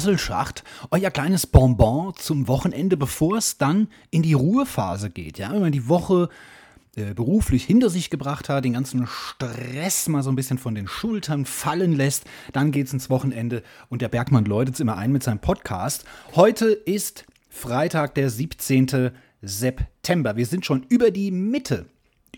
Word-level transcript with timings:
Quasselschacht, 0.00 0.64
euer 0.90 1.10
kleines 1.10 1.46
Bonbon 1.46 2.14
zum 2.16 2.48
Wochenende, 2.48 2.96
bevor 2.96 3.36
es 3.36 3.58
dann 3.58 3.88
in 4.10 4.22
die 4.22 4.32
Ruhephase 4.32 5.10
geht. 5.10 5.36
Ja, 5.36 5.52
wenn 5.52 5.60
man 5.60 5.72
die 5.72 5.88
Woche 5.88 6.30
äh, 6.96 7.12
beruflich 7.12 7.64
hinter 7.64 7.90
sich 7.90 8.08
gebracht 8.08 8.48
hat, 8.48 8.64
den 8.64 8.72
ganzen 8.72 9.06
Stress 9.06 10.08
mal 10.08 10.22
so 10.22 10.30
ein 10.30 10.36
bisschen 10.36 10.56
von 10.56 10.74
den 10.74 10.88
Schultern 10.88 11.44
fallen 11.44 11.92
lässt, 11.92 12.24
dann 12.54 12.72
geht's 12.72 12.94
ins 12.94 13.10
Wochenende 13.10 13.62
und 13.90 14.00
der 14.00 14.08
Bergmann 14.08 14.46
läutet 14.46 14.76
es 14.76 14.80
immer 14.80 14.96
ein 14.96 15.12
mit 15.12 15.22
seinem 15.22 15.40
Podcast. 15.40 16.06
Heute 16.34 16.68
ist 16.68 17.26
Freitag, 17.50 18.14
der 18.14 18.30
17. 18.30 19.10
September. 19.42 20.36
Wir 20.36 20.46
sind 20.46 20.64
schon 20.64 20.86
über 20.88 21.10
die 21.10 21.30
Mitte 21.30 21.84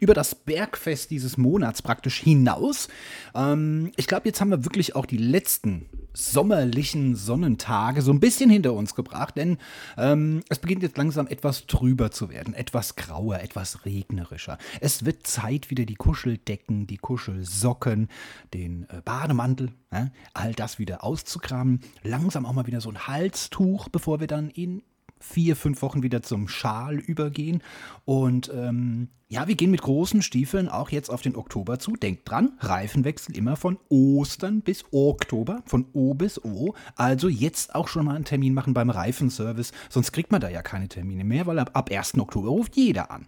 über 0.00 0.14
das 0.14 0.34
Bergfest 0.34 1.10
dieses 1.10 1.36
Monats 1.36 1.82
praktisch 1.82 2.20
hinaus. 2.20 2.88
Ähm, 3.34 3.92
ich 3.96 4.06
glaube, 4.06 4.28
jetzt 4.28 4.40
haben 4.40 4.50
wir 4.50 4.64
wirklich 4.64 4.96
auch 4.96 5.06
die 5.06 5.18
letzten 5.18 5.86
sommerlichen 6.14 7.14
Sonnentage 7.14 8.02
so 8.02 8.12
ein 8.12 8.20
bisschen 8.20 8.50
hinter 8.50 8.74
uns 8.74 8.94
gebracht, 8.94 9.36
denn 9.36 9.58
ähm, 9.96 10.42
es 10.48 10.58
beginnt 10.58 10.82
jetzt 10.82 10.98
langsam 10.98 11.26
etwas 11.26 11.66
trüber 11.66 12.10
zu 12.10 12.28
werden, 12.28 12.54
etwas 12.54 12.96
grauer, 12.96 13.40
etwas 13.40 13.84
regnerischer. 13.84 14.58
Es 14.80 15.04
wird 15.04 15.26
Zeit, 15.26 15.70
wieder 15.70 15.84
die 15.84 15.94
Kuscheldecken, 15.94 16.86
die 16.86 16.98
Kuschelsocken, 16.98 18.08
den 18.52 18.86
äh, 18.90 19.00
Bademantel, 19.02 19.72
äh, 19.90 20.06
all 20.34 20.52
das 20.52 20.78
wieder 20.78 21.04
auszukramen. 21.04 21.80
Langsam 22.02 22.46
auch 22.46 22.52
mal 22.52 22.66
wieder 22.66 22.80
so 22.80 22.90
ein 22.90 23.06
Halstuch, 23.06 23.88
bevor 23.88 24.20
wir 24.20 24.26
dann 24.26 24.50
in 24.50 24.82
vier, 25.22 25.56
fünf 25.56 25.82
Wochen 25.82 26.02
wieder 26.02 26.22
zum 26.22 26.48
Schal 26.48 26.98
übergehen. 26.98 27.62
Und 28.04 28.50
ähm, 28.54 29.08
ja, 29.28 29.48
wir 29.48 29.54
gehen 29.54 29.70
mit 29.70 29.80
großen 29.80 30.20
Stiefeln 30.20 30.68
auch 30.68 30.90
jetzt 30.90 31.08
auf 31.08 31.22
den 31.22 31.36
Oktober 31.36 31.78
zu. 31.78 31.96
Denkt 31.96 32.28
dran, 32.28 32.52
Reifenwechsel 32.58 33.34
immer 33.34 33.56
von 33.56 33.78
Ostern 33.88 34.60
bis 34.60 34.84
Oktober, 34.92 35.62
von 35.64 35.86
O 35.94 36.12
bis 36.12 36.44
O. 36.44 36.74
Also 36.96 37.30
jetzt 37.30 37.74
auch 37.74 37.88
schon 37.88 38.04
mal 38.04 38.14
einen 38.14 38.26
Termin 38.26 38.52
machen 38.52 38.74
beim 38.74 38.90
Reifenservice, 38.90 39.72
sonst 39.88 40.12
kriegt 40.12 40.32
man 40.32 40.42
da 40.42 40.50
ja 40.50 40.60
keine 40.60 40.88
Termine 40.88 41.24
mehr, 41.24 41.46
weil 41.46 41.58
ab, 41.58 41.70
ab 41.72 41.90
1. 41.90 42.18
Oktober 42.18 42.50
ruft 42.50 42.76
jeder 42.76 43.10
an. 43.10 43.26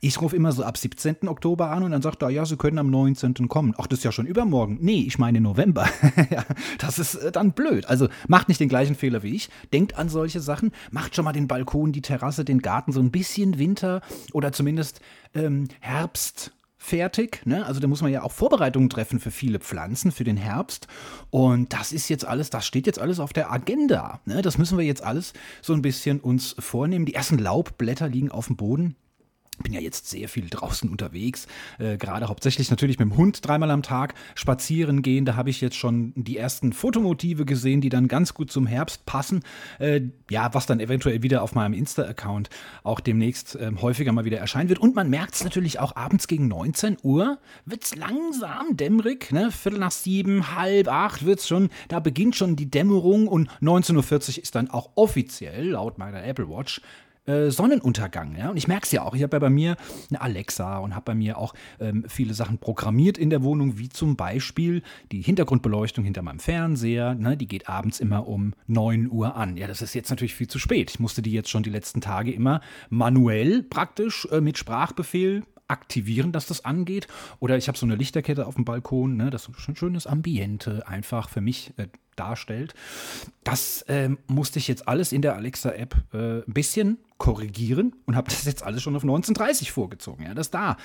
Ich 0.00 0.20
rufe 0.20 0.36
immer 0.36 0.52
so 0.52 0.62
ab 0.62 0.76
17. 0.76 1.26
Oktober 1.26 1.70
an 1.70 1.82
und 1.82 1.90
dann 1.90 2.02
sagt 2.02 2.22
er, 2.22 2.30
ja, 2.30 2.44
Sie 2.44 2.56
können 2.56 2.78
am 2.78 2.88
19. 2.88 3.48
kommen. 3.48 3.74
Ach, 3.78 3.88
das 3.88 3.98
ist 3.98 4.04
ja 4.04 4.12
schon 4.12 4.26
übermorgen. 4.26 4.78
Nee, 4.80 5.04
ich 5.06 5.18
meine 5.18 5.40
November. 5.40 5.88
das 6.78 7.00
ist 7.00 7.16
äh, 7.16 7.32
dann 7.32 7.52
blöd. 7.52 7.86
Also 7.86 8.08
macht 8.28 8.48
nicht 8.48 8.60
den 8.60 8.68
gleichen 8.68 8.94
Fehler 8.94 9.24
wie 9.24 9.34
ich. 9.34 9.50
Denkt 9.72 9.98
an 9.98 10.08
solche 10.08 10.40
Sachen. 10.40 10.70
Macht 10.92 11.16
schon 11.16 11.24
mal 11.24 11.32
den 11.32 11.48
Balkon, 11.48 11.90
die 11.90 12.02
Terrasse, 12.02 12.44
den 12.44 12.62
Garten 12.62 12.92
so 12.92 13.00
ein 13.00 13.10
bisschen 13.10 13.58
Winter 13.58 14.02
oder 14.32 14.52
zumindest 14.52 15.00
ähm, 15.34 15.66
Herbst 15.80 16.52
fertig. 16.78 17.44
Ne? 17.44 17.66
Also 17.66 17.80
da 17.80 17.88
muss 17.88 18.00
man 18.00 18.12
ja 18.12 18.22
auch 18.22 18.32
Vorbereitungen 18.32 18.88
treffen 18.88 19.20
für 19.20 19.30
viele 19.30 19.58
Pflanzen, 19.58 20.12
für 20.12 20.24
den 20.24 20.36
Herbst. 20.36 20.86
Und 21.30 21.72
das 21.72 21.92
ist 21.92 22.08
jetzt 22.08 22.24
alles, 22.24 22.50
das 22.50 22.64
steht 22.64 22.86
jetzt 22.86 23.00
alles 23.00 23.20
auf 23.20 23.32
der 23.32 23.52
Agenda. 23.52 24.20
Ne? 24.24 24.40
Das 24.40 24.56
müssen 24.56 24.78
wir 24.78 24.84
jetzt 24.84 25.02
alles 25.02 25.32
so 25.60 25.74
ein 25.74 25.82
bisschen 25.82 26.20
uns 26.20 26.54
vornehmen. 26.58 27.04
Die 27.04 27.14
ersten 27.14 27.38
Laubblätter 27.38 28.08
liegen 28.08 28.30
auf 28.30 28.46
dem 28.46 28.56
Boden 28.56 28.96
bin 29.62 29.72
ja 29.72 29.80
jetzt 29.80 30.08
sehr 30.08 30.28
viel 30.28 30.48
draußen 30.48 30.88
unterwegs, 30.90 31.46
äh, 31.78 31.96
gerade 31.96 32.28
hauptsächlich 32.28 32.70
natürlich 32.70 32.98
mit 32.98 33.10
dem 33.10 33.16
Hund 33.16 33.46
dreimal 33.46 33.70
am 33.70 33.82
Tag 33.82 34.14
spazieren 34.34 35.02
gehen. 35.02 35.24
Da 35.24 35.36
habe 35.36 35.50
ich 35.50 35.60
jetzt 35.60 35.76
schon 35.76 36.12
die 36.16 36.36
ersten 36.36 36.72
Fotomotive 36.72 37.44
gesehen, 37.44 37.80
die 37.80 37.88
dann 37.88 38.08
ganz 38.08 38.34
gut 38.34 38.50
zum 38.50 38.66
Herbst 38.66 39.06
passen. 39.06 39.42
Äh, 39.78 40.02
ja, 40.30 40.52
was 40.54 40.66
dann 40.66 40.80
eventuell 40.80 41.22
wieder 41.22 41.42
auf 41.42 41.54
meinem 41.54 41.74
Insta-Account 41.74 42.50
auch 42.82 43.00
demnächst 43.00 43.56
äh, 43.56 43.70
häufiger 43.80 44.12
mal 44.12 44.24
wieder 44.24 44.38
erscheinen 44.38 44.68
wird. 44.68 44.78
Und 44.78 44.94
man 44.94 45.10
merkt 45.10 45.34
es 45.34 45.44
natürlich 45.44 45.80
auch 45.80 45.96
abends 45.96 46.28
gegen 46.28 46.48
19 46.48 46.98
Uhr 47.02 47.38
wird 47.64 47.84
es 47.84 47.96
langsam 47.96 48.76
dämmerig, 48.76 49.32
ne? 49.32 49.50
Viertel 49.50 49.80
nach 49.80 49.90
sieben, 49.90 50.54
halb 50.54 50.88
acht 50.88 51.24
wird 51.24 51.40
es 51.40 51.48
schon, 51.48 51.68
da 51.88 52.00
beginnt 52.00 52.36
schon 52.36 52.56
die 52.56 52.70
Dämmerung 52.70 53.28
und 53.28 53.50
19.40 53.60 54.38
Uhr 54.38 54.42
ist 54.42 54.54
dann 54.54 54.70
auch 54.70 54.90
offiziell 54.94 55.70
laut 55.70 55.98
meiner 55.98 56.24
Apple 56.24 56.48
Watch 56.48 56.80
äh, 57.28 57.50
Sonnenuntergang. 57.50 58.36
Ja? 58.36 58.50
Und 58.50 58.56
ich 58.56 58.68
merke 58.68 58.84
es 58.84 58.92
ja 58.92 59.02
auch. 59.02 59.14
Ich 59.14 59.22
habe 59.22 59.36
ja 59.36 59.40
bei 59.40 59.50
mir 59.50 59.76
eine 60.10 60.20
Alexa 60.20 60.78
und 60.78 60.94
habe 60.94 61.04
bei 61.04 61.14
mir 61.14 61.38
auch 61.38 61.54
ähm, 61.78 62.04
viele 62.08 62.34
Sachen 62.34 62.58
programmiert 62.58 63.18
in 63.18 63.30
der 63.30 63.42
Wohnung, 63.42 63.78
wie 63.78 63.88
zum 63.88 64.16
Beispiel 64.16 64.82
die 65.12 65.22
Hintergrundbeleuchtung 65.22 66.04
hinter 66.04 66.22
meinem 66.22 66.38
Fernseher. 66.38 67.14
Ne? 67.14 67.36
Die 67.36 67.46
geht 67.46 67.68
abends 67.68 68.00
immer 68.00 68.26
um 68.26 68.54
9 68.66 69.10
Uhr 69.10 69.36
an. 69.36 69.56
Ja, 69.56 69.66
das 69.66 69.82
ist 69.82 69.94
jetzt 69.94 70.10
natürlich 70.10 70.34
viel 70.34 70.48
zu 70.48 70.58
spät. 70.58 70.90
Ich 70.90 71.00
musste 71.00 71.22
die 71.22 71.32
jetzt 71.32 71.50
schon 71.50 71.62
die 71.62 71.70
letzten 71.70 72.00
Tage 72.00 72.32
immer 72.32 72.60
manuell 72.88 73.62
praktisch 73.62 74.26
äh, 74.30 74.40
mit 74.40 74.58
Sprachbefehl 74.58 75.42
aktivieren, 75.68 76.32
dass 76.32 76.46
das 76.46 76.64
angeht. 76.64 77.06
Oder 77.40 77.56
ich 77.56 77.68
habe 77.68 77.76
so 77.78 77.86
eine 77.86 77.94
Lichterkette 77.94 78.46
auf 78.46 78.54
dem 78.54 78.64
Balkon, 78.64 79.16
ne, 79.16 79.30
das 79.30 79.48
ein 79.48 79.76
schönes 79.76 80.06
Ambiente 80.06 80.88
einfach 80.88 81.28
für 81.28 81.42
mich 81.42 81.74
äh, 81.76 81.88
darstellt. 82.18 82.74
Das 83.44 83.82
äh, 83.82 84.10
musste 84.26 84.58
ich 84.58 84.68
jetzt 84.68 84.88
alles 84.88 85.12
in 85.12 85.22
der 85.22 85.34
Alexa-App 85.36 85.96
äh, 86.12 86.38
ein 86.38 86.44
bisschen 86.46 86.98
korrigieren 87.18 87.94
und 88.06 88.16
habe 88.16 88.30
das 88.30 88.44
jetzt 88.44 88.62
alles 88.62 88.82
schon 88.82 88.94
auf 88.96 89.02
1930 89.02 89.72
vorgezogen, 89.72 90.24
ja, 90.24 90.34
dass 90.34 90.50
da 90.50 90.76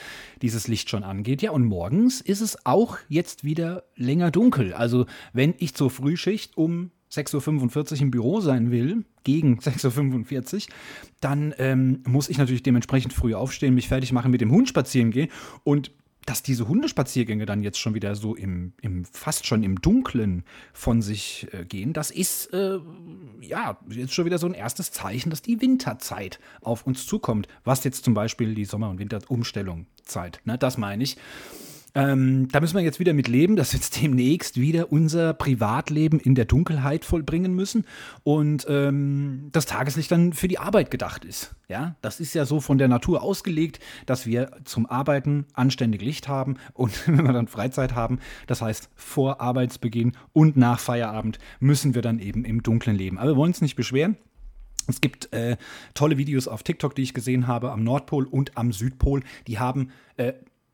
dieses 0.42 0.68
Licht 0.68 0.90
schon 0.90 1.04
angeht. 1.04 1.42
Ja, 1.42 1.52
und 1.52 1.66
morgens 1.66 2.22
ist 2.22 2.42
es 2.42 2.66
auch 2.66 2.98
jetzt 3.08 3.44
wieder 3.44 3.84
länger 3.96 4.32
dunkel. 4.32 4.74
Also 4.74 5.06
wenn 5.32 5.54
ich 5.58 5.76
zur 5.76 5.90
Frühschicht 5.90 6.58
um 6.58 6.92
6.45 7.12 7.94
Uhr 7.94 8.02
im 8.02 8.12
Büro 8.12 8.42
sein 8.42 8.72
will, 8.72 9.06
gegen 9.24 9.60
6.45 9.60 10.54
Uhr, 10.54 10.62
dann 11.22 11.54
ähm, 11.58 12.02
muss 12.06 12.30
ich 12.30 12.38
natürlich 12.38 12.64
dementsprechend 12.64 13.14
früh 13.14 13.34
aufstehen, 13.34 13.76
mich 13.76 13.88
fertig 13.88 14.12
machen, 14.12 14.32
mit 14.32 14.42
dem 14.42 14.52
Hund 14.52 14.68
spazieren 14.68 15.12
gehen 15.12 15.30
und 15.64 15.92
dass 16.26 16.44
diese 16.44 16.68
Hundespaziergänge 16.68 17.46
dann 17.46 17.64
jetzt 17.64 17.80
schon 17.80 17.94
wieder 17.94 18.16
so 18.16 18.36
im, 18.36 18.74
im 18.82 19.06
fast 19.06 19.46
schon 19.46 19.64
im 19.64 19.82
Dunkeln 19.82 20.44
von 20.74 21.02
sich 21.02 21.48
äh, 21.52 21.66
gehen, 21.66 21.94
das 21.94 22.12
ist 22.12 22.54
äh, 22.54 22.80
ja 23.42 23.78
jetzt 23.90 24.14
schon 24.14 24.26
wieder 24.26 24.38
so 24.38 24.48
ein 24.48 24.54
erstes 24.54 24.92
Zeichen, 24.92 25.30
dass 25.30 25.42
die 25.42 25.62
Winterzeit 25.62 26.40
auf 26.62 26.86
uns 26.86 27.06
zukommt, 27.06 27.48
was 27.64 27.84
jetzt 27.84 28.06
zum 28.06 28.14
Beispiel 28.14 28.56
die 28.56 28.66
Sommer- 28.66 28.90
und 28.90 29.00
Winterumstellung 29.00 29.88
zeigt. 30.04 30.46
Ne, 30.46 30.58
das 30.58 30.78
meine 30.78 31.04
ich. 31.04 31.18
Ähm, 31.96 32.48
da 32.52 32.60
müssen 32.60 32.76
wir 32.76 32.82
jetzt 32.82 33.00
wieder 33.00 33.14
mit 33.14 33.28
leben, 33.28 33.56
dass 33.56 33.72
wir 33.72 33.80
jetzt 33.80 34.02
demnächst 34.02 34.60
wieder 34.60 34.92
unser 34.92 35.34
Privatleben 35.34 36.20
in 36.20 36.34
der 36.34 36.46
Dunkelheit 36.46 37.06
vollbringen 37.06 37.54
müssen 37.54 37.86
und 38.24 38.66
ähm, 38.68 39.50
das 39.52 39.68
Tageslicht 39.68 40.12
dann 40.12 40.34
für 40.34 40.48
die 40.48 40.58
Arbeit 40.58 40.90
gedacht 40.90 41.24
ist. 41.24 41.56
Ja, 41.68 41.96
das 42.02 42.20
ist 42.20 42.34
ja 42.34 42.46
so 42.46 42.62
von 42.62 42.80
der 42.80 42.88
Natur 42.88 43.22
ausgelegt, 43.22 43.80
dass 44.08 44.26
wir 44.26 44.52
zum 44.64 44.88
Arbeiten 44.88 45.46
anständig 45.54 46.02
Licht 46.02 46.28
haben 46.28 46.56
und 46.74 46.92
wenn 47.08 47.26
wir 47.26 47.34
dann 47.34 47.48
Freizeit 47.48 47.94
haben, 47.94 48.20
das 48.48 48.62
heißt 48.62 48.90
vor 48.96 49.40
Arbeitsbeginn 49.40 50.14
und 50.34 50.58
nach 50.58 50.80
Feierabend, 50.80 51.38
müssen 51.60 51.94
wir 51.94 52.02
dann 52.02 52.18
eben 52.18 52.44
im 52.44 52.64
Dunklen 52.64 52.96
leben. 52.96 53.20
Aber 53.20 53.32
wir 53.32 53.36
wollen 53.36 53.52
uns 53.52 53.62
nicht 53.62 53.76
beschweren. 53.76 54.18
Es 54.88 55.00
gibt 55.00 55.32
äh, 55.32 55.58
tolle 55.94 56.18
Videos 56.18 56.48
auf 56.48 56.64
TikTok, 56.64 56.96
die 56.96 57.04
ich 57.04 57.14
gesehen 57.14 57.48
habe, 57.48 57.72
am 57.72 57.84
Nordpol 57.84 58.26
und 58.26 58.58
am 58.58 58.74
Südpol. 58.74 59.22
Die 59.48 59.60
haben 59.60 59.92
äh, 60.18 60.34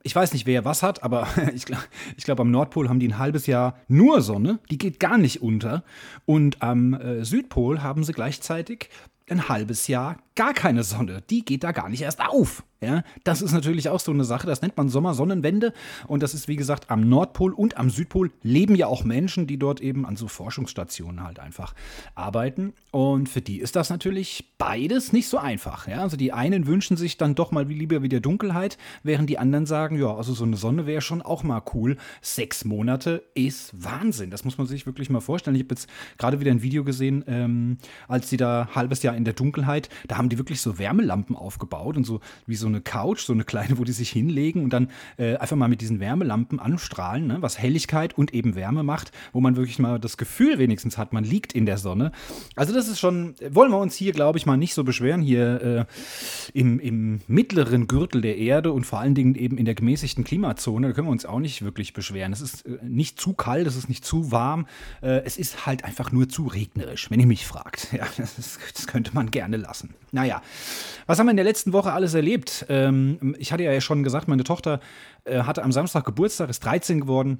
ich 0.09 0.15
weiß 0.15 0.33
nicht, 0.33 0.47
wer 0.47 0.65
was 0.65 0.81
hat, 0.81 1.03
aber 1.03 1.27
ich 1.53 1.67
glaube, 1.67 1.83
ich 2.17 2.23
glaub, 2.23 2.39
am 2.39 2.49
Nordpol 2.49 2.89
haben 2.89 2.99
die 2.99 3.07
ein 3.07 3.19
halbes 3.19 3.45
Jahr 3.45 3.77
nur 3.87 4.23
Sonne, 4.23 4.57
die 4.71 4.79
geht 4.79 4.99
gar 4.99 5.19
nicht 5.19 5.43
unter. 5.43 5.83
Und 6.25 6.63
am 6.63 6.95
äh, 6.95 7.23
Südpol 7.23 7.83
haben 7.83 8.03
sie 8.03 8.13
gleichzeitig 8.13 8.89
ein 9.29 9.49
halbes 9.49 9.87
Jahr 9.87 10.17
gar 10.33 10.55
keine 10.55 10.83
Sonne. 10.83 11.21
Die 11.29 11.45
geht 11.45 11.63
da 11.63 11.73
gar 11.73 11.89
nicht 11.89 12.01
erst 12.01 12.21
auf. 12.21 12.63
Ja, 12.81 13.03
das 13.25 13.41
ist 13.41 13.51
natürlich 13.51 13.89
auch 13.89 13.99
so 13.99 14.13
eine 14.13 14.23
Sache, 14.23 14.47
das 14.47 14.61
nennt 14.61 14.77
man 14.77 14.87
Sommersonnenwende 14.87 15.73
und 16.07 16.23
das 16.23 16.33
ist 16.33 16.47
wie 16.47 16.55
gesagt 16.55 16.89
am 16.89 17.09
Nordpol 17.09 17.51
und 17.51 17.75
am 17.75 17.89
Südpol 17.89 18.31
leben 18.41 18.73
ja 18.73 18.87
auch 18.87 19.03
Menschen, 19.03 19.47
die 19.47 19.59
dort 19.59 19.81
eben 19.81 20.05
an 20.05 20.15
so 20.15 20.29
Forschungsstationen 20.29 21.21
halt 21.21 21.39
einfach 21.39 21.73
arbeiten 22.15 22.71
und 22.91 23.27
für 23.27 23.41
die 23.41 23.59
ist 23.59 23.75
das 23.75 23.89
natürlich 23.89 24.53
beides 24.57 25.11
nicht 25.11 25.27
so 25.27 25.37
einfach. 25.37 25.89
Ja, 25.89 26.03
also 26.03 26.15
die 26.15 26.31
einen 26.31 26.67
wünschen 26.67 26.95
sich 26.95 27.17
dann 27.17 27.35
doch 27.35 27.51
mal 27.51 27.67
lieber 27.67 28.01
wieder 28.01 28.21
Dunkelheit, 28.21 28.77
während 29.03 29.29
die 29.29 29.39
anderen 29.39 29.65
sagen, 29.65 29.99
ja, 29.99 30.15
also 30.15 30.33
so 30.33 30.45
eine 30.45 30.55
Sonne 30.55 30.85
wäre 30.85 31.01
schon 31.01 31.21
auch 31.21 31.43
mal 31.43 31.61
cool. 31.73 31.97
Sechs 32.21 32.63
Monate 32.63 33.23
ist 33.35 33.73
Wahnsinn, 33.83 34.31
das 34.31 34.45
muss 34.45 34.57
man 34.57 34.67
sich 34.67 34.85
wirklich 34.85 35.09
mal 35.09 35.19
vorstellen. 35.19 35.57
Ich 35.57 35.63
habe 35.63 35.75
jetzt 35.75 35.89
gerade 36.17 36.39
wieder 36.39 36.51
ein 36.51 36.61
Video 36.61 36.85
gesehen, 36.85 37.25
ähm, 37.27 37.77
als 38.07 38.29
sie 38.29 38.37
da 38.37 38.69
halbes 38.73 39.03
Jahr 39.03 39.17
in 39.17 39.25
der 39.25 39.33
Dunkelheit, 39.33 39.89
da 40.07 40.15
haben 40.15 40.29
die 40.29 40.37
wirklich 40.37 40.61
so 40.61 40.79
Wärmelampen 40.79 41.35
aufgebaut 41.35 41.97
und 41.97 42.05
so 42.05 42.21
wie 42.47 42.55
so 42.55 42.68
eine 42.69 42.81
Couch, 42.81 43.21
so 43.21 43.33
eine 43.33 43.43
kleine, 43.43 43.77
wo 43.77 43.83
die 43.83 43.91
sich 43.91 44.09
hinlegen 44.09 44.63
und 44.63 44.71
dann 44.71 44.89
äh, 45.17 45.35
einfach 45.37 45.55
mal 45.55 45.67
mit 45.67 45.81
diesen 45.81 45.99
Wärmelampen 45.99 46.59
anstrahlen, 46.59 47.27
ne, 47.27 47.37
was 47.41 47.59
Helligkeit 47.59 48.17
und 48.17 48.33
eben 48.33 48.55
Wärme 48.55 48.83
macht, 48.83 49.11
wo 49.33 49.41
man 49.41 49.55
wirklich 49.55 49.79
mal 49.79 49.99
das 49.99 50.17
Gefühl 50.17 50.57
wenigstens 50.57 50.97
hat, 50.97 51.13
man 51.13 51.23
liegt 51.23 51.53
in 51.53 51.65
der 51.65 51.77
Sonne. 51.77 52.11
Also 52.55 52.73
das 52.73 52.87
ist 52.87 52.99
schon, 52.99 53.35
wollen 53.49 53.71
wir 53.71 53.79
uns 53.79 53.95
hier, 53.95 54.13
glaube 54.13 54.37
ich, 54.37 54.45
mal 54.45 54.57
nicht 54.57 54.73
so 54.73 54.83
beschweren, 54.83 55.21
hier 55.21 55.87
äh, 56.53 56.57
im, 56.57 56.79
im 56.79 57.21
mittleren 57.27 57.87
Gürtel 57.87 58.21
der 58.21 58.37
Erde 58.37 58.71
und 58.71 58.85
vor 58.85 58.99
allen 58.99 59.15
Dingen 59.15 59.35
eben 59.35 59.57
in 59.57 59.65
der 59.65 59.75
gemäßigten 59.75 60.23
Klimazone, 60.23 60.87
da 60.87 60.93
können 60.93 61.07
wir 61.07 61.11
uns 61.11 61.25
auch 61.25 61.39
nicht 61.39 61.63
wirklich 61.63 61.93
beschweren. 61.93 62.33
Es 62.33 62.41
ist 62.41 62.65
äh, 62.65 62.77
nicht 62.83 63.19
zu 63.19 63.33
kalt, 63.33 63.67
es 63.67 63.75
ist 63.75 63.89
nicht 63.89 64.05
zu 64.05 64.31
warm, 64.31 64.67
äh, 65.01 65.21
es 65.25 65.37
ist 65.37 65.65
halt 65.65 65.83
einfach 65.83 66.11
nur 66.11 66.29
zu 66.29 66.47
regnerisch, 66.47 67.09
wenn 67.11 67.19
ihr 67.19 67.27
mich 67.27 67.45
fragt. 67.45 67.87
Ja, 67.99 68.05
das, 68.15 68.35
das 68.35 68.87
könnte 68.87 69.11
man 69.13 69.29
gerne 69.29 69.57
lassen. 69.57 69.93
Naja, 70.11 70.41
was 71.05 71.19
haben 71.19 71.27
wir 71.27 71.31
in 71.31 71.37
der 71.37 71.45
letzten 71.45 71.73
Woche 71.73 71.91
alles 71.91 72.13
erlebt? 72.13 72.58
Ähm, 72.69 73.35
ich 73.37 73.51
hatte 73.51 73.63
ja 73.63 73.79
schon 73.81 74.03
gesagt, 74.03 74.27
meine 74.27 74.43
Tochter 74.43 74.79
äh, 75.25 75.43
hatte 75.43 75.63
am 75.63 75.71
Samstag 75.71 76.05
Geburtstag, 76.05 76.49
ist 76.49 76.63
13 76.65 77.01
geworden. 77.01 77.39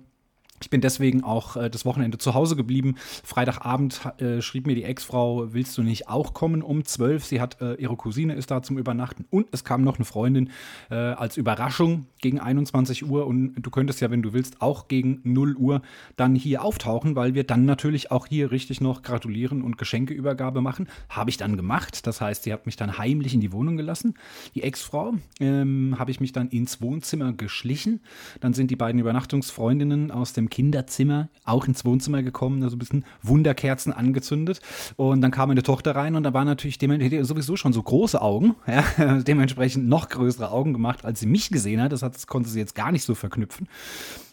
Ich 0.62 0.70
bin 0.70 0.82
deswegen 0.82 1.24
auch 1.24 1.56
äh, 1.56 1.70
das 1.70 1.86
Wochenende 1.86 2.18
zu 2.18 2.34
Hause 2.34 2.56
geblieben. 2.56 2.96
Freitagabend 3.24 4.02
äh, 4.20 4.42
schrieb 4.42 4.68
mir 4.68 4.76
die 4.76 4.84
Ex-Frau, 4.84 5.54
willst 5.54 5.78
du 5.78 5.84
nicht 5.84 6.10
auch 6.10 6.34
kommen 6.34 6.62
um 6.62 6.84
12? 6.84 7.26
Sie 7.26 7.42
hat, 7.42 7.62
äh, 7.62 7.76
ihre 7.76 7.96
Cousine 7.96 8.34
ist 8.34 8.52
da 8.52 8.62
zum 8.62 8.78
Übernachten 8.78 9.26
und 9.30 9.48
es 9.52 9.64
kam 9.64 9.84
noch 9.84 9.98
eine 9.98 10.06
Freundin 10.06 10.50
äh, 10.90 10.96
als 10.96 11.38
Überraschung 11.38 12.08
gegen 12.22 12.40
21 12.40 13.06
Uhr 13.10 13.28
und 13.28 13.56
du 13.56 13.70
könntest 13.70 14.02
ja, 14.02 14.12
wenn 14.12 14.22
du 14.22 14.34
willst, 14.34 14.62
auch 14.62 14.88
gegen 14.88 15.22
0 15.24 15.56
Uhr 15.56 15.82
dann 16.18 16.36
hier 16.36 16.64
auftauchen, 16.64 17.16
weil 17.16 17.34
wir 17.34 17.44
dann 17.44 17.66
natürlich 17.66 18.12
auch 18.12 18.28
hier 18.28 18.52
richtig 18.52 18.82
noch 18.82 19.02
gratulieren 19.02 19.62
und 19.62 19.78
Geschenkeübergabe 19.78 20.62
machen. 20.62 20.88
Habe 21.10 21.30
ich 21.30 21.38
dann 21.38 21.58
gemacht. 21.58 22.06
Das 22.08 22.22
heißt, 22.22 22.44
sie 22.44 22.54
hat 22.54 22.66
mich 22.66 22.76
dann 22.76 22.98
heimlich 22.98 23.34
in 23.34 23.42
die 23.42 23.52
Wohnung 23.52 23.78
gelassen. 23.78 24.16
Die 24.56 24.64
Ex-Frau 24.64 25.14
ähm, 25.40 25.96
habe 25.98 26.12
ich 26.12 26.20
mich 26.20 26.32
dann 26.32 26.50
ins 26.50 26.82
Wohnzimmer 26.82 27.34
geschlichen. 27.34 28.02
Dann 28.42 28.54
sind 28.54 28.72
die 28.72 28.76
beiden 28.76 29.00
Übernachtungsfreundinnen 29.00 30.12
aus 30.12 30.34
dem 30.34 30.49
Kinderzimmer 30.50 31.30
auch 31.46 31.68
ins 31.68 31.86
Wohnzimmer 31.86 32.24
gekommen, 32.24 32.64
also 32.64 32.76
ein 32.76 32.80
bisschen 32.80 33.06
Wunderkerzen 33.24 33.94
angezündet. 33.94 34.60
Und 34.98 35.22
dann 35.22 35.32
kam 35.32 35.50
meine 35.50 35.64
Tochter 35.64 35.96
rein 35.96 36.16
und 36.16 36.24
da 36.24 36.34
waren 36.34 36.48
natürlich 36.48 36.78
sowieso 37.26 37.56
schon 37.56 37.74
so 37.74 37.82
große 37.82 38.22
Augen, 38.22 38.56
ja, 38.68 39.22
dementsprechend 39.22 39.88
noch 39.88 40.10
größere 40.10 40.52
Augen 40.52 40.74
gemacht, 40.74 41.06
als 41.06 41.20
sie 41.20 41.28
mich 41.28 41.50
gesehen 41.50 41.82
hat. 41.82 41.92
Das, 41.92 42.02
hat, 42.02 42.16
das 42.16 42.28
konnte 42.28 42.50
sie 42.50 42.60
jetzt 42.60 42.76
gar 42.76 42.92
nicht 42.92 43.04
so 43.04 43.16
verknüpfen. 43.16 43.68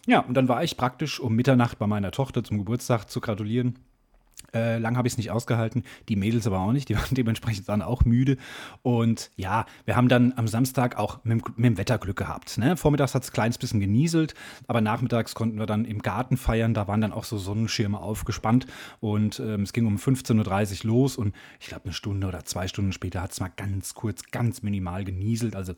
Ja, 0.06 0.20
und 0.20 0.34
dann 0.34 0.48
war 0.48 0.62
ich 0.62 0.76
praktisch 0.76 1.18
um 1.18 1.34
Mitternacht 1.34 1.78
bei 1.78 1.86
meiner 1.86 2.12
Tochter 2.12 2.44
zum 2.44 2.58
Geburtstag 2.58 3.10
zu 3.10 3.20
gratulieren. 3.20 3.74
Äh, 4.56 4.78
lang 4.78 4.96
habe 4.96 5.06
ich 5.08 5.14
es 5.14 5.18
nicht 5.18 5.30
ausgehalten, 5.30 5.84
die 6.08 6.16
Mädels 6.16 6.46
aber 6.46 6.60
auch 6.60 6.72
nicht, 6.72 6.88
die 6.88 6.96
waren 6.96 7.14
dementsprechend 7.14 7.68
dann 7.68 7.82
auch 7.82 8.04
müde. 8.04 8.36
Und 8.82 9.30
ja, 9.36 9.66
wir 9.84 9.96
haben 9.96 10.08
dann 10.08 10.32
am 10.36 10.48
Samstag 10.48 10.96
auch 10.96 11.24
mit, 11.24 11.46
mit 11.58 11.64
dem 11.64 11.78
Wetter 11.78 11.98
Glück 11.98 12.16
gehabt. 12.16 12.58
Ne? 12.58 12.76
Vormittags 12.76 13.14
hat 13.14 13.22
es 13.22 13.30
ein 13.30 13.32
kleines 13.32 13.58
bisschen 13.58 13.80
genieselt, 13.80 14.34
aber 14.66 14.80
nachmittags 14.80 15.34
konnten 15.34 15.58
wir 15.58 15.66
dann 15.66 15.84
im 15.84 16.00
Garten 16.00 16.36
feiern. 16.36 16.74
Da 16.74 16.88
waren 16.88 17.00
dann 17.00 17.12
auch 17.12 17.24
so 17.24 17.38
Sonnenschirme 17.38 17.98
aufgespannt 17.98 18.66
und 19.00 19.40
ähm, 19.40 19.62
es 19.62 19.72
ging 19.72 19.86
um 19.86 19.96
15.30 19.96 20.84
Uhr 20.84 20.90
los 20.90 21.16
und 21.16 21.34
ich 21.60 21.68
glaube, 21.68 21.84
eine 21.84 21.92
Stunde 21.92 22.26
oder 22.26 22.44
zwei 22.44 22.68
Stunden 22.68 22.92
später 22.92 23.22
hat 23.22 23.32
es 23.32 23.40
mal 23.40 23.50
ganz 23.54 23.94
kurz, 23.94 24.22
ganz 24.30 24.62
minimal 24.62 25.04
genieselt. 25.04 25.56
Also 25.56 25.74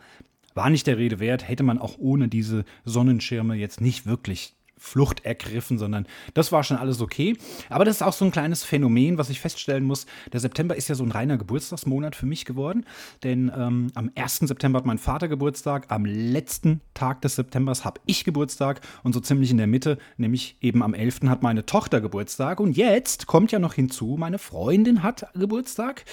war 0.54 0.70
nicht 0.70 0.86
der 0.86 0.98
Rede 0.98 1.20
wert, 1.20 1.48
hätte 1.48 1.62
man 1.62 1.78
auch 1.78 1.98
ohne 1.98 2.28
diese 2.28 2.64
Sonnenschirme 2.84 3.54
jetzt 3.54 3.80
nicht 3.80 4.06
wirklich 4.06 4.57
Flucht 4.78 5.24
ergriffen, 5.24 5.78
sondern 5.78 6.06
das 6.34 6.52
war 6.52 6.64
schon 6.64 6.76
alles 6.76 7.00
okay. 7.00 7.36
Aber 7.68 7.84
das 7.84 7.96
ist 7.96 8.02
auch 8.02 8.12
so 8.12 8.24
ein 8.24 8.30
kleines 8.30 8.64
Phänomen, 8.64 9.18
was 9.18 9.30
ich 9.30 9.40
feststellen 9.40 9.84
muss. 9.84 10.06
Der 10.32 10.40
September 10.40 10.76
ist 10.76 10.88
ja 10.88 10.94
so 10.94 11.04
ein 11.04 11.10
reiner 11.10 11.36
Geburtstagsmonat 11.36 12.16
für 12.16 12.26
mich 12.26 12.44
geworden, 12.44 12.84
denn 13.22 13.50
ähm, 13.54 13.88
am 13.94 14.10
1. 14.14 14.38
September 14.40 14.78
hat 14.78 14.86
mein 14.86 14.98
Vater 14.98 15.28
Geburtstag, 15.28 15.86
am 15.88 16.04
letzten 16.04 16.80
Tag 16.94 17.22
des 17.22 17.36
Septembers 17.36 17.84
habe 17.84 18.00
ich 18.06 18.24
Geburtstag 18.24 18.80
und 19.02 19.12
so 19.12 19.20
ziemlich 19.20 19.50
in 19.50 19.58
der 19.58 19.66
Mitte, 19.66 19.98
nämlich 20.16 20.56
eben 20.60 20.82
am 20.82 20.94
11. 20.94 21.20
hat 21.26 21.42
meine 21.42 21.66
Tochter 21.66 22.00
Geburtstag 22.00 22.60
und 22.60 22.76
jetzt 22.76 23.26
kommt 23.26 23.52
ja 23.52 23.58
noch 23.58 23.74
hinzu, 23.74 24.16
meine 24.18 24.38
Freundin 24.38 25.02
hat 25.02 25.26
Geburtstag 25.34 26.04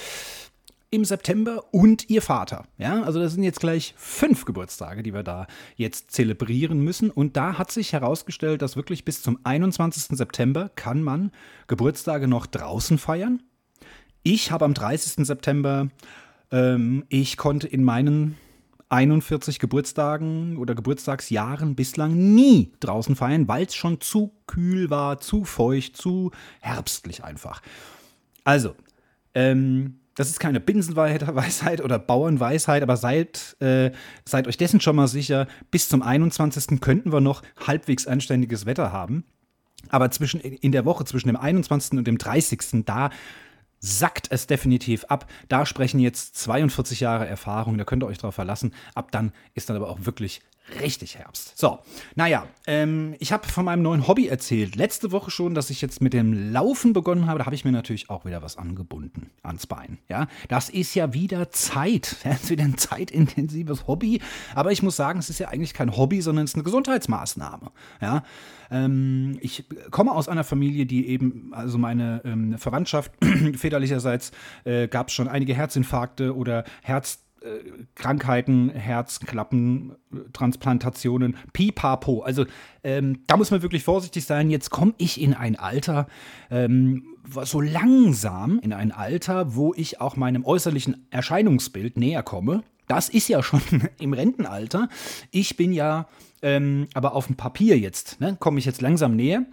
im 0.91 1.05
September 1.05 1.63
und 1.71 2.09
ihr 2.09 2.21
Vater. 2.21 2.65
Ja, 2.77 3.03
also 3.03 3.19
das 3.19 3.33
sind 3.33 3.43
jetzt 3.43 3.59
gleich 3.59 3.93
fünf 3.97 4.45
Geburtstage, 4.45 5.03
die 5.03 5.13
wir 5.13 5.23
da 5.23 5.47
jetzt 5.75 6.11
zelebrieren 6.11 6.79
müssen. 6.79 7.09
Und 7.09 7.37
da 7.37 7.57
hat 7.57 7.71
sich 7.71 7.93
herausgestellt, 7.93 8.61
dass 8.61 8.75
wirklich 8.75 9.05
bis 9.05 9.21
zum 9.21 9.39
21. 9.43 10.17
September 10.17 10.69
kann 10.75 11.03
man 11.03 11.31
Geburtstage 11.67 12.27
noch 12.27 12.45
draußen 12.45 12.97
feiern. 12.97 13.41
Ich 14.23 14.51
habe 14.51 14.65
am 14.65 14.73
30. 14.73 15.25
September, 15.25 15.89
ähm, 16.51 17.03
ich 17.09 17.37
konnte 17.37 17.67
in 17.67 17.83
meinen 17.83 18.37
41 18.89 19.59
Geburtstagen 19.59 20.57
oder 20.57 20.75
Geburtstagsjahren 20.75 21.75
bislang 21.75 22.35
nie 22.35 22.71
draußen 22.79 23.15
feiern, 23.15 23.47
weil 23.47 23.65
es 23.65 23.75
schon 23.75 23.99
zu 23.99 24.31
kühl 24.47 24.89
war, 24.89 25.19
zu 25.19 25.43
feucht, 25.43 25.97
zu 25.97 26.31
herbstlich 26.61 27.23
einfach. 27.23 27.61
Also, 28.43 28.75
ähm, 29.33 29.99
das 30.15 30.29
ist 30.29 30.39
keine 30.39 30.59
Binsenweisheit 30.59 31.81
oder 31.81 31.99
Bauernweisheit, 31.99 32.81
aber 32.81 32.97
seid, 32.97 33.57
äh, 33.59 33.91
seid 34.25 34.47
euch 34.47 34.57
dessen 34.57 34.79
schon 34.79 34.95
mal 34.95 35.07
sicher, 35.07 35.47
bis 35.71 35.89
zum 35.89 36.01
21. 36.01 36.79
könnten 36.79 37.11
wir 37.11 37.21
noch 37.21 37.43
halbwegs 37.67 38.07
anständiges 38.07 38.65
Wetter 38.65 38.91
haben. 38.91 39.25
Aber 39.89 40.09
zwischen, 40.11 40.39
in 40.39 40.71
der 40.71 40.85
Woche 40.85 41.05
zwischen 41.05 41.27
dem 41.27 41.35
21. 41.35 41.99
und 41.99 42.07
dem 42.07 42.17
30. 42.17 42.85
da 42.85 43.09
sackt 43.79 44.31
es 44.31 44.47
definitiv 44.47 45.03
ab. 45.05 45.29
Da 45.47 45.65
sprechen 45.65 45.99
jetzt 45.99 46.37
42 46.37 47.01
Jahre 47.01 47.27
Erfahrung, 47.27 47.77
da 47.77 47.83
könnt 47.83 48.03
ihr 48.03 48.07
euch 48.07 48.17
drauf 48.17 48.35
verlassen. 48.35 48.73
Ab 48.95 49.11
dann 49.11 49.31
ist 49.53 49.69
dann 49.69 49.75
aber 49.75 49.89
auch 49.89 50.05
wirklich 50.05 50.41
richtig 50.81 51.17
Herbst. 51.17 51.57
So, 51.57 51.79
naja, 52.15 52.47
ähm, 52.67 53.15
ich 53.19 53.31
habe 53.31 53.47
von 53.47 53.65
meinem 53.65 53.81
neuen 53.81 54.07
Hobby 54.07 54.27
erzählt. 54.27 54.75
Letzte 54.75 55.11
Woche 55.11 55.31
schon, 55.31 55.53
dass 55.53 55.69
ich 55.69 55.81
jetzt 55.81 56.01
mit 56.01 56.13
dem 56.13 56.51
Laufen 56.51 56.93
begonnen 56.93 57.27
habe. 57.27 57.39
Da 57.39 57.45
habe 57.45 57.55
ich 57.55 57.65
mir 57.65 57.71
natürlich 57.71 58.09
auch 58.09 58.25
wieder 58.25 58.41
was 58.41 58.57
angebunden 58.57 59.29
ans 59.43 59.67
Bein. 59.67 59.99
Ja, 60.09 60.27
das 60.47 60.69
ist 60.69 60.95
ja 60.95 61.13
wieder 61.13 61.51
Zeit. 61.51 62.17
Das 62.35 62.43
ist 62.43 62.49
wieder 62.49 62.63
ein 62.63 62.77
zeitintensives 62.77 63.87
Hobby. 63.87 64.19
Aber 64.55 64.71
ich 64.71 64.83
muss 64.83 64.95
sagen, 64.95 65.19
es 65.19 65.29
ist 65.29 65.39
ja 65.39 65.49
eigentlich 65.49 65.73
kein 65.73 65.95
Hobby, 65.95 66.21
sondern 66.21 66.45
es 66.45 66.51
ist 66.51 66.55
eine 66.55 66.63
Gesundheitsmaßnahme. 66.63 67.71
Ja, 68.01 68.23
ähm, 68.71 69.37
ich 69.41 69.65
komme 69.91 70.11
aus 70.11 70.27
einer 70.27 70.43
Familie, 70.43 70.85
die 70.85 71.07
eben, 71.07 71.51
also 71.53 71.77
meine 71.77 72.21
ähm, 72.25 72.57
Verwandtschaft 72.57 73.11
väterlicherseits, 73.55 74.31
äh, 74.63 74.87
gab 74.87 75.09
es 75.09 75.13
schon 75.13 75.27
einige 75.27 75.53
Herzinfarkte 75.53 76.35
oder 76.35 76.65
Herz 76.81 77.24
Krankheiten, 77.95 78.69
Herzklappen, 78.69 79.95
Transplantationen, 80.33 81.37
pipapo. 81.53 82.21
Also 82.21 82.45
ähm, 82.83 83.19
da 83.27 83.37
muss 83.37 83.51
man 83.51 83.61
wirklich 83.61 83.83
vorsichtig 83.83 84.25
sein. 84.25 84.49
Jetzt 84.49 84.69
komme 84.69 84.93
ich 84.97 85.19
in 85.21 85.33
ein 85.33 85.55
Alter, 85.55 86.07
ähm, 86.49 87.03
so 87.43 87.61
langsam 87.61 88.59
in 88.59 88.73
ein 88.73 88.91
Alter, 88.91 89.55
wo 89.55 89.73
ich 89.75 90.01
auch 90.01 90.15
meinem 90.15 90.45
äußerlichen 90.45 91.07
Erscheinungsbild 91.09 91.97
näher 91.97 92.23
komme. 92.23 92.63
Das 92.87 93.09
ist 93.09 93.27
ja 93.27 93.41
schon 93.41 93.61
im 93.99 94.13
Rentenalter. 94.13 94.89
Ich 95.31 95.57
bin 95.57 95.73
ja 95.73 96.07
ähm, 96.45 96.87
aber 96.93 97.15
auf 97.15 97.25
dem 97.25 97.35
Papier 97.35 97.79
jetzt, 97.79 98.21
ne, 98.21 98.37
komme 98.39 98.59
ich 98.59 98.65
jetzt 98.65 98.79
langsam 98.79 99.15
näher. 99.15 99.45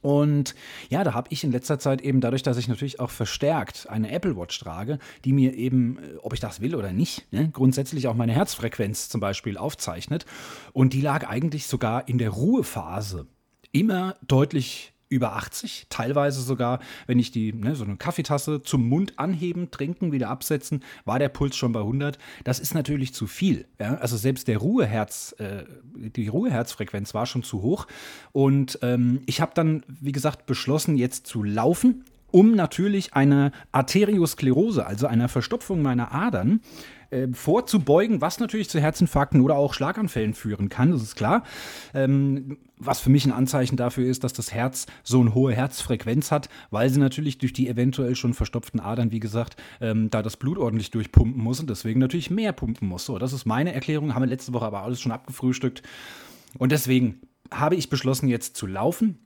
Und 0.00 0.54
ja, 0.88 1.04
da 1.04 1.14
habe 1.14 1.28
ich 1.30 1.44
in 1.44 1.52
letzter 1.52 1.78
Zeit 1.78 2.00
eben 2.00 2.20
dadurch, 2.20 2.42
dass 2.42 2.56
ich 2.56 2.68
natürlich 2.68 3.00
auch 3.00 3.10
verstärkt 3.10 3.88
eine 3.88 4.10
Apple 4.10 4.36
Watch 4.36 4.58
trage, 4.58 4.98
die 5.24 5.32
mir 5.32 5.54
eben, 5.54 5.98
äh, 5.98 6.16
ob 6.22 6.32
ich 6.32 6.40
das 6.40 6.60
will 6.60 6.74
oder 6.74 6.92
nicht, 6.92 7.32
ne, 7.32 7.48
grundsätzlich 7.52 8.08
auch 8.08 8.14
meine 8.14 8.32
Herzfrequenz 8.32 9.08
zum 9.08 9.20
Beispiel 9.20 9.56
aufzeichnet. 9.56 10.26
Und 10.72 10.92
die 10.92 11.00
lag 11.00 11.28
eigentlich 11.28 11.66
sogar 11.66 12.08
in 12.08 12.18
der 12.18 12.30
Ruhephase 12.30 13.26
immer 13.72 14.16
deutlich 14.26 14.92
über 15.08 15.36
80, 15.36 15.86
teilweise 15.88 16.40
sogar, 16.40 16.80
wenn 17.06 17.18
ich 17.18 17.30
die, 17.30 17.52
ne, 17.52 17.76
so 17.76 17.84
eine 17.84 17.96
Kaffeetasse 17.96 18.62
zum 18.62 18.88
Mund 18.88 19.18
anheben, 19.18 19.70
trinken, 19.70 20.12
wieder 20.12 20.28
absetzen, 20.28 20.82
war 21.04 21.18
der 21.18 21.28
Puls 21.28 21.56
schon 21.56 21.72
bei 21.72 21.80
100. 21.80 22.18
Das 22.44 22.58
ist 22.58 22.74
natürlich 22.74 23.14
zu 23.14 23.26
viel. 23.26 23.66
Ja? 23.78 23.96
Also 23.96 24.16
selbst 24.16 24.48
der 24.48 24.58
Ruheherz, 24.58 25.34
äh, 25.38 25.64
die 25.94 26.28
Ruheherzfrequenz 26.28 27.14
war 27.14 27.26
schon 27.26 27.42
zu 27.42 27.62
hoch. 27.62 27.86
Und 28.32 28.78
ähm, 28.82 29.20
ich 29.26 29.40
habe 29.40 29.52
dann, 29.54 29.82
wie 29.88 30.12
gesagt, 30.12 30.46
beschlossen, 30.46 30.96
jetzt 30.96 31.26
zu 31.26 31.42
laufen 31.42 32.04
um 32.32 32.54
natürlich 32.54 33.14
eine 33.14 33.52
Arteriosklerose, 33.72 34.84
also 34.84 35.06
einer 35.06 35.28
Verstopfung 35.28 35.80
meiner 35.80 36.12
Adern, 36.12 36.60
äh, 37.10 37.28
vorzubeugen, 37.32 38.20
was 38.20 38.40
natürlich 38.40 38.68
zu 38.68 38.80
Herzinfarkten 38.80 39.40
oder 39.40 39.56
auch 39.56 39.74
Schlaganfällen 39.74 40.34
führen 40.34 40.68
kann, 40.68 40.90
das 40.90 41.02
ist 41.02 41.16
klar. 41.16 41.42
Ähm, 41.94 42.58
was 42.78 43.00
für 43.00 43.10
mich 43.10 43.24
ein 43.24 43.32
Anzeichen 43.32 43.76
dafür 43.76 44.06
ist, 44.06 44.22
dass 44.24 44.32
das 44.32 44.52
Herz 44.52 44.86
so 45.02 45.20
eine 45.20 45.34
hohe 45.34 45.54
Herzfrequenz 45.54 46.30
hat, 46.30 46.48
weil 46.70 46.90
sie 46.90 47.00
natürlich 47.00 47.38
durch 47.38 47.52
die 47.52 47.68
eventuell 47.68 48.14
schon 48.14 48.34
verstopften 48.34 48.80
Adern, 48.80 49.12
wie 49.12 49.20
gesagt, 49.20 49.56
ähm, 49.80 50.10
da 50.10 50.22
das 50.22 50.36
Blut 50.36 50.58
ordentlich 50.58 50.90
durchpumpen 50.90 51.42
muss 51.42 51.60
und 51.60 51.70
deswegen 51.70 52.00
natürlich 52.00 52.30
mehr 52.30 52.52
pumpen 52.52 52.88
muss. 52.88 53.06
So, 53.06 53.18
das 53.18 53.32
ist 53.32 53.46
meine 53.46 53.72
Erklärung, 53.72 54.14
haben 54.14 54.22
wir 54.22 54.28
letzte 54.28 54.52
Woche 54.52 54.66
aber 54.66 54.82
alles 54.82 55.00
schon 55.00 55.12
abgefrühstückt. 55.12 55.82
Und 56.58 56.72
deswegen 56.72 57.20
habe 57.50 57.76
ich 57.76 57.88
beschlossen, 57.88 58.28
jetzt 58.28 58.56
zu 58.56 58.66
laufen 58.66 59.25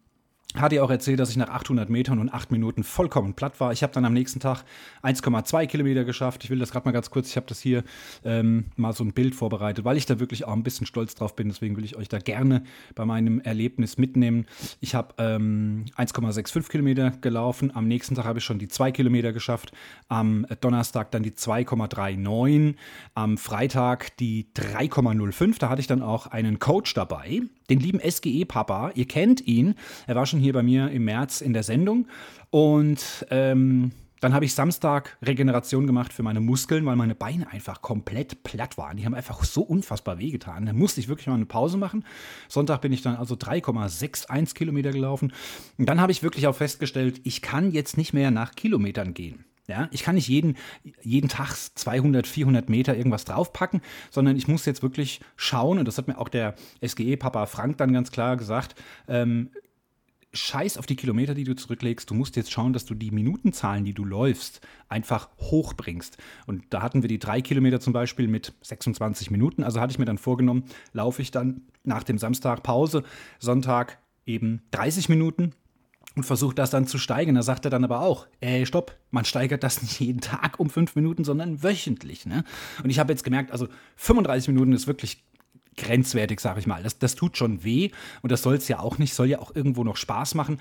hatte 0.57 0.77
ja 0.77 0.83
auch 0.83 0.91
erzählt, 0.91 1.21
dass 1.21 1.31
ich 1.31 1.37
nach 1.37 1.49
800 1.49 1.89
Metern 1.91 2.19
und 2.19 2.29
8 2.29 2.51
Minuten 2.51 2.83
vollkommen 2.83 3.35
platt 3.35 3.61
war. 3.61 3.73
Ich 3.73 3.83
habe 3.83 3.93
dann 3.93 4.05
am 4.05 4.13
nächsten 4.13 4.41
Tag 4.41 4.65
1,2 5.03 5.67
Kilometer 5.67 6.05
geschafft. 6.05 6.43
Ich 6.43 6.51
will 6.51 6.59
das 6.59 6.73
gerade 6.73 6.87
mal 6.87 6.93
ganz 6.93 7.11
kurz, 7.11 7.29
ich 7.29 7.37
habe 7.37 7.47
das 7.47 7.61
hier 7.61 7.85
ähm, 8.25 8.65
mal 8.77 8.93
so 8.93 9.05
ein 9.05 9.13
Bild 9.13 9.35
vorbereitet, 9.35 9.85
weil 9.85 9.97
ich 9.97 10.07
da 10.07 10.19
wirklich 10.19 10.45
auch 10.47 10.53
ein 10.53 10.65
bisschen 10.65 10.87
stolz 10.87 11.15
drauf 11.15 11.37
bin. 11.37 11.49
Deswegen 11.49 11.77
will 11.77 11.85
ich 11.85 11.97
euch 11.97 12.09
da 12.09 12.19
gerne 12.19 12.65
bei 12.95 13.05
meinem 13.05 13.41
Erlebnis 13.41 13.97
mitnehmen. 13.97 14.47
Ich 14.81 14.95
habe 14.95 15.15
ähm, 15.19 15.85
1,65 15.97 16.69
Kilometer 16.69 17.13
gelaufen. 17.21 17.71
Am 17.75 17.87
nächsten 17.87 18.17
Tag 18.17 18.25
habe 18.25 18.41
ich 18.41 18.45
schon 18.45 18.59
die 18.59 18.69
2 18.69 18.91
Kilometer 18.91 19.33
geschafft. 19.33 19.73
Am 20.09 20.47
Donnerstag 20.61 21.13
dann 21.13 21.23
die 21.23 21.33
2,39. 21.33 22.75
Am 23.15 23.39
Freitag 23.39 24.17
die 24.17 24.49
3,05. 24.57 25.59
Da 25.61 25.69
hatte 25.69 25.81
ich 25.81 25.87
dann 25.87 26.03
auch 26.03 26.27
einen 26.27 26.59
Coach 26.59 26.95
dabei, 26.95 27.43
den 27.69 27.79
lieben 27.79 28.01
SGE-Papa. 28.01 28.93
Ihr 28.95 29.07
kennt 29.07 29.47
ihn. 29.47 29.75
Er 30.07 30.17
war 30.17 30.27
schon 30.27 30.40
hier 30.41 30.53
bei 30.53 30.63
mir 30.63 30.91
im 30.91 31.05
März 31.05 31.41
in 31.41 31.53
der 31.53 31.63
Sendung. 31.63 32.09
Und 32.51 33.27
ähm, 33.31 33.93
Dann 34.21 34.35
habe 34.35 34.45
ich 34.45 34.55
Samstag 34.55 35.17
Regeneration 35.23 35.87
gemacht 35.87 36.13
für 36.13 36.23
meine 36.23 36.41
Muskeln, 36.41 36.85
weil 36.85 36.95
meine 36.95 37.15
Beine 37.15 37.51
einfach 37.51 37.81
komplett 37.81 38.43
platt 38.43 38.77
waren. 38.77 38.99
Die 38.99 39.07
haben 39.07 39.15
einfach 39.15 39.43
so 39.45 39.63
unfassbar 39.63 40.19
wehgetan. 40.19 40.67
Dann 40.67 40.77
musste 40.77 41.01
ich 41.01 41.09
wirklich 41.09 41.27
mal 41.27 41.35
eine 41.35 41.47
Pause 41.47 41.79
machen. 41.79 42.05
Sonntag 42.47 42.83
bin 42.83 42.93
ich 42.93 43.01
dann 43.01 43.17
also 43.17 43.35
3,61 43.35 44.55
Kilometer 44.55 44.93
gelaufen. 44.93 45.33
Und 45.79 45.89
dann 45.89 46.03
habe 46.03 46.13
ich 46.13 46.23
wirklich 46.23 46.47
auch 46.47 46.55
festgestellt, 46.55 47.23
ich 47.25 47.41
kann 47.41 47.73
jetzt 47.73 47.97
nicht 47.97 48.13
mehr 48.13 48.31
nach 48.31 48.55
Kilometern 48.55 49.15
gehen. 49.15 49.47
Ja, 49.69 49.89
ich 49.93 50.03
kann 50.03 50.17
nicht 50.17 50.29
jeden, 50.29 50.57
jeden 51.01 51.29
Tag 51.29 51.55
200, 51.55 52.27
400 52.27 52.69
Meter 52.69 52.97
irgendwas 52.97 53.25
draufpacken, 53.25 53.81
sondern 54.11 54.37
ich 54.37 54.49
muss 54.49 54.67
jetzt 54.67 54.83
wirklich 54.83 55.21
schauen, 55.37 55.79
und 55.79 55.87
das 55.87 55.97
hat 55.97 56.09
mir 56.09 56.19
auch 56.19 56.29
der 56.29 56.57
SGE-Papa 56.85 57.47
Frank 57.47 57.79
dann 57.79 57.93
ganz 57.93 58.11
klar 58.11 58.37
gesagt, 58.37 58.75
ähm, 59.07 59.51
scheiß 60.33 60.79
auf 60.79 60.87
die 60.87 60.97
Kilometer, 60.97 61.35
die 61.35 61.45
du 61.45 61.57
zurücklegst. 61.57 62.09
Du 62.09 62.15
musst 62.15 62.37
jetzt 62.37 62.53
schauen, 62.53 62.73
dass 62.73 62.85
du 62.85 62.95
die 62.95 63.11
Minutenzahlen, 63.11 63.85
die 63.85 63.95
du 63.95 64.05
läufst, 64.05 64.61
einfach 64.89 65.29
hochbringst. 65.39 66.19
Und 66.47 66.65
da 66.71 66.83
hatten 66.83 67.03
wir 67.03 67.09
die 67.09 67.19
drei 67.19 67.41
Kilometer 67.41 67.81
zum 67.81 67.93
Beispiel 67.93 68.29
mit 68.29 68.53
26 68.63 69.31
Minuten. 69.31 69.65
Also 69.65 69.81
hatte 69.81 69.93
ich 69.93 69.99
mir 69.99 70.05
dann 70.05 70.19
vorgenommen, 70.19 70.65
laufe 70.93 71.23
ich 71.23 71.31
dann 71.31 71.63
nach 71.83 72.05
dem 72.05 72.19
Samstag 72.19 72.63
Pause, 72.63 73.03
Sonntag 73.39 73.99
eben 74.27 74.63
30 74.71 75.09
Minuten 75.09 75.53
und 76.17 76.25
versuche 76.25 76.55
das 76.55 76.71
dann 76.71 76.87
zu 76.87 76.99
steigern. 76.99 77.35
Da 77.35 77.43
sagt 77.43 77.65
er 77.65 77.71
dann 77.71 77.85
aber 77.85 78.01
auch, 78.01 78.27
ey, 78.41 78.67
stopp, 78.67 78.97
man 79.11 79.25
steigert 79.25 79.63
das 79.63 79.83
nicht 79.83 80.01
jeden 80.01 80.21
Tag 80.21 80.61
um 80.61 80.71
fünf 80.71 80.95
Minuten, 80.95 81.25
sondern 81.25 81.63
wöchentlich. 81.63 82.27
Ne? 82.27 82.45
Und 82.83 82.91
ich 82.91 82.99
habe 82.99 83.13
jetzt 83.13 83.25
gemerkt, 83.25 83.53
also 83.53 83.69
35 83.97 84.49
Minuten 84.49 84.73
ist 84.73 84.87
wirklich 84.87 85.25
grenzwertig, 85.77 86.41
sage 86.41 86.61
ich 86.61 86.67
mal. 86.67 86.83
Das, 86.83 86.99
das 86.99 87.15
tut 87.15 87.37
schon 87.37 87.65
weh 87.65 87.91
und 88.23 88.33
das 88.33 88.43
soll 88.43 88.55
es 88.57 88.69
ja 88.69 88.81
auch 88.81 88.99
nicht, 88.99 89.15
soll 89.15 89.27
ja 89.27 89.39
auch 89.39 89.55
irgendwo 89.55 89.85
noch 89.85 89.97
Spaß 89.97 90.35
machen. 90.35 90.61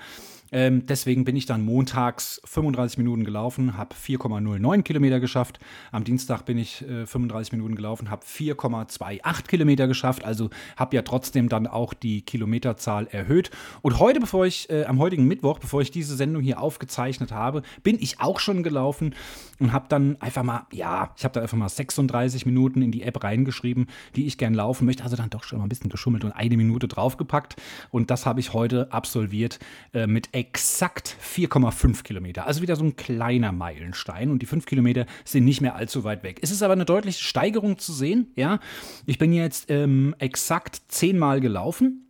Ähm, 0.52 0.86
deswegen 0.86 1.24
bin 1.24 1.36
ich 1.36 1.46
dann 1.46 1.64
montags 1.64 2.40
35 2.44 2.98
Minuten 2.98 3.24
gelaufen, 3.24 3.76
habe 3.76 3.94
4,09 3.94 4.82
Kilometer 4.82 5.20
geschafft. 5.20 5.60
Am 5.92 6.04
Dienstag 6.04 6.44
bin 6.44 6.58
ich 6.58 6.82
äh, 6.82 7.06
35 7.06 7.52
Minuten 7.52 7.76
gelaufen, 7.76 8.10
habe 8.10 8.24
4,28 8.24 9.46
Kilometer 9.46 9.86
geschafft. 9.86 10.24
Also 10.24 10.50
habe 10.76 10.96
ja 10.96 11.02
trotzdem 11.02 11.48
dann 11.48 11.66
auch 11.66 11.94
die 11.94 12.22
Kilometerzahl 12.22 13.06
erhöht. 13.06 13.50
Und 13.82 13.98
heute, 13.98 14.20
bevor 14.20 14.46
ich, 14.46 14.68
äh, 14.70 14.84
am 14.84 14.98
heutigen 14.98 15.26
Mittwoch, 15.26 15.58
bevor 15.58 15.82
ich 15.82 15.90
diese 15.90 16.16
Sendung 16.16 16.42
hier 16.42 16.60
aufgezeichnet 16.60 17.32
habe, 17.32 17.62
bin 17.82 17.98
ich 18.00 18.20
auch 18.20 18.40
schon 18.40 18.62
gelaufen 18.62 19.14
und 19.60 19.72
habe 19.72 19.86
dann 19.88 20.16
einfach 20.20 20.42
mal, 20.42 20.66
ja, 20.72 21.12
ich 21.16 21.24
habe 21.24 21.34
da 21.34 21.42
einfach 21.42 21.56
mal 21.56 21.68
36 21.68 22.46
Minuten 22.46 22.82
in 22.82 22.90
die 22.90 23.02
App 23.02 23.22
reingeschrieben, 23.22 23.86
die 24.16 24.26
ich 24.26 24.38
gern 24.38 24.54
laufen 24.54 24.86
möchte. 24.86 25.04
Also 25.04 25.16
dann 25.16 25.30
doch 25.30 25.44
schon 25.44 25.58
mal 25.58 25.66
ein 25.66 25.68
bisschen 25.68 25.90
geschummelt 25.90 26.24
und 26.24 26.32
eine 26.32 26.56
Minute 26.56 26.88
draufgepackt. 26.88 27.56
Und 27.90 28.10
das 28.10 28.26
habe 28.26 28.40
ich 28.40 28.52
heute 28.52 28.92
absolviert 28.92 29.58
äh, 29.92 30.06
mit 30.06 30.34
exakt 30.40 31.14
4,5 31.22 32.02
Kilometer. 32.02 32.46
Also 32.46 32.62
wieder 32.62 32.74
so 32.74 32.84
ein 32.84 32.96
kleiner 32.96 33.52
Meilenstein 33.52 34.30
und 34.30 34.40
die 34.40 34.46
5 34.46 34.64
Kilometer 34.64 35.04
sind 35.24 35.44
nicht 35.44 35.60
mehr 35.60 35.74
allzu 35.74 36.02
weit 36.02 36.22
weg. 36.22 36.38
Es 36.40 36.50
ist 36.50 36.62
aber 36.62 36.72
eine 36.72 36.86
deutliche 36.86 37.22
Steigerung 37.22 37.78
zu 37.78 37.92
sehen. 37.92 38.32
Ja, 38.36 38.58
ich 39.04 39.18
bin 39.18 39.34
jetzt 39.34 39.70
ähm, 39.70 40.14
exakt 40.18 40.80
zehnmal 40.88 41.40
gelaufen 41.40 42.09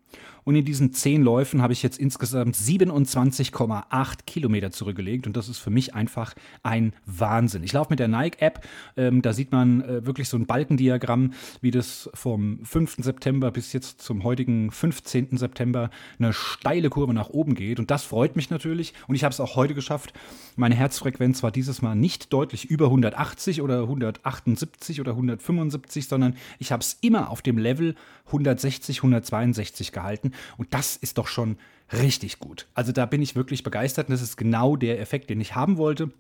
und 0.51 0.57
in 0.57 0.65
diesen 0.65 0.93
zehn 0.93 1.23
Läufen 1.23 1.63
habe 1.63 1.73
ich 1.73 1.81
jetzt 1.85 1.97
insgesamt 1.97 2.57
27,8 2.57 4.25
Kilometer 4.27 4.73
zurückgelegt. 4.73 5.29
Und 5.29 5.37
das 5.37 5.49
ist 5.49 5.59
für 5.59 5.71
mich 5.71 5.95
einfach 5.95 6.35
ein 6.65 6.93
Wahnsinn. 7.07 7.63
Ich 7.63 7.73
laufe 7.73 7.91
mit 7.91 8.01
der 8.01 8.09
Nike-App. 8.09 8.67
Ähm, 8.97 9.23
da 9.23 9.33
sieht 9.33 9.53
man 9.53 9.83
äh, 9.83 10.05
wirklich 10.05 10.29
so 10.29 10.37
ein 10.37 10.47
Balkendiagramm, 10.47 11.35
wie 11.61 11.71
das 11.71 12.11
vom 12.15 12.65
5. 12.65 12.97
September 12.99 13.53
bis 13.53 13.73
jetzt 13.73 14.03
zum 14.03 14.25
heutigen 14.25 14.73
15. 14.73 15.37
September 15.37 15.89
eine 16.19 16.33
steile 16.33 16.91
Kurve 16.91 17.15
nach 17.15 17.31
oben 17.31 17.55
geht. 17.55 17.79
Und 17.79 17.93
das 17.93 18.03
freut 18.03 18.35
mich 18.35 18.51
natürlich. 18.51 18.93
Und 19.07 19.15
ich 19.15 19.23
habe 19.23 19.33
es 19.33 19.39
auch 19.39 19.55
heute 19.55 19.75
geschafft. 19.75 20.13
Meine 20.57 20.75
Herzfrequenz 20.75 21.45
war 21.45 21.53
dieses 21.53 21.81
Mal 21.81 21.95
nicht 21.95 22.33
deutlich 22.33 22.65
über 22.65 22.87
180 22.87 23.63
oder 23.63 23.83
178 23.83 25.01
oder 25.01 25.13
175, 25.13 26.09
sondern 26.09 26.35
ich 26.59 26.73
habe 26.73 26.81
es 26.81 26.99
immer 27.03 27.31
auf 27.31 27.41
dem 27.41 27.57
Level 27.57 27.95
160, 28.27 28.99
162 28.99 29.93
gehalten. 29.93 30.33
Und 30.57 30.75
das 30.75 30.97
ist 30.97 31.19
doch 31.19 31.29
schon 31.29 31.57
richtig 31.93 32.39
gut. 32.39 32.69
Also 32.75 32.93
da 32.93 33.07
bin 33.07 33.23
ich 33.23 33.37
wirklich 33.37 33.63
begeistert 33.63 34.09
und 34.09 34.13
das 34.13 34.23
ist 34.23 34.37
genau 34.37 34.77
der 34.77 35.01
Effekt, 35.01 35.31
den 35.31 35.41
ich 35.41 35.55
haben 35.55 35.77
wollte. 35.77 36.11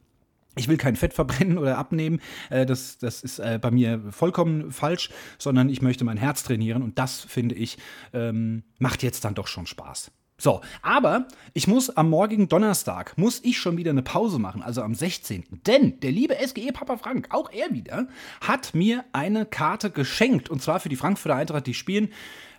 Ich 0.56 0.66
will 0.66 0.76
kein 0.76 0.96
Fett 0.96 1.14
verbrennen 1.14 1.58
oder 1.58 1.78
abnehmen, 1.78 2.20
äh, 2.50 2.66
das, 2.66 2.98
das 2.98 3.22
ist 3.22 3.38
äh, 3.38 3.58
bei 3.60 3.70
mir 3.70 4.02
vollkommen 4.10 4.72
falsch, 4.72 5.10
sondern 5.38 5.68
ich 5.68 5.80
möchte 5.80 6.04
mein 6.04 6.16
Herz 6.16 6.42
trainieren 6.42 6.82
und 6.82 6.98
das, 6.98 7.20
finde 7.20 7.54
ich, 7.54 7.78
ähm, 8.12 8.64
macht 8.78 9.04
jetzt 9.04 9.24
dann 9.24 9.34
doch 9.34 9.46
schon 9.46 9.66
Spaß. 9.66 10.10
So, 10.40 10.62
aber 10.80 11.28
ich 11.52 11.68
muss 11.68 11.90
am 11.90 12.08
morgigen 12.08 12.48
Donnerstag, 12.48 13.18
muss 13.18 13.44
ich 13.44 13.58
schon 13.58 13.76
wieder 13.76 13.90
eine 13.90 14.02
Pause 14.02 14.38
machen, 14.38 14.62
also 14.62 14.80
am 14.80 14.94
16. 14.94 15.44
Denn 15.66 16.00
der 16.00 16.12
liebe 16.12 16.34
SGE 16.34 16.72
Papa 16.72 16.96
Frank, 16.96 17.26
auch 17.28 17.52
er 17.52 17.74
wieder, 17.74 18.08
hat 18.40 18.74
mir 18.74 19.04
eine 19.12 19.44
Karte 19.44 19.90
geschenkt. 19.90 20.48
Und 20.48 20.62
zwar 20.62 20.80
für 20.80 20.88
die 20.88 20.96
Frankfurter 20.96 21.36
Eintracht, 21.36 21.66
die 21.66 21.74
spielen 21.74 22.08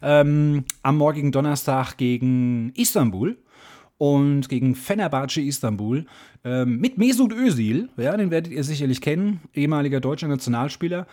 ähm, 0.04 0.66
am 0.84 0.98
morgigen 0.98 1.32
Donnerstag 1.32 1.98
gegen 1.98 2.72
Istanbul 2.76 3.40
und 3.98 4.48
gegen 4.48 4.76
Fenerbahce 4.76 5.42
Istanbul 5.42 6.06
ähm, 6.44 6.78
mit 6.78 7.00
Mesut 7.00 7.34
Özil. 7.34 7.90
Ja, 7.98 8.16
den 8.16 8.30
werdet 8.30 8.52
ihr 8.52 8.64
sicherlich 8.64 9.02
kennen, 9.02 9.42
ehemaliger 9.56 10.00
deutscher 10.00 10.28
Nationalspieler. 10.28 11.08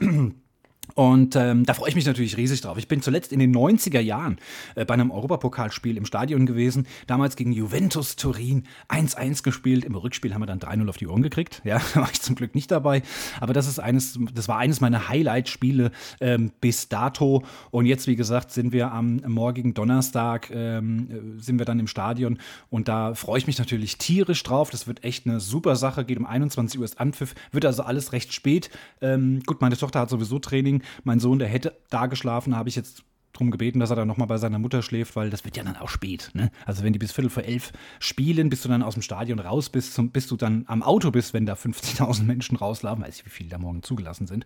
Und 0.94 1.36
ähm, 1.36 1.64
da 1.64 1.74
freue 1.74 1.90
ich 1.90 1.94
mich 1.94 2.06
natürlich 2.06 2.36
riesig 2.36 2.60
drauf. 2.60 2.78
Ich 2.78 2.88
bin 2.88 3.02
zuletzt 3.02 3.32
in 3.32 3.38
den 3.38 3.54
90er 3.54 4.00
Jahren 4.00 4.38
äh, 4.74 4.84
bei 4.84 4.94
einem 4.94 5.10
Europapokalspiel 5.10 5.96
im 5.96 6.04
Stadion 6.04 6.46
gewesen. 6.46 6.86
Damals 7.06 7.36
gegen 7.36 7.52
Juventus 7.52 8.16
Turin 8.16 8.64
1-1 8.88 9.42
gespielt. 9.42 9.84
Im 9.84 9.94
Rückspiel 9.94 10.34
haben 10.34 10.42
wir 10.42 10.46
dann 10.46 10.58
3-0 10.58 10.88
auf 10.88 10.96
die 10.96 11.06
Ohren 11.06 11.22
gekriegt. 11.22 11.62
Ja, 11.64 11.80
da 11.94 12.00
war 12.00 12.10
ich 12.10 12.20
zum 12.20 12.34
Glück 12.34 12.54
nicht 12.54 12.70
dabei. 12.70 13.02
Aber 13.40 13.52
das 13.52 13.68
ist 13.68 13.78
eines, 13.78 14.18
das 14.34 14.48
war 14.48 14.58
eines 14.58 14.80
meiner 14.80 15.08
Highlight-Spiele 15.08 15.92
ähm, 16.20 16.52
bis 16.60 16.88
dato. 16.88 17.44
Und 17.70 17.86
jetzt, 17.86 18.06
wie 18.06 18.16
gesagt, 18.16 18.50
sind 18.50 18.72
wir 18.72 18.92
am 18.92 19.22
morgigen 19.26 19.74
Donnerstag, 19.74 20.50
ähm, 20.50 21.38
sind 21.38 21.58
wir 21.58 21.66
dann 21.66 21.78
im 21.78 21.86
Stadion. 21.86 22.38
Und 22.70 22.88
da 22.88 23.14
freue 23.14 23.38
ich 23.38 23.46
mich 23.46 23.58
natürlich 23.58 23.98
tierisch 23.98 24.42
drauf. 24.42 24.70
Das 24.70 24.86
wird 24.86 25.04
echt 25.04 25.26
eine 25.26 25.40
super 25.40 25.76
Sache. 25.76 26.04
Geht 26.04 26.18
um 26.18 26.26
21 26.26 26.78
Uhr 26.78 26.84
ist 26.84 27.00
Anpfiff. 27.00 27.34
Wird 27.52 27.64
also 27.64 27.82
alles 27.82 28.12
recht 28.12 28.32
spät. 28.32 28.70
Ähm, 29.00 29.42
gut, 29.46 29.60
meine 29.60 29.76
Tochter 29.76 30.00
hat 30.00 30.10
sowieso 30.10 30.38
Training. 30.38 30.77
Mein 31.04 31.20
Sohn, 31.20 31.38
der 31.38 31.48
hätte 31.48 31.76
da 31.90 32.06
geschlafen, 32.06 32.56
habe 32.56 32.68
ich 32.68 32.76
jetzt 32.76 33.04
darum 33.32 33.50
gebeten, 33.50 33.78
dass 33.78 33.90
er 33.90 33.96
dann 33.96 34.08
nochmal 34.08 34.26
bei 34.26 34.38
seiner 34.38 34.58
Mutter 34.58 34.82
schläft, 34.82 35.14
weil 35.14 35.30
das 35.30 35.44
wird 35.44 35.56
ja 35.56 35.62
dann 35.62 35.76
auch 35.76 35.88
spät. 35.88 36.30
Ne? 36.34 36.50
Also 36.66 36.82
wenn 36.82 36.92
die 36.92 36.98
bis 36.98 37.12
Viertel 37.12 37.30
vor 37.30 37.44
elf 37.44 37.72
spielen, 38.00 38.50
bis 38.50 38.62
du 38.62 38.68
dann 38.68 38.82
aus 38.82 38.94
dem 38.94 39.02
Stadion 39.02 39.38
raus 39.38 39.68
bist, 39.68 39.94
zum, 39.94 40.10
bis 40.10 40.26
du 40.26 40.36
dann 40.36 40.64
am 40.66 40.82
Auto 40.82 41.10
bist, 41.10 41.34
wenn 41.34 41.46
da 41.46 41.54
50.000 41.54 42.24
Menschen 42.24 42.56
rauslaufen, 42.56 43.04
weiß 43.04 43.18
ich, 43.18 43.26
wie 43.26 43.30
viele 43.30 43.50
da 43.50 43.58
morgen 43.58 43.82
zugelassen 43.82 44.26
sind. 44.26 44.44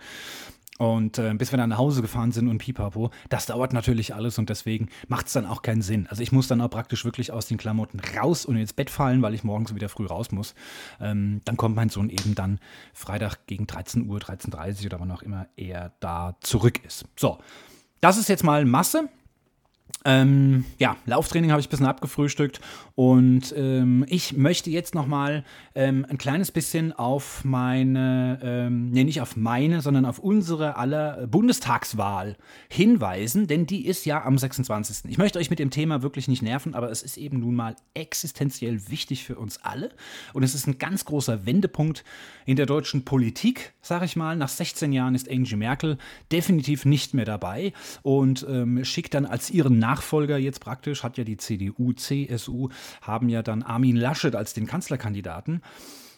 Und 0.82 1.16
äh, 1.18 1.32
bis 1.34 1.52
wir 1.52 1.58
dann 1.58 1.68
nach 1.68 1.78
Hause 1.78 2.02
gefahren 2.02 2.32
sind 2.32 2.48
und 2.48 2.58
pipapo, 2.58 3.12
das 3.28 3.46
dauert 3.46 3.72
natürlich 3.72 4.16
alles 4.16 4.36
und 4.40 4.50
deswegen 4.50 4.88
macht 5.06 5.28
es 5.28 5.32
dann 5.32 5.46
auch 5.46 5.62
keinen 5.62 5.80
Sinn. 5.80 6.08
Also 6.08 6.24
ich 6.24 6.32
muss 6.32 6.48
dann 6.48 6.60
auch 6.60 6.70
praktisch 6.70 7.04
wirklich 7.04 7.30
aus 7.30 7.46
den 7.46 7.56
Klamotten 7.56 8.00
raus 8.00 8.44
und 8.44 8.56
ins 8.56 8.72
Bett 8.72 8.90
fallen, 8.90 9.22
weil 9.22 9.32
ich 9.32 9.44
morgens 9.44 9.72
wieder 9.76 9.88
früh 9.88 10.06
raus 10.06 10.32
muss. 10.32 10.56
Ähm, 11.00 11.40
dann 11.44 11.56
kommt 11.56 11.76
mein 11.76 11.88
Sohn 11.88 12.10
eben 12.10 12.34
dann 12.34 12.58
Freitag 12.94 13.46
gegen 13.46 13.68
13 13.68 14.08
Uhr, 14.08 14.18
13.30 14.18 14.80
Uhr 14.80 14.86
oder 14.86 14.98
wann 14.98 15.12
auch 15.12 15.22
immer 15.22 15.46
er 15.54 15.92
da 16.00 16.34
zurück 16.40 16.84
ist. 16.84 17.04
So, 17.14 17.38
das 18.00 18.16
ist 18.16 18.28
jetzt 18.28 18.42
mal 18.42 18.64
Masse. 18.64 19.08
Ähm, 20.04 20.64
ja, 20.78 20.96
Lauftraining 21.06 21.52
habe 21.52 21.60
ich 21.60 21.68
ein 21.68 21.70
bisschen 21.70 21.86
abgefrühstückt 21.86 22.60
und 22.96 23.54
ähm, 23.56 24.04
ich 24.08 24.36
möchte 24.36 24.68
jetzt 24.68 24.94
nochmal 24.94 25.44
ähm, 25.76 26.04
ein 26.08 26.18
kleines 26.18 26.50
bisschen 26.50 26.92
auf 26.92 27.44
meine, 27.44 28.40
ähm, 28.42 28.90
nee, 28.90 29.04
nicht 29.04 29.20
auf 29.20 29.36
meine, 29.36 29.80
sondern 29.80 30.04
auf 30.04 30.18
unsere 30.18 30.76
aller 30.76 31.26
Bundestagswahl 31.28 32.36
hinweisen, 32.68 33.46
denn 33.46 33.66
die 33.66 33.86
ist 33.86 34.04
ja 34.04 34.24
am 34.24 34.38
26. 34.38 35.10
Ich 35.10 35.18
möchte 35.18 35.38
euch 35.38 35.50
mit 35.50 35.60
dem 35.60 35.70
Thema 35.70 36.02
wirklich 36.02 36.26
nicht 36.26 36.42
nerven, 36.42 36.74
aber 36.74 36.90
es 36.90 37.02
ist 37.02 37.16
eben 37.16 37.38
nun 37.38 37.54
mal 37.54 37.76
existenziell 37.94 38.88
wichtig 38.88 39.22
für 39.22 39.36
uns 39.36 39.58
alle 39.62 39.90
und 40.32 40.42
es 40.42 40.54
ist 40.54 40.66
ein 40.66 40.78
ganz 40.78 41.04
großer 41.04 41.46
Wendepunkt 41.46 42.02
in 42.44 42.56
der 42.56 42.66
deutschen 42.66 43.04
Politik, 43.04 43.72
sage 43.82 44.04
ich 44.04 44.16
mal. 44.16 44.34
Nach 44.36 44.48
16 44.48 44.92
Jahren 44.92 45.14
ist 45.14 45.30
Angie 45.30 45.56
Merkel 45.56 45.96
definitiv 46.32 46.84
nicht 46.84 47.14
mehr 47.14 47.24
dabei 47.24 47.72
und 48.02 48.44
ähm, 48.48 48.84
schickt 48.84 49.14
dann 49.14 49.26
als 49.26 49.48
ihren 49.50 49.78
Nachfolger 49.82 50.38
jetzt 50.38 50.60
praktisch, 50.60 51.02
hat 51.02 51.18
ja 51.18 51.24
die 51.24 51.36
CDU, 51.36 51.92
CSU, 51.92 52.68
haben 53.00 53.28
ja 53.28 53.42
dann 53.42 53.62
Armin 53.62 53.96
Laschet 53.96 54.34
als 54.36 54.54
den 54.54 54.66
Kanzlerkandidaten 54.66 55.60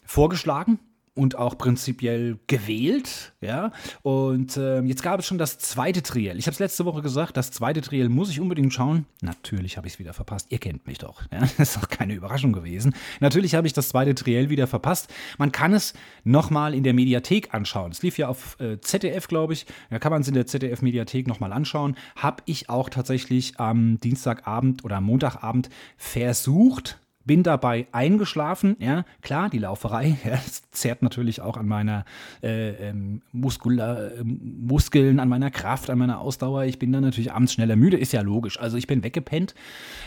vorgeschlagen 0.04 0.78
und 1.14 1.36
auch 1.36 1.56
prinzipiell 1.56 2.38
gewählt. 2.46 3.32
Ja? 3.40 3.72
Und 4.02 4.56
äh, 4.56 4.80
jetzt 4.82 5.02
gab 5.02 5.20
es 5.20 5.26
schon 5.26 5.38
das 5.38 5.58
zweite 5.58 6.02
Triell. 6.02 6.38
Ich 6.38 6.46
habe 6.46 6.54
es 6.54 6.58
letzte 6.58 6.84
Woche 6.84 7.02
gesagt, 7.02 7.36
das 7.36 7.50
zweite 7.50 7.80
Triell 7.80 8.08
muss 8.08 8.30
ich 8.30 8.40
unbedingt 8.40 8.74
schauen. 8.74 9.06
Natürlich 9.22 9.76
habe 9.76 9.86
ich 9.86 9.94
es 9.94 9.98
wieder 9.98 10.12
verpasst. 10.12 10.48
Ihr 10.50 10.58
kennt 10.58 10.86
mich 10.86 10.98
doch. 10.98 11.22
Ja? 11.32 11.40
Das 11.64 11.76
ist 11.76 11.82
doch 11.82 11.88
keine 11.88 12.14
Überraschung 12.14 12.52
gewesen. 12.52 12.94
Natürlich 13.20 13.54
habe 13.54 13.66
ich 13.66 13.72
das 13.72 13.88
zweite 13.88 14.14
Triell 14.14 14.50
wieder 14.50 14.66
verpasst. 14.66 15.12
Man 15.38 15.52
kann 15.52 15.72
es 15.72 15.94
nochmal 16.24 16.74
in 16.74 16.82
der 16.82 16.94
Mediathek 16.94 17.54
anschauen. 17.54 17.92
Es 17.92 18.02
lief 18.02 18.18
ja 18.18 18.28
auf 18.28 18.58
äh, 18.60 18.80
ZDF, 18.80 19.28
glaube 19.28 19.52
ich. 19.52 19.66
Da 19.90 19.98
kann 19.98 20.10
man 20.10 20.22
es 20.22 20.28
in 20.28 20.34
der 20.34 20.46
ZDF-Mediathek 20.46 21.26
nochmal 21.28 21.52
anschauen. 21.52 21.96
Habe 22.16 22.42
ich 22.46 22.68
auch 22.68 22.90
tatsächlich 22.90 23.58
am 23.60 24.00
Dienstagabend 24.00 24.84
oder 24.84 25.00
Montagabend 25.00 25.70
versucht, 25.96 26.98
bin 27.24 27.42
dabei 27.42 27.86
eingeschlafen. 27.92 28.76
Ja, 28.78 29.04
klar, 29.22 29.48
die 29.50 29.58
Lauferei 29.58 30.16
ja, 30.24 30.38
zerrt 30.70 31.02
natürlich 31.02 31.40
auch 31.40 31.56
an 31.56 31.66
meiner 31.66 32.04
äh, 32.42 32.70
ähm, 32.88 33.22
Muskula, 33.32 34.08
äh, 34.08 34.24
Muskeln, 34.24 35.20
an 35.20 35.28
meiner 35.28 35.50
Kraft, 35.50 35.90
an 35.90 35.98
meiner 35.98 36.20
Ausdauer. 36.20 36.64
Ich 36.64 36.78
bin 36.78 36.92
dann 36.92 37.02
natürlich 37.02 37.32
abends 37.32 37.52
schneller 37.52 37.76
müde, 37.76 37.96
ist 37.96 38.12
ja 38.12 38.20
logisch. 38.20 38.58
Also 38.60 38.76
ich 38.76 38.86
bin 38.86 39.02
weggepennt. 39.02 39.54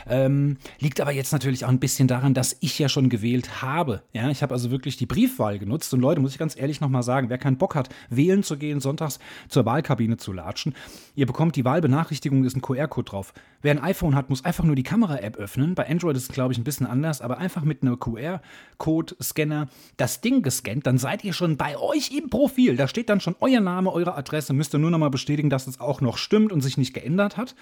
Ähm, 0.07 0.57
liegt 0.79 1.01
aber 1.01 1.11
jetzt 1.11 1.31
natürlich 1.31 1.65
auch 1.65 1.69
ein 1.69 1.79
bisschen 1.79 2.07
daran, 2.07 2.33
dass 2.33 2.57
ich 2.59 2.77
ja 2.79 2.89
schon 2.89 3.09
gewählt 3.09 3.61
habe. 3.61 4.03
Ja, 4.13 4.29
ich 4.29 4.43
habe 4.43 4.53
also 4.53 4.71
wirklich 4.71 4.97
die 4.97 5.05
Briefwahl 5.05 5.59
genutzt. 5.59 5.93
Und 5.93 6.01
Leute, 6.01 6.21
muss 6.21 6.31
ich 6.31 6.37
ganz 6.37 6.57
ehrlich 6.57 6.81
nochmal 6.81 7.03
sagen, 7.03 7.29
wer 7.29 7.37
keinen 7.37 7.57
Bock 7.57 7.75
hat, 7.75 7.89
wählen 8.09 8.43
zu 8.43 8.57
gehen, 8.57 8.79
sonntags 8.79 9.19
zur 9.49 9.65
Wahlkabine 9.65 10.17
zu 10.17 10.33
latschen, 10.33 10.75
ihr 11.15 11.25
bekommt 11.25 11.55
die 11.55 11.65
Wahlbenachrichtigung, 11.65 12.43
ist 12.43 12.55
ein 12.55 12.61
QR-Code 12.61 13.09
drauf. 13.09 13.33
Wer 13.61 13.71
ein 13.71 13.83
iPhone 13.83 14.15
hat, 14.15 14.29
muss 14.29 14.45
einfach 14.45 14.63
nur 14.63 14.75
die 14.75 14.83
Kamera-App 14.83 15.37
öffnen. 15.37 15.75
Bei 15.75 15.89
Android 15.89 16.15
ist 16.15 16.23
es, 16.23 16.29
glaube 16.29 16.53
ich, 16.53 16.59
ein 16.59 16.63
bisschen 16.63 16.85
anders, 16.85 17.06
aber 17.21 17.37
einfach 17.37 17.63
mit 17.63 17.81
einem 17.81 17.99
QR-Code-Scanner 17.99 19.67
das 19.97 20.21
Ding 20.21 20.41
gescannt, 20.41 20.87
dann 20.87 20.97
seid 20.97 21.23
ihr 21.23 21.33
schon 21.33 21.57
bei 21.57 21.77
euch 21.77 22.11
im 22.11 22.29
Profil. 22.29 22.75
Da 22.75 22.87
steht 22.87 23.09
dann 23.09 23.19
schon 23.19 23.35
euer 23.39 23.61
Name, 23.61 23.91
eure 23.91 24.15
Adresse. 24.15 24.53
Müsst 24.53 24.73
ihr 24.73 24.79
nur 24.79 24.91
noch 24.91 24.99
mal 24.99 25.09
bestätigen, 25.09 25.49
dass 25.49 25.67
es 25.67 25.79
auch 25.79 26.01
noch 26.01 26.17
stimmt 26.17 26.51
und 26.51 26.61
sich 26.61 26.77
nicht 26.77 26.93
geändert 26.93 27.37
hat. 27.37 27.55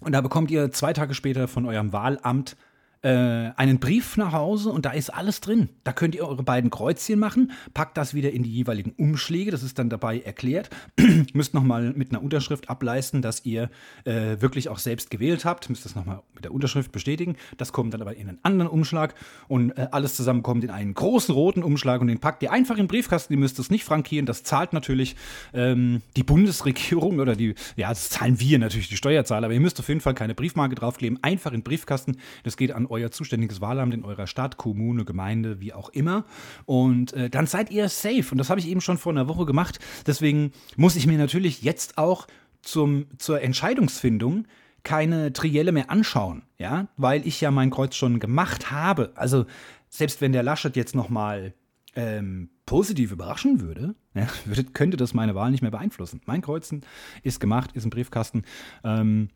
Und 0.00 0.12
da 0.12 0.20
bekommt 0.20 0.50
ihr 0.50 0.70
zwei 0.70 0.92
Tage 0.92 1.14
später 1.14 1.48
von 1.48 1.66
eurem 1.66 1.92
Wahlamt 1.92 2.56
äh, 3.02 3.08
einen 3.56 3.78
Brief 3.78 4.16
nach 4.16 4.32
Hause 4.32 4.70
und 4.70 4.84
da 4.84 4.90
ist 4.90 5.10
alles 5.10 5.40
drin. 5.40 5.70
Da 5.84 5.92
könnt 5.92 6.14
ihr 6.14 6.26
eure 6.26 6.42
beiden 6.42 6.70
Kreuzchen 6.70 7.18
machen, 7.18 7.52
packt 7.72 7.96
das 7.96 8.12
wieder 8.12 8.30
in 8.32 8.42
die 8.42 8.52
jeweiligen 8.52 8.92
Umschläge, 8.92 9.50
das 9.50 9.62
ist 9.62 9.78
dann 9.78 9.88
dabei 9.88 10.20
erklärt. 10.20 10.70
müsst 11.32 11.54
nochmal 11.54 11.92
mit 11.94 12.10
einer 12.10 12.22
Unterschrift 12.22 12.68
ableisten, 12.68 13.22
dass 13.22 13.44
ihr 13.46 13.70
äh, 14.04 14.40
wirklich 14.40 14.68
auch 14.68 14.78
selbst 14.78 15.10
gewählt 15.10 15.44
habt, 15.44 15.70
müsst 15.70 15.84
das 15.84 15.94
nochmal 15.94 16.22
mit 16.34 16.44
der 16.44 16.52
Unterschrift 16.52 16.92
bestätigen. 16.92 17.36
Das 17.56 17.72
kommt 17.72 17.94
dann 17.94 18.02
aber 18.02 18.16
in 18.16 18.28
einen 18.28 18.38
anderen 18.42 18.70
Umschlag 18.70 19.14
und 19.48 19.70
äh, 19.70 19.88
alles 19.92 20.14
zusammen 20.14 20.42
kommt 20.42 20.64
in 20.64 20.70
einen 20.70 20.92
großen 20.92 21.34
roten 21.34 21.62
Umschlag 21.62 22.00
und 22.02 22.08
den 22.08 22.20
packt 22.20 22.42
ihr 22.42 22.52
einfach 22.52 22.76
in 22.76 22.82
den 22.84 22.88
Briefkasten. 22.88 23.32
Ihr 23.32 23.38
müsst 23.38 23.58
es 23.58 23.70
nicht 23.70 23.84
frankieren, 23.84 24.26
das 24.26 24.42
zahlt 24.42 24.74
natürlich 24.74 25.16
ähm, 25.54 26.02
die 26.16 26.22
Bundesregierung 26.22 27.18
oder 27.18 27.34
die, 27.34 27.54
ja, 27.76 27.88
das 27.88 28.10
zahlen 28.10 28.38
wir 28.40 28.58
natürlich, 28.58 28.88
die 28.88 28.96
Steuerzahler, 28.96 29.46
aber 29.46 29.54
ihr 29.54 29.60
müsst 29.60 29.80
auf 29.80 29.88
jeden 29.88 30.00
Fall 30.00 30.14
keine 30.14 30.34
Briefmarke 30.34 30.74
draufkleben, 30.74 31.18
einfach 31.22 31.52
in 31.52 31.60
den 31.60 31.64
Briefkasten. 31.64 32.18
Das 32.44 32.56
geht 32.56 32.72
an 32.72 32.89
euer 32.90 33.10
zuständiges 33.10 33.60
Wahlamt 33.60 33.94
in 33.94 34.04
eurer 34.04 34.26
Stadt, 34.26 34.56
Kommune, 34.56 35.04
Gemeinde, 35.04 35.60
wie 35.60 35.72
auch 35.72 35.88
immer. 35.90 36.24
Und 36.66 37.12
äh, 37.12 37.30
dann 37.30 37.46
seid 37.46 37.70
ihr 37.70 37.88
safe. 37.88 38.26
Und 38.30 38.38
das 38.38 38.50
habe 38.50 38.60
ich 38.60 38.68
eben 38.68 38.80
schon 38.80 38.98
vor 38.98 39.12
einer 39.12 39.28
Woche 39.28 39.46
gemacht. 39.46 39.78
Deswegen 40.06 40.52
muss 40.76 40.96
ich 40.96 41.06
mir 41.06 41.18
natürlich 41.18 41.62
jetzt 41.62 41.98
auch 41.98 42.26
zum, 42.62 43.06
zur 43.18 43.40
Entscheidungsfindung 43.40 44.46
keine 44.82 45.32
Trielle 45.32 45.72
mehr 45.72 45.90
anschauen, 45.90 46.42
ja, 46.58 46.88
weil 46.96 47.26
ich 47.26 47.40
ja 47.40 47.50
mein 47.50 47.70
Kreuz 47.70 47.94
schon 47.94 48.18
gemacht 48.18 48.70
habe. 48.70 49.12
Also 49.14 49.46
selbst 49.88 50.20
wenn 50.20 50.32
der 50.32 50.42
Laschet 50.42 50.74
jetzt 50.76 50.94
nochmal 50.94 51.54
ähm, 51.94 52.50
positiv 52.66 53.12
überraschen 53.12 53.60
würde, 53.60 53.94
ja, 54.14 54.26
könnte 54.72 54.96
das 54.96 55.14
meine 55.14 55.34
Wahl 55.34 55.50
nicht 55.50 55.62
mehr 55.62 55.70
beeinflussen. 55.70 56.20
Mein 56.26 56.40
Kreuzen 56.40 56.82
ist 57.22 57.40
gemacht, 57.40 57.72
ist 57.74 57.84
im 57.84 57.90
Briefkasten. 57.90 58.44
Ähm, 58.84 59.28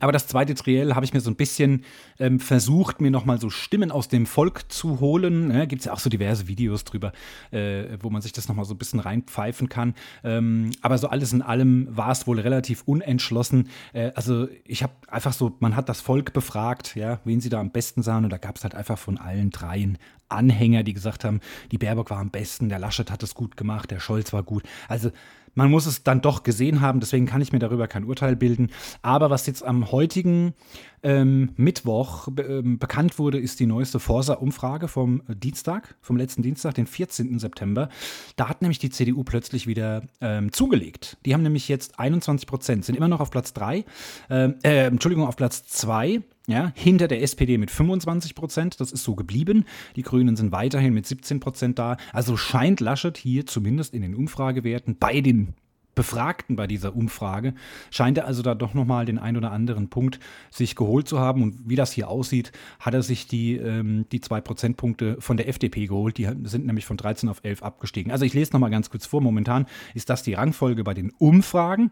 aber 0.00 0.12
das 0.12 0.26
zweite 0.26 0.54
Triell 0.54 0.94
habe 0.94 1.04
ich 1.04 1.14
mir 1.14 1.20
so 1.20 1.30
ein 1.30 1.36
bisschen 1.36 1.84
ähm, 2.18 2.40
versucht, 2.40 3.00
mir 3.00 3.10
nochmal 3.10 3.40
so 3.40 3.50
Stimmen 3.50 3.90
aus 3.90 4.08
dem 4.08 4.26
Volk 4.26 4.72
zu 4.72 5.00
holen. 5.00 5.48
Ne? 5.48 5.66
Gibt 5.66 5.80
es 5.80 5.86
ja 5.86 5.92
auch 5.92 5.98
so 5.98 6.10
diverse 6.10 6.48
Videos 6.48 6.84
drüber, 6.84 7.12
äh, 7.50 7.98
wo 8.00 8.10
man 8.10 8.22
sich 8.22 8.32
das 8.32 8.48
nochmal 8.48 8.64
so 8.64 8.74
ein 8.74 8.78
bisschen 8.78 9.00
reinpfeifen 9.00 9.68
kann. 9.68 9.94
Ähm, 10.24 10.70
aber 10.82 10.98
so 10.98 11.08
alles 11.08 11.32
in 11.32 11.42
allem 11.42 11.86
war 11.90 12.10
es 12.10 12.26
wohl 12.26 12.40
relativ 12.40 12.82
unentschlossen. 12.86 13.68
Äh, 13.92 14.10
also 14.14 14.48
ich 14.64 14.82
habe 14.82 14.94
einfach 15.08 15.32
so, 15.32 15.56
man 15.60 15.76
hat 15.76 15.88
das 15.88 16.00
Volk 16.00 16.32
befragt, 16.32 16.96
ja, 16.96 17.20
wen 17.24 17.40
sie 17.40 17.48
da 17.48 17.60
am 17.60 17.70
besten 17.70 18.02
sahen. 18.02 18.24
Und 18.24 18.30
da 18.30 18.38
gab 18.38 18.56
es 18.56 18.64
halt 18.64 18.74
einfach 18.74 18.98
von 18.98 19.18
allen 19.18 19.50
dreien 19.50 19.98
Anhänger, 20.28 20.82
die 20.82 20.94
gesagt 20.94 21.24
haben, 21.24 21.40
die 21.70 21.78
Baerbock 21.78 22.10
war 22.10 22.18
am 22.18 22.30
besten, 22.30 22.68
der 22.68 22.78
Laschet 22.78 23.10
hat 23.10 23.22
es 23.22 23.34
gut 23.34 23.56
gemacht, 23.56 23.90
der 23.90 24.00
Scholz 24.00 24.32
war 24.32 24.42
gut. 24.42 24.64
Also 24.88 25.10
man 25.54 25.70
muss 25.70 25.86
es 25.86 26.02
dann 26.02 26.20
doch 26.20 26.42
gesehen 26.42 26.80
haben, 26.80 27.00
deswegen 27.00 27.26
kann 27.26 27.40
ich 27.40 27.52
mir 27.52 27.58
darüber 27.58 27.88
kein 27.88 28.04
Urteil 28.04 28.36
bilden. 28.36 28.70
Aber 29.02 29.30
was 29.30 29.46
jetzt 29.46 29.64
am 29.64 29.90
heutigen 29.90 30.54
ähm, 31.02 31.50
Mittwoch 31.56 32.28
ähm, 32.38 32.78
bekannt 32.78 33.18
wurde, 33.18 33.38
ist 33.38 33.60
die 33.60 33.66
neueste 33.66 34.00
Forsa-Umfrage 34.00 34.88
vom 34.88 35.22
Dienstag, 35.28 35.96
vom 36.00 36.16
letzten 36.16 36.42
Dienstag, 36.42 36.74
den 36.74 36.86
14. 36.86 37.38
September. 37.38 37.88
Da 38.36 38.48
hat 38.48 38.62
nämlich 38.62 38.78
die 38.78 38.90
CDU 38.90 39.22
plötzlich 39.22 39.66
wieder 39.66 40.02
ähm, 40.20 40.52
zugelegt. 40.52 41.18
Die 41.24 41.34
haben 41.34 41.42
nämlich 41.42 41.68
jetzt 41.68 41.98
21 41.98 42.46
Prozent, 42.46 42.84
sind 42.84 42.96
immer 42.96 43.08
noch 43.08 43.20
auf 43.20 43.30
Platz 43.30 43.52
3, 43.52 43.84
ähm, 44.30 44.54
äh, 44.62 44.86
Entschuldigung, 44.86 45.26
auf 45.26 45.36
Platz 45.36 45.64
2 45.66 46.22
ja, 46.46 46.72
hinter 46.74 47.08
der 47.08 47.22
SPD 47.22 47.56
mit 47.56 47.70
25 47.70 48.34
Prozent, 48.34 48.80
das 48.80 48.92
ist 48.92 49.04
so 49.04 49.14
geblieben. 49.14 49.64
Die 49.96 50.02
Grünen 50.02 50.36
sind 50.36 50.52
weiterhin 50.52 50.92
mit 50.92 51.06
17 51.06 51.40
Prozent 51.40 51.78
da. 51.78 51.96
Also 52.12 52.36
scheint 52.36 52.80
Laschet 52.80 53.16
hier 53.16 53.46
zumindest 53.46 53.94
in 53.94 54.02
den 54.02 54.14
Umfragewerten 54.14 54.96
bei 54.98 55.20
den 55.20 55.54
Befragten 55.94 56.56
bei 56.56 56.66
dieser 56.66 56.96
Umfrage, 56.96 57.54
scheint 57.90 58.18
er 58.18 58.26
also 58.26 58.42
da 58.42 58.54
doch 58.54 58.74
nochmal 58.74 59.06
den 59.06 59.18
ein 59.18 59.36
oder 59.36 59.52
anderen 59.52 59.88
Punkt 59.88 60.18
sich 60.50 60.74
geholt 60.74 61.08
zu 61.08 61.20
haben. 61.20 61.42
Und 61.42 61.68
wie 61.68 61.76
das 61.76 61.92
hier 61.92 62.08
aussieht, 62.08 62.52
hat 62.80 62.94
er 62.94 63.02
sich 63.02 63.26
die, 63.26 63.56
ähm, 63.56 64.06
die 64.10 64.20
zwei 64.20 64.40
Prozentpunkte 64.40 65.16
von 65.20 65.36
der 65.36 65.48
FDP 65.48 65.86
geholt. 65.86 66.18
Die 66.18 66.28
sind 66.44 66.66
nämlich 66.66 66.84
von 66.84 66.96
13 66.96 67.28
auf 67.28 67.40
11 67.42 67.62
abgestiegen. 67.62 68.12
Also 68.12 68.24
ich 68.24 68.34
lese 68.34 68.52
nochmal 68.52 68.70
ganz 68.70 68.90
kurz 68.90 69.06
vor. 69.06 69.20
Momentan 69.20 69.66
ist 69.94 70.10
das 70.10 70.22
die 70.22 70.34
Rangfolge 70.34 70.84
bei 70.84 70.94
den 70.94 71.12
Umfragen. 71.18 71.90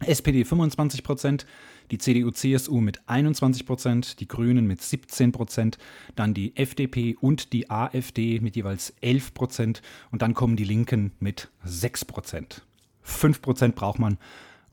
SPD 0.00 0.44
25 0.44 1.02
Prozent, 1.02 1.46
die 1.90 1.98
CDU-CSU 1.98 2.80
mit 2.80 3.00
21 3.08 3.66
Prozent, 3.66 4.20
die 4.20 4.28
Grünen 4.28 4.66
mit 4.66 4.82
17 4.82 5.32
Prozent, 5.32 5.78
dann 6.16 6.34
die 6.34 6.56
FDP 6.56 7.16
und 7.20 7.52
die 7.52 7.70
AfD 7.70 8.40
mit 8.40 8.56
jeweils 8.56 8.94
11 9.00 9.34
Prozent 9.34 9.82
und 10.10 10.22
dann 10.22 10.34
kommen 10.34 10.56
die 10.56 10.64
Linken 10.64 11.12
mit 11.20 11.50
6 11.64 12.04
Prozent. 12.04 12.62
5 13.02 13.40
Prozent 13.42 13.74
braucht 13.74 13.98
man, 13.98 14.18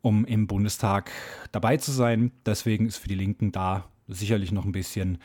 um 0.01 0.25
im 0.25 0.47
Bundestag 0.47 1.11
dabei 1.51 1.77
zu 1.77 1.91
sein. 1.91 2.31
Deswegen 2.45 2.85
ist 2.85 2.97
für 2.97 3.07
die 3.07 3.15
Linken 3.15 3.51
da 3.51 3.89
sicherlich 4.07 4.51
noch 4.51 4.65
ein 4.65 4.71
bisschen, 4.71 5.17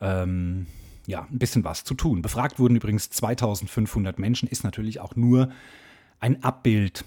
ähm, 0.00 0.66
ja, 1.06 1.26
ein 1.30 1.38
bisschen 1.38 1.64
was 1.64 1.84
zu 1.84 1.94
tun. 1.94 2.22
Befragt 2.22 2.58
wurden 2.58 2.76
übrigens 2.76 3.10
2500 3.10 4.18
Menschen, 4.18 4.48
ist 4.48 4.64
natürlich 4.64 5.00
auch 5.00 5.14
nur 5.14 5.50
ein 6.20 6.42
Abbild 6.42 7.04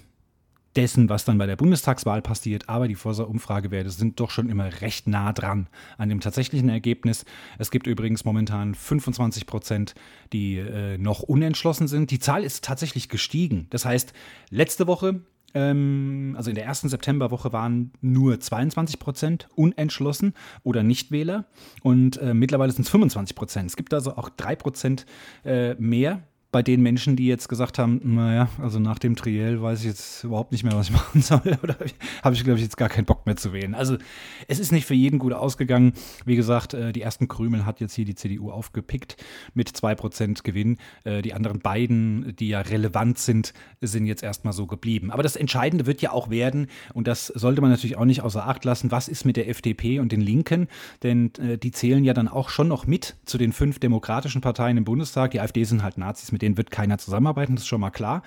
dessen, 0.78 1.08
was 1.08 1.24
dann 1.24 1.38
bei 1.38 1.46
der 1.46 1.56
Bundestagswahl 1.56 2.22
passiert, 2.22 2.68
aber 2.68 2.86
die 2.86 2.94
Forsa-Umfragewerte 2.94 3.90
sind 3.90 4.20
doch 4.20 4.30
schon 4.30 4.48
immer 4.48 4.80
recht 4.80 5.08
nah 5.08 5.32
dran 5.32 5.66
an 5.96 6.08
dem 6.08 6.20
tatsächlichen 6.20 6.68
Ergebnis. 6.68 7.24
Es 7.58 7.72
gibt 7.72 7.88
übrigens 7.88 8.24
momentan 8.24 8.76
25 8.76 9.46
Prozent, 9.46 9.96
die 10.32 10.56
äh, 10.56 10.96
noch 10.96 11.22
unentschlossen 11.22 11.88
sind. 11.88 12.12
Die 12.12 12.20
Zahl 12.20 12.44
ist 12.44 12.64
tatsächlich 12.64 13.08
gestiegen. 13.08 13.66
Das 13.70 13.84
heißt, 13.84 14.12
letzte 14.50 14.86
Woche 14.86 15.22
ähm, 15.52 16.34
also 16.36 16.50
in 16.50 16.54
der 16.54 16.64
ersten 16.64 16.88
Septemberwoche 16.88 17.52
waren 17.52 17.90
nur 18.00 18.38
22 18.38 19.00
Prozent 19.00 19.48
unentschlossen 19.56 20.34
oder 20.62 20.84
Nichtwähler 20.84 21.46
und 21.82 22.18
äh, 22.18 22.34
mittlerweile 22.34 22.70
sind 22.70 22.84
es 22.84 22.90
25 22.90 23.34
Prozent. 23.34 23.70
Es 23.70 23.76
gibt 23.76 23.92
also 23.94 24.16
auch 24.16 24.28
drei 24.28 24.54
Prozent 24.54 25.06
äh, 25.44 25.74
mehr 25.74 26.22
bei 26.50 26.62
den 26.62 26.80
Menschen, 26.80 27.14
die 27.14 27.26
jetzt 27.26 27.48
gesagt 27.48 27.78
haben, 27.78 28.00
naja, 28.02 28.48
also 28.58 28.78
nach 28.78 28.98
dem 28.98 29.16
Triell 29.16 29.60
weiß 29.60 29.80
ich 29.80 29.86
jetzt 29.86 30.24
überhaupt 30.24 30.50
nicht 30.50 30.64
mehr, 30.64 30.74
was 30.74 30.88
ich 30.88 30.92
machen 30.94 31.20
soll, 31.20 31.58
oder 31.62 31.76
habe 32.22 32.34
ich, 32.34 32.42
glaube 32.42 32.58
ich, 32.58 32.64
jetzt 32.64 32.78
gar 32.78 32.88
keinen 32.88 33.04
Bock 33.04 33.26
mehr 33.26 33.36
zu 33.36 33.52
wählen. 33.52 33.74
Also 33.74 33.98
es 34.46 34.58
ist 34.58 34.72
nicht 34.72 34.86
für 34.86 34.94
jeden 34.94 35.18
gut 35.18 35.34
ausgegangen. 35.34 35.92
Wie 36.24 36.36
gesagt, 36.36 36.72
äh, 36.72 36.92
die 36.92 37.02
ersten 37.02 37.28
Krümel 37.28 37.66
hat 37.66 37.80
jetzt 37.80 37.94
hier 37.94 38.06
die 38.06 38.14
CDU 38.14 38.50
aufgepickt 38.50 39.16
mit 39.52 39.68
2% 39.68 40.42
Gewinn. 40.42 40.78
Äh, 41.04 41.20
die 41.20 41.34
anderen 41.34 41.58
beiden, 41.58 42.34
die 42.36 42.48
ja 42.48 42.62
relevant 42.62 43.18
sind, 43.18 43.52
sind 43.82 44.06
jetzt 44.06 44.22
erstmal 44.22 44.54
so 44.54 44.66
geblieben. 44.66 45.10
Aber 45.10 45.22
das 45.22 45.36
Entscheidende 45.36 45.84
wird 45.84 46.00
ja 46.00 46.12
auch 46.12 46.30
werden, 46.30 46.68
und 46.94 47.06
das 47.06 47.26
sollte 47.26 47.60
man 47.60 47.70
natürlich 47.70 47.98
auch 47.98 48.06
nicht 48.06 48.22
außer 48.22 48.46
Acht 48.46 48.64
lassen, 48.64 48.90
was 48.90 49.08
ist 49.08 49.26
mit 49.26 49.36
der 49.36 49.50
FDP 49.50 50.00
und 50.00 50.12
den 50.12 50.22
Linken? 50.22 50.68
Denn 51.02 51.30
äh, 51.34 51.58
die 51.58 51.72
zählen 51.72 52.04
ja 52.04 52.14
dann 52.14 52.28
auch 52.28 52.48
schon 52.48 52.68
noch 52.68 52.86
mit 52.86 53.16
zu 53.26 53.36
den 53.36 53.52
fünf 53.52 53.78
demokratischen 53.80 54.40
Parteien 54.40 54.78
im 54.78 54.84
Bundestag. 54.84 55.32
Die 55.32 55.40
AfD 55.40 55.64
sind 55.64 55.82
halt 55.82 55.98
Nazis 55.98 56.32
mit 56.32 56.37
mit 56.38 56.42
denen 56.42 56.56
wird 56.56 56.70
keiner 56.70 56.98
zusammenarbeiten, 56.98 57.56
das 57.56 57.64
ist 57.64 57.68
schon 57.68 57.80
mal 57.80 57.90
klar. 57.90 58.22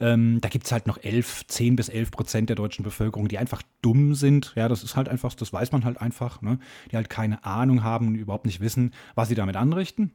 Ähm, 0.00 0.40
da 0.40 0.48
gibt 0.48 0.66
es 0.66 0.72
halt 0.72 0.88
noch 0.88 0.98
11, 0.98 1.46
10 1.46 1.76
bis 1.76 1.88
11 1.88 2.10
Prozent 2.10 2.48
der 2.48 2.56
deutschen 2.56 2.82
Bevölkerung, 2.82 3.28
die 3.28 3.38
einfach 3.38 3.62
dumm 3.82 4.14
sind. 4.16 4.52
Ja, 4.56 4.68
das 4.68 4.82
ist 4.82 4.96
halt 4.96 5.08
einfach, 5.08 5.32
das 5.34 5.52
weiß 5.52 5.70
man 5.70 5.84
halt 5.84 6.00
einfach, 6.00 6.42
ne? 6.42 6.58
die 6.90 6.96
halt 6.96 7.08
keine 7.08 7.44
Ahnung 7.44 7.84
haben 7.84 8.08
und 8.08 8.16
überhaupt 8.16 8.46
nicht 8.46 8.60
wissen, 8.60 8.92
was 9.14 9.28
sie 9.28 9.36
damit 9.36 9.54
anrichten. 9.54 10.10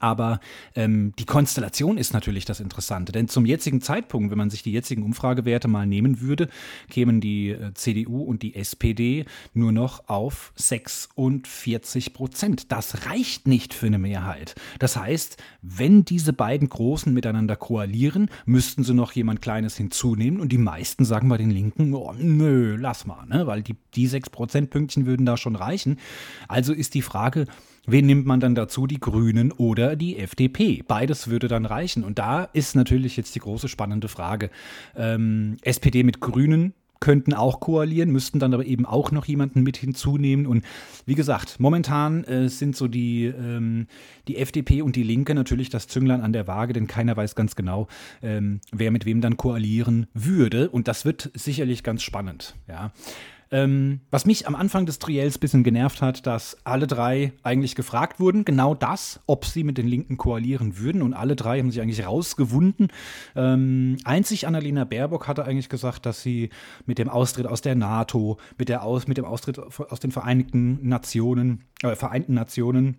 Aber 0.00 0.40
ähm, 0.74 1.12
die 1.18 1.24
Konstellation 1.24 1.98
ist 1.98 2.12
natürlich 2.12 2.44
das 2.44 2.60
Interessante, 2.60 3.12
denn 3.12 3.28
zum 3.28 3.46
jetzigen 3.46 3.80
Zeitpunkt, 3.80 4.30
wenn 4.30 4.38
man 4.38 4.50
sich 4.50 4.62
die 4.62 4.72
jetzigen 4.72 5.02
Umfragewerte 5.02 5.68
mal 5.68 5.86
nehmen 5.86 6.20
würde, 6.20 6.48
kämen 6.90 7.20
die 7.20 7.50
äh, 7.50 7.72
CDU 7.74 8.22
und 8.22 8.42
die 8.42 8.54
SPD 8.54 9.24
nur 9.54 9.72
noch 9.72 10.08
auf 10.08 10.52
46 10.56 12.12
Prozent. 12.12 12.72
Das 12.72 13.06
reicht 13.06 13.46
nicht 13.46 13.74
für 13.74 13.86
eine 13.86 13.98
Mehrheit. 13.98 14.54
Das 14.78 14.96
heißt, 14.96 15.36
wenn 15.62 16.04
diese 16.04 16.32
beiden 16.32 16.68
Großen 16.68 17.12
miteinander 17.12 17.56
koalieren, 17.56 18.30
müssten 18.46 18.84
sie 18.84 18.94
noch 18.94 19.12
jemand 19.12 19.42
Kleines 19.42 19.76
hinzunehmen 19.76 20.40
und 20.40 20.50
die 20.50 20.58
meisten 20.58 21.04
sagen 21.04 21.28
bei 21.28 21.36
den 21.36 21.50
Linken, 21.50 21.94
oh, 21.94 22.12
nö, 22.16 22.76
lass 22.76 23.06
mal, 23.06 23.26
ne? 23.26 23.46
weil 23.46 23.62
die, 23.62 23.76
die 23.94 24.06
6 24.06 24.30
Prozentpünktchen 24.30 25.06
würden 25.06 25.26
da 25.26 25.36
schon 25.36 25.56
reichen. 25.56 25.98
Also 26.48 26.72
ist 26.72 26.94
die 26.94 27.02
Frage, 27.02 27.46
Wen 27.90 28.04
nimmt 28.04 28.26
man 28.26 28.38
dann 28.38 28.54
dazu? 28.54 28.86
Die 28.86 29.00
Grünen 29.00 29.50
oder 29.50 29.96
die 29.96 30.18
FDP? 30.18 30.84
Beides 30.86 31.28
würde 31.28 31.48
dann 31.48 31.64
reichen. 31.64 32.04
Und 32.04 32.18
da 32.18 32.44
ist 32.44 32.76
natürlich 32.76 33.16
jetzt 33.16 33.34
die 33.34 33.38
große 33.38 33.66
spannende 33.66 34.08
Frage. 34.08 34.50
Ähm, 34.94 35.56
SPD 35.62 36.02
mit 36.02 36.20
Grünen 36.20 36.74
könnten 37.00 37.32
auch 37.32 37.60
koalieren, 37.60 38.10
müssten 38.10 38.40
dann 38.40 38.52
aber 38.52 38.66
eben 38.66 38.84
auch 38.84 39.10
noch 39.10 39.24
jemanden 39.24 39.62
mit 39.62 39.78
hinzunehmen. 39.78 40.46
Und 40.46 40.66
wie 41.06 41.14
gesagt, 41.14 41.60
momentan 41.60 42.24
äh, 42.24 42.50
sind 42.50 42.76
so 42.76 42.88
die, 42.88 43.24
ähm, 43.24 43.86
die 44.26 44.36
FDP 44.36 44.82
und 44.82 44.94
die 44.94 45.02
Linke 45.02 45.34
natürlich 45.34 45.70
das 45.70 45.86
Zünglein 45.86 46.20
an 46.20 46.34
der 46.34 46.46
Waage, 46.46 46.74
denn 46.74 46.88
keiner 46.88 47.16
weiß 47.16 47.34
ganz 47.36 47.56
genau, 47.56 47.88
ähm, 48.20 48.60
wer 48.70 48.90
mit 48.90 49.06
wem 49.06 49.22
dann 49.22 49.38
koalieren 49.38 50.08
würde. 50.12 50.68
Und 50.68 50.88
das 50.88 51.06
wird 51.06 51.30
sicherlich 51.32 51.82
ganz 51.82 52.02
spannend. 52.02 52.54
Ja. 52.68 52.92
Ähm, 53.50 54.00
was 54.10 54.26
mich 54.26 54.46
am 54.46 54.54
Anfang 54.54 54.86
des 54.86 54.98
Triels 54.98 55.36
ein 55.36 55.40
bisschen 55.40 55.64
genervt 55.64 56.02
hat, 56.02 56.26
dass 56.26 56.56
alle 56.64 56.86
drei 56.86 57.32
eigentlich 57.42 57.74
gefragt 57.74 58.20
wurden, 58.20 58.44
genau 58.44 58.74
das, 58.74 59.20
ob 59.26 59.44
sie 59.44 59.64
mit 59.64 59.78
den 59.78 59.86
Linken 59.86 60.16
koalieren 60.16 60.78
würden. 60.78 61.02
Und 61.02 61.14
alle 61.14 61.36
drei 61.36 61.58
haben 61.58 61.70
sich 61.70 61.80
eigentlich 61.80 62.06
rausgewunden. 62.06 62.88
Ähm, 63.34 63.96
einzig 64.04 64.46
Annalena 64.46 64.84
Baerbock 64.84 65.28
hatte 65.28 65.44
eigentlich 65.44 65.68
gesagt, 65.68 66.04
dass 66.04 66.22
sie 66.22 66.50
mit 66.86 66.98
dem 66.98 67.08
Austritt 67.08 67.46
aus 67.46 67.62
der 67.62 67.74
NATO, 67.74 68.38
mit, 68.58 68.68
der 68.68 68.82
aus, 68.82 69.06
mit 69.06 69.16
dem 69.16 69.24
Austritt 69.24 69.58
aus 69.58 70.00
den 70.00 70.12
Vereinigten 70.12 70.86
Nationen, 70.86 71.64
äh, 71.82 71.94
Vereinten 71.94 72.34
Nationen, 72.34 72.98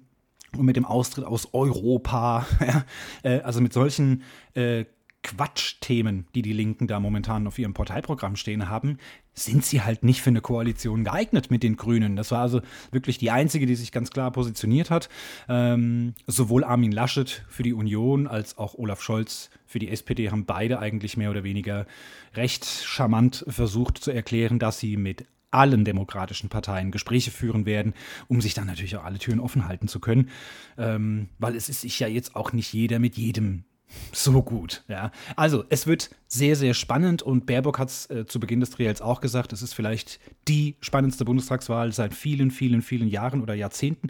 und 0.57 0.65
mit 0.65 0.75
dem 0.75 0.85
Austritt 0.85 1.25
aus 1.25 1.53
Europa, 1.53 2.45
ja, 2.59 2.85
äh, 3.23 3.41
also 3.41 3.61
mit 3.61 3.73
solchen 3.73 4.23
äh, 4.55 4.85
Quatschthemen, 5.21 6.27
die 6.33 6.41
die 6.41 6.53
Linken 6.53 6.87
da 6.87 6.99
momentan 6.99 7.45
auf 7.45 7.59
ihrem 7.59 7.73
Parteiprogramm 7.73 8.35
stehen 8.35 8.69
haben, 8.69 8.97
sind 9.39 9.65
sie 9.65 9.81
halt 9.81 10.03
nicht 10.03 10.21
für 10.21 10.29
eine 10.29 10.41
Koalition 10.41 11.03
geeignet 11.03 11.51
mit 11.51 11.63
den 11.63 11.77
Grünen. 11.77 12.15
Das 12.15 12.31
war 12.31 12.41
also 12.41 12.61
wirklich 12.91 13.17
die 13.17 13.31
einzige, 13.31 13.65
die 13.65 13.75
sich 13.75 13.91
ganz 13.91 14.11
klar 14.11 14.31
positioniert 14.31 14.89
hat. 14.89 15.09
Ähm, 15.47 16.13
sowohl 16.27 16.63
Armin 16.63 16.91
Laschet 16.91 17.43
für 17.49 17.63
die 17.63 17.73
Union 17.73 18.27
als 18.27 18.57
auch 18.57 18.75
Olaf 18.75 19.01
Scholz 19.01 19.49
für 19.65 19.79
die 19.79 19.89
SPD 19.89 20.29
haben 20.31 20.45
beide 20.45 20.79
eigentlich 20.79 21.17
mehr 21.17 21.29
oder 21.29 21.43
weniger 21.43 21.85
recht 22.33 22.65
charmant 22.65 23.45
versucht 23.47 23.97
zu 23.97 24.11
erklären, 24.11 24.59
dass 24.59 24.79
sie 24.79 24.97
mit 24.97 25.25
allen 25.51 25.85
demokratischen 25.85 26.49
Parteien 26.49 26.91
Gespräche 26.91 27.31
führen 27.31 27.65
werden, 27.65 27.93
um 28.27 28.41
sich 28.41 28.53
dann 28.53 28.67
natürlich 28.67 28.97
auch 28.97 29.03
alle 29.03 29.17
Türen 29.17 29.39
offen 29.39 29.67
halten 29.67 29.87
zu 29.87 29.99
können. 29.99 30.29
Ähm, 30.77 31.29
weil 31.39 31.55
es 31.55 31.69
ist 31.69 31.81
sich 31.81 31.99
ja 31.99 32.07
jetzt 32.07 32.35
auch 32.35 32.53
nicht 32.53 32.71
jeder 32.73 32.99
mit 32.99 33.17
jedem 33.17 33.63
so 34.11 34.41
gut. 34.43 34.83
Ja. 34.87 35.11
Also, 35.35 35.63
es 35.69 35.87
wird 35.87 36.09
sehr, 36.27 36.55
sehr 36.55 36.73
spannend 36.73 37.21
und 37.21 37.45
Baerbock 37.45 37.79
hat 37.79 37.89
es 37.89 38.09
äh, 38.09 38.25
zu 38.25 38.39
Beginn 38.39 38.59
des 38.59 38.71
Trials 38.71 39.01
auch 39.01 39.21
gesagt, 39.21 39.53
es 39.53 39.61
ist 39.61 39.73
vielleicht 39.73 40.19
die 40.47 40.75
spannendste 40.79 41.25
Bundestagswahl 41.25 41.91
seit 41.91 42.13
vielen, 42.13 42.51
vielen, 42.51 42.81
vielen 42.81 43.07
Jahren 43.07 43.41
oder 43.41 43.53
Jahrzehnten. 43.53 44.09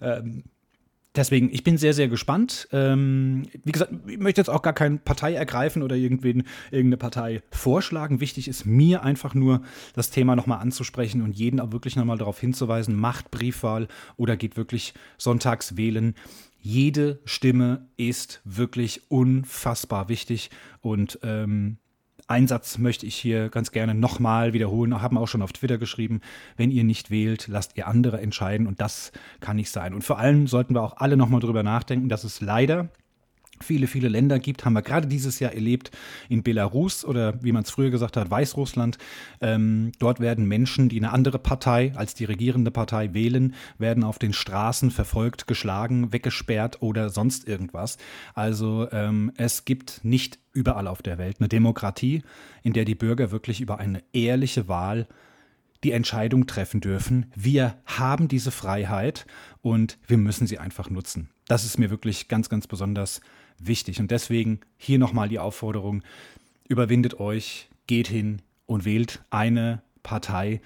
Ähm, 0.00 0.44
Deswegen, 1.16 1.50
ich 1.52 1.64
bin 1.64 1.76
sehr, 1.76 1.92
sehr 1.92 2.06
gespannt. 2.06 2.68
Ähm, 2.70 3.42
wie 3.64 3.72
gesagt, 3.72 3.92
ich 4.06 4.18
möchte 4.18 4.40
jetzt 4.40 4.48
auch 4.48 4.62
gar 4.62 4.72
keine 4.72 4.98
Partei 4.98 5.34
ergreifen 5.34 5.82
oder 5.82 5.96
irgendwen, 5.96 6.44
irgendeine 6.70 6.98
Partei 6.98 7.42
vorschlagen. 7.50 8.20
Wichtig 8.20 8.46
ist 8.46 8.64
mir 8.64 9.02
einfach 9.02 9.34
nur, 9.34 9.62
das 9.94 10.10
Thema 10.10 10.36
nochmal 10.36 10.60
anzusprechen 10.60 11.22
und 11.22 11.36
jeden 11.36 11.58
auch 11.58 11.72
wirklich 11.72 11.96
nochmal 11.96 12.18
darauf 12.18 12.38
hinzuweisen, 12.38 12.94
macht 12.94 13.32
Briefwahl 13.32 13.88
oder 14.16 14.36
geht 14.36 14.56
wirklich 14.56 14.94
sonntags 15.18 15.76
wählen. 15.76 16.14
Jede 16.60 17.18
Stimme 17.24 17.88
ist 17.96 18.40
wirklich 18.44 19.10
unfassbar 19.10 20.08
wichtig 20.08 20.50
und 20.80 21.18
ähm, 21.24 21.78
Einsatz 22.30 22.78
möchte 22.78 23.06
ich 23.06 23.16
hier 23.16 23.48
ganz 23.48 23.72
gerne 23.72 23.94
nochmal 23.94 24.52
wiederholen, 24.52 25.02
haben 25.02 25.18
auch 25.18 25.28
schon 25.28 25.42
auf 25.42 25.52
Twitter 25.52 25.78
geschrieben, 25.78 26.20
wenn 26.56 26.70
ihr 26.70 26.84
nicht 26.84 27.10
wählt, 27.10 27.48
lasst 27.48 27.76
ihr 27.76 27.88
andere 27.88 28.20
entscheiden 28.20 28.66
und 28.66 28.80
das 28.80 29.12
kann 29.40 29.56
nicht 29.56 29.70
sein. 29.70 29.94
Und 29.94 30.04
vor 30.04 30.18
allem 30.18 30.46
sollten 30.46 30.74
wir 30.74 30.82
auch 30.82 30.96
alle 30.98 31.16
nochmal 31.16 31.40
drüber 31.40 31.62
nachdenken, 31.62 32.08
dass 32.08 32.24
es 32.24 32.40
leider 32.40 32.88
viele, 33.62 33.86
viele 33.86 34.08
Länder 34.08 34.38
gibt, 34.38 34.64
haben 34.64 34.72
wir 34.72 34.82
gerade 34.82 35.06
dieses 35.06 35.40
Jahr 35.40 35.52
erlebt 35.52 35.90
in 36.28 36.42
Belarus 36.42 37.04
oder 37.04 37.42
wie 37.42 37.52
man 37.52 37.62
es 37.62 37.70
früher 37.70 37.90
gesagt 37.90 38.16
hat, 38.16 38.30
Weißrussland. 38.30 38.98
Ähm, 39.40 39.92
dort 39.98 40.20
werden 40.20 40.46
Menschen, 40.46 40.88
die 40.88 40.98
eine 40.98 41.12
andere 41.12 41.38
Partei 41.38 41.92
als 41.94 42.14
die 42.14 42.24
regierende 42.24 42.70
Partei 42.70 43.14
wählen, 43.14 43.54
werden 43.78 44.04
auf 44.04 44.18
den 44.18 44.32
Straßen 44.32 44.90
verfolgt, 44.90 45.46
geschlagen, 45.46 46.12
weggesperrt 46.12 46.82
oder 46.82 47.10
sonst 47.10 47.46
irgendwas. 47.48 47.98
Also 48.34 48.88
ähm, 48.92 49.32
es 49.36 49.64
gibt 49.64 50.00
nicht 50.04 50.38
überall 50.52 50.86
auf 50.86 51.02
der 51.02 51.18
Welt 51.18 51.36
eine 51.38 51.48
Demokratie, 51.48 52.22
in 52.62 52.72
der 52.72 52.84
die 52.84 52.94
Bürger 52.94 53.30
wirklich 53.30 53.60
über 53.60 53.78
eine 53.78 54.02
ehrliche 54.12 54.68
Wahl 54.68 55.06
die 55.84 55.92
Entscheidung 55.92 56.46
treffen 56.46 56.80
dürfen. 56.80 57.26
Wir 57.34 57.76
haben 57.86 58.28
diese 58.28 58.50
Freiheit 58.50 59.26
und 59.62 59.98
wir 60.06 60.18
müssen 60.18 60.46
sie 60.46 60.58
einfach 60.58 60.90
nutzen. 60.90 61.30
Das 61.48 61.64
ist 61.64 61.78
mir 61.78 61.90
wirklich 61.90 62.28
ganz, 62.28 62.48
ganz 62.48 62.66
besonders 62.66 63.16
wichtig. 63.16 63.30
Und 64.00 64.10
deswegen 64.10 64.60
hier 64.76 64.98
nochmal 64.98 65.28
die 65.28 65.38
Aufforderung, 65.38 66.02
überwindet 66.68 67.20
euch, 67.20 67.68
geht 67.86 68.08
hin 68.08 68.42
und 68.66 68.84
wählt 68.84 69.22
eine 69.30 69.82
Partei, 70.02 70.60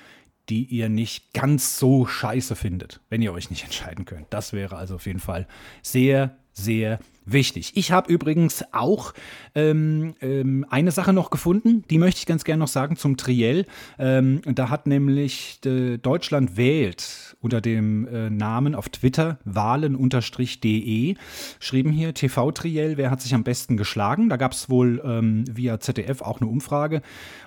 die 0.48 0.64
ihr 0.64 0.88
nicht 0.88 1.32
ganz 1.32 1.78
so 1.78 2.06
scheiße 2.06 2.54
findet, 2.54 3.00
wenn 3.08 3.22
ihr 3.22 3.32
euch 3.32 3.50
nicht 3.50 3.64
entscheiden 3.64 4.04
könnt. 4.04 4.26
Das 4.30 4.52
wäre 4.52 4.76
also 4.76 4.96
auf 4.96 5.06
jeden 5.06 5.20
Fall 5.20 5.46
sehr, 5.82 6.36
sehr 6.52 6.98
wichtig. 7.26 7.72
Ich 7.74 7.92
habe 7.92 8.12
übrigens 8.12 8.64
auch 8.72 9.12
ähm, 9.54 10.14
ähm, 10.20 10.66
eine 10.68 10.90
Sache 10.90 11.12
noch 11.12 11.30
gefunden, 11.30 11.84
die 11.90 11.98
möchte 11.98 12.18
ich 12.18 12.26
ganz 12.26 12.44
gerne 12.44 12.60
noch 12.60 12.68
sagen 12.68 12.96
zum 12.96 13.16
Triell. 13.16 13.66
Ähm, 13.98 14.40
da 14.44 14.70
hat 14.70 14.86
nämlich 14.86 15.60
äh, 15.64 15.98
Deutschland 15.98 16.56
wählt 16.56 17.36
unter 17.40 17.60
dem 17.60 18.06
äh, 18.06 18.30
Namen 18.30 18.74
auf 18.74 18.88
Twitter 18.88 19.38
wahlen-de 19.44 21.16
schrieben 21.60 21.92
hier 21.92 22.14
TV 22.14 22.50
Triell, 22.52 22.96
wer 22.96 23.10
hat 23.10 23.20
sich 23.20 23.34
am 23.34 23.44
besten 23.44 23.76
geschlagen? 23.76 24.28
Da 24.28 24.36
gab 24.36 24.52
es 24.52 24.68
wohl 24.68 25.02
ähm, 25.04 25.44
via 25.50 25.80
ZDF 25.80 26.22
auch 26.22 26.40
eine 26.40 26.50
Umfrage 26.50 27.02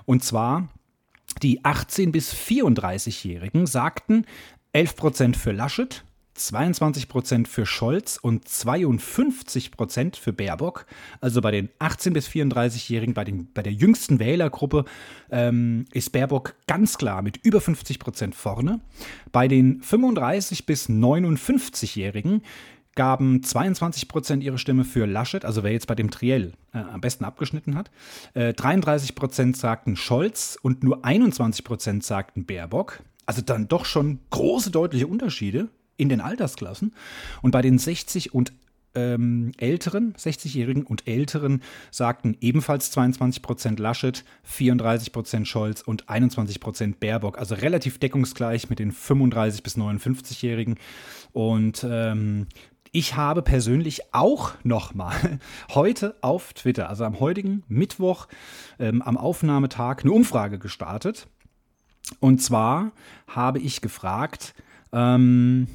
und 0.05 0.23
zwar 0.23 0.69
die 1.43 1.63
18 1.63 2.11
bis 2.11 2.33
34-Jährigen 2.33 3.67
sagten 3.67 4.25
11 4.73 4.95
Prozent 4.95 5.37
für 5.37 5.51
Laschet, 5.51 6.03
22 6.37 7.07
Prozent 7.09 7.47
für 7.47 7.65
Scholz 7.65 8.17
und 8.21 8.47
52 8.47 9.71
Prozent 9.71 10.15
für 10.15 10.33
Baerbock. 10.33 10.85
Also 11.19 11.41
bei 11.41 11.51
den 11.51 11.69
18- 11.79 12.13
bis 12.13 12.27
34-Jährigen, 12.27 13.13
bei, 13.13 13.25
bei 13.53 13.63
der 13.63 13.73
jüngsten 13.73 14.19
Wählergruppe, 14.19 14.85
ähm, 15.31 15.85
ist 15.91 16.11
Baerbock 16.11 16.55
ganz 16.67 16.97
klar 16.97 17.21
mit 17.21 17.37
über 17.43 17.59
50 17.59 17.99
Prozent 17.99 18.35
vorne. 18.35 18.79
Bei 19.31 19.47
den 19.47 19.81
35- 19.81 20.65
bis 20.65 20.89
59-Jährigen 20.89 22.43
gaben 22.95 23.43
22 23.43 24.07
Prozent 24.07 24.43
ihre 24.43 24.57
Stimme 24.57 24.83
für 24.83 25.05
Laschet, 25.05 25.45
also 25.45 25.63
wer 25.63 25.71
jetzt 25.71 25.87
bei 25.87 25.95
dem 25.95 26.09
Triell 26.09 26.53
äh, 26.73 26.79
am 26.79 26.99
besten 26.99 27.23
abgeschnitten 27.23 27.75
hat. 27.75 27.91
Äh, 28.33 28.53
33 28.53 29.15
Prozent 29.15 29.55
sagten 29.55 29.95
Scholz 29.95 30.57
und 30.61 30.83
nur 30.83 31.05
21 31.05 31.63
Prozent 31.63 32.03
sagten 32.03 32.45
Baerbock. 32.45 33.03
Also 33.25 33.41
dann 33.41 33.67
doch 33.67 33.85
schon 33.85 34.19
große, 34.31 34.71
deutliche 34.71 35.07
Unterschiede 35.07 35.69
in 35.97 36.09
den 36.09 36.21
Altersklassen. 36.21 36.93
Und 37.41 37.51
bei 37.51 37.61
den 37.61 37.77
60 37.77 38.33
und 38.33 38.53
ähm, 38.97 39.51
Älteren, 39.57 40.13
60-Jährigen 40.13 40.83
und 40.83 41.07
Älteren 41.07 41.61
sagten 41.91 42.35
ebenfalls 42.41 42.89
22 42.91 43.41
Prozent 43.41 43.79
Laschet, 43.79 44.23
34 44.43 45.11
Prozent 45.11 45.47
Scholz 45.47 45.81
und 45.81 46.09
21 46.09 46.59
Prozent 46.59 46.99
Baerbock. 46.99 47.37
Also 47.37 47.55
relativ 47.55 47.99
deckungsgleich 47.99 48.69
mit 48.69 48.79
den 48.79 48.91
35 48.91 49.61
bis 49.61 49.77
59-Jährigen. 49.77 50.75
Und 51.31 51.85
ähm, 51.87 52.47
ich 52.91 53.15
habe 53.15 53.43
persönlich 53.43 54.13
auch 54.13 54.53
nochmal 54.63 55.39
heute 55.75 56.15
auf 56.21 56.53
Twitter, 56.53 56.89
also 56.89 57.03
am 57.03 57.19
heutigen 57.19 57.63
Mittwoch, 57.67 58.27
ähm, 58.79 59.03
am 59.03 59.17
Aufnahmetag, 59.17 60.01
eine 60.01 60.11
Umfrage 60.11 60.57
gestartet. 60.57 61.27
Und 62.19 62.41
zwar 62.41 62.93
habe 63.27 63.59
ich 63.59 63.81
gefragt, 63.81 64.55
ähm, 64.93 65.67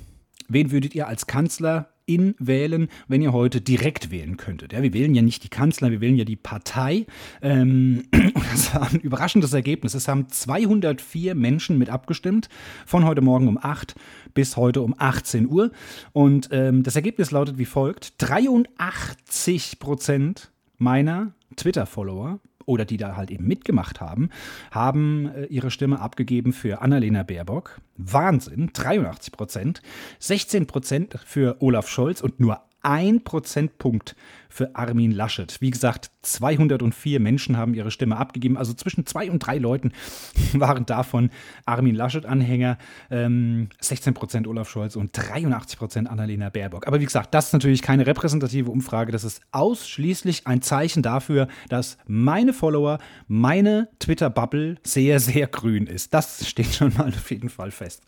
wen 0.49 0.71
würdet 0.71 0.95
ihr 0.95 1.09
als 1.09 1.27
Kanzler 1.27 1.89
in 2.07 2.35
wählen, 2.39 2.89
wenn 3.09 3.23
ihr 3.23 3.33
heute 3.33 3.61
direkt 3.61 4.11
wählen 4.11 4.37
könntet. 4.37 4.73
Ja, 4.73 4.83
wir 4.83 4.93
wählen 4.93 5.15
ja 5.15 5.23
nicht 5.23 5.45
die 5.45 5.49
Kanzler, 5.49 5.91
wir 5.91 6.01
wählen 6.01 6.17
ja 6.17 6.25
die 6.25 6.37
Partei. 6.37 7.07
Ähm, 7.41 8.05
das 8.53 8.75
war 8.75 8.91
ein 8.91 9.01
überraschendes 9.01 9.53
Ergebnis. 9.53 9.95
Es 9.95 10.09
haben 10.09 10.29
204 10.29 11.35
Menschen 11.35 11.79
mit 11.79 11.91
abgestimmt, 11.91 12.49
von 12.87 13.05
heute 13.05 13.21
Morgen 13.21 13.49
um 13.49 13.59
8 13.61 13.95
bis 14.35 14.57
heute 14.57 14.83
um 14.83 14.95
18 14.97 15.49
Uhr. 15.49 15.71
Und 16.13 16.49
ähm, 16.53 16.83
das 16.83 16.97
Ergebnis 16.97 17.31
lautet 17.31 17.59
wie 17.59 17.67
folgt: 17.67 18.15
83 18.19 19.79
Prozent 19.79 20.51
meiner 20.79 21.33
Twitter-Follower 21.57 22.41
oder 22.73 22.85
die 22.85 22.97
da 22.97 23.17
halt 23.17 23.31
eben 23.31 23.47
mitgemacht 23.47 24.01
haben, 24.01 24.31
haben 24.71 25.27
äh, 25.27 25.45
ihre 25.45 25.71
Stimme 25.71 26.01
abgegeben 26.01 26.53
für 26.53 26.83
Annalena 26.83 27.23
Baerbock. 27.23 27.81
Wahnsinn, 27.97 28.71
83 28.73 29.33
Prozent. 29.33 29.83
16 30.19 30.67
Prozent 30.67 31.19
für 31.25 31.61
Olaf 31.61 31.89
Scholz 31.89 32.21
und 32.21 32.41
nur 32.41 32.61
ein 32.83 33.23
Prozentpunkt 33.25 34.17
für 34.53 34.77
Armin 34.77 35.13
Laschet. 35.13 35.61
Wie 35.61 35.71
gesagt, 35.71 36.11
204 36.23 37.21
Menschen 37.21 37.57
haben 37.57 37.75
ihre 37.75 37.91
Stimme 37.91 38.17
abgegeben. 38.19 38.59
Also 38.59 38.75
zwischen 38.75 39.07
zwei 39.07 39.31
und 39.31 39.39
drei 39.39 39.59
Leuten 39.59 39.93
waren 40.53 40.85
davon 40.85 41.31
Armin 41.65 41.95
Laschet-Anhänger. 41.95 42.77
Ähm, 43.11 43.69
16 43.81 44.15
Prozent 44.15 44.47
Olaf 44.47 44.69
Scholz 44.69 44.97
und 44.97 45.11
83 45.13 45.79
Prozent 45.79 46.11
Annalena 46.11 46.51
Baerbock. 46.51 46.87
Aber 46.87 47.01
wie 47.01 47.05
gesagt, 47.05 47.35
das 47.35 47.47
ist 47.47 47.53
natürlich 47.55 47.83
keine 47.83 48.07
repräsentative 48.07 48.71
Umfrage. 48.71 49.11
Das 49.11 49.25
ist 49.25 49.41
ausschließlich 49.53 50.47
ein 50.47 50.61
Zeichen 50.61 51.03
dafür, 51.03 51.49
dass 51.69 51.97
meine 52.07 52.53
Follower, 52.53 52.99
meine 53.29 53.89
Twitter-Bubble 54.01 54.77
sehr, 54.83 55.19
sehr 55.19 55.47
grün 55.47 55.87
ist. 55.87 56.13
Das 56.13 56.47
steht 56.47 56.75
schon 56.75 56.93
mal 56.95 57.09
auf 57.09 57.31
jeden 57.31 57.49
Fall 57.49 57.71
fest. 57.71 58.03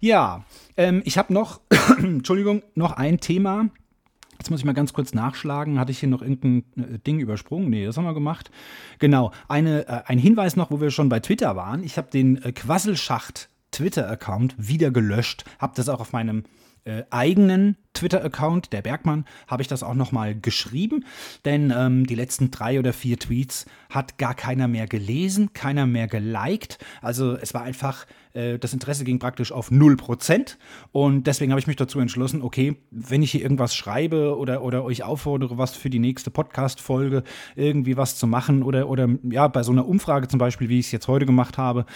Ja, 0.00 0.44
ähm, 0.76 1.02
ich 1.04 1.18
habe 1.18 1.32
noch, 1.32 1.60
Entschuldigung, 1.98 2.62
noch 2.74 2.92
ein 2.92 3.20
Thema. 3.20 3.68
Jetzt 4.38 4.50
muss 4.50 4.60
ich 4.60 4.66
mal 4.66 4.74
ganz 4.74 4.92
kurz 4.92 5.14
nachschlagen. 5.14 5.78
Hatte 5.78 5.92
ich 5.92 5.98
hier 5.98 6.08
noch 6.08 6.22
irgendein 6.22 6.64
äh, 6.76 6.98
Ding 6.98 7.18
übersprungen? 7.18 7.70
Nee, 7.70 7.86
das 7.86 7.96
haben 7.96 8.04
wir 8.04 8.14
gemacht. 8.14 8.50
Genau. 8.98 9.32
Eine, 9.48 9.88
äh, 9.88 10.02
ein 10.06 10.18
Hinweis 10.18 10.56
noch, 10.56 10.70
wo 10.70 10.80
wir 10.80 10.90
schon 10.90 11.08
bei 11.08 11.20
Twitter 11.20 11.56
waren. 11.56 11.82
Ich 11.82 11.96
habe 11.96 12.10
den 12.10 12.42
äh, 12.42 12.52
Quasselschacht 12.52 13.48
Twitter-Account 13.72 14.54
wieder 14.58 14.90
gelöscht. 14.90 15.44
Habe 15.58 15.72
das 15.76 15.88
auch 15.88 16.00
auf 16.00 16.12
meinem 16.12 16.44
äh, 16.86 17.02
eigenen 17.10 17.76
Twitter-Account, 17.94 18.72
der 18.72 18.82
Bergmann, 18.82 19.24
habe 19.48 19.62
ich 19.62 19.68
das 19.68 19.82
auch 19.82 19.94
nochmal 19.94 20.38
geschrieben, 20.38 21.04
denn 21.44 21.72
ähm, 21.74 22.06
die 22.06 22.14
letzten 22.14 22.50
drei 22.50 22.78
oder 22.78 22.92
vier 22.92 23.18
Tweets 23.18 23.66
hat 23.90 24.18
gar 24.18 24.34
keiner 24.34 24.68
mehr 24.68 24.86
gelesen, 24.86 25.52
keiner 25.52 25.86
mehr 25.86 26.06
geliked. 26.06 26.78
Also 27.02 27.36
es 27.36 27.54
war 27.54 27.62
einfach, 27.62 28.06
äh, 28.34 28.58
das 28.58 28.72
Interesse 28.72 29.04
ging 29.04 29.18
praktisch 29.18 29.50
auf 29.50 29.70
0% 29.70 30.56
und 30.92 31.26
deswegen 31.26 31.50
habe 31.52 31.60
ich 31.60 31.66
mich 31.66 31.76
dazu 31.76 31.98
entschlossen, 31.98 32.42
okay, 32.42 32.76
wenn 32.90 33.22
ich 33.22 33.32
hier 33.32 33.42
irgendwas 33.42 33.74
schreibe 33.74 34.36
oder, 34.36 34.62
oder 34.62 34.84
euch 34.84 35.02
auffordere, 35.02 35.58
was 35.58 35.74
für 35.74 35.90
die 35.90 35.98
nächste 35.98 36.30
Podcast-Folge 36.30 37.24
irgendwie 37.56 37.96
was 37.96 38.16
zu 38.16 38.26
machen 38.26 38.62
oder, 38.62 38.88
oder 38.88 39.08
ja, 39.24 39.48
bei 39.48 39.62
so 39.62 39.72
einer 39.72 39.88
Umfrage 39.88 40.28
zum 40.28 40.38
Beispiel, 40.38 40.68
wie 40.68 40.78
ich 40.78 40.86
es 40.86 40.92
jetzt 40.92 41.08
heute 41.08 41.26
gemacht 41.26 41.58
habe, 41.58 41.86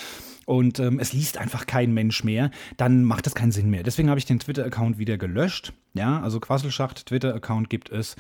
und 0.51 0.81
ähm, 0.81 0.99
es 0.99 1.13
liest 1.13 1.39
einfach 1.39 1.65
kein 1.65 1.95
Mensch 1.95 2.25
mehr, 2.25 2.51
dann 2.77 3.05
macht 3.05 3.25
das 3.25 3.37
keinen 3.37 3.53
Sinn 3.53 3.71
mehr. 3.71 3.85
Deswegen 3.85 4.11
habe 4.11 4.19
ich 4.19 4.27
den 4.27 4.41
Twitter-Account 4.41 4.99
wieder 4.99 5.17
gelöscht. 5.17 5.73
Ja, 5.95 6.21
also 6.21 6.41
Quasselschacht 6.41 7.07
Twitter-Account 7.07 7.71
gibt 7.71 7.89
es 7.91 8.17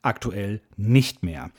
aktuell 0.00 0.60
nicht 0.76 1.24
mehr. 1.24 1.50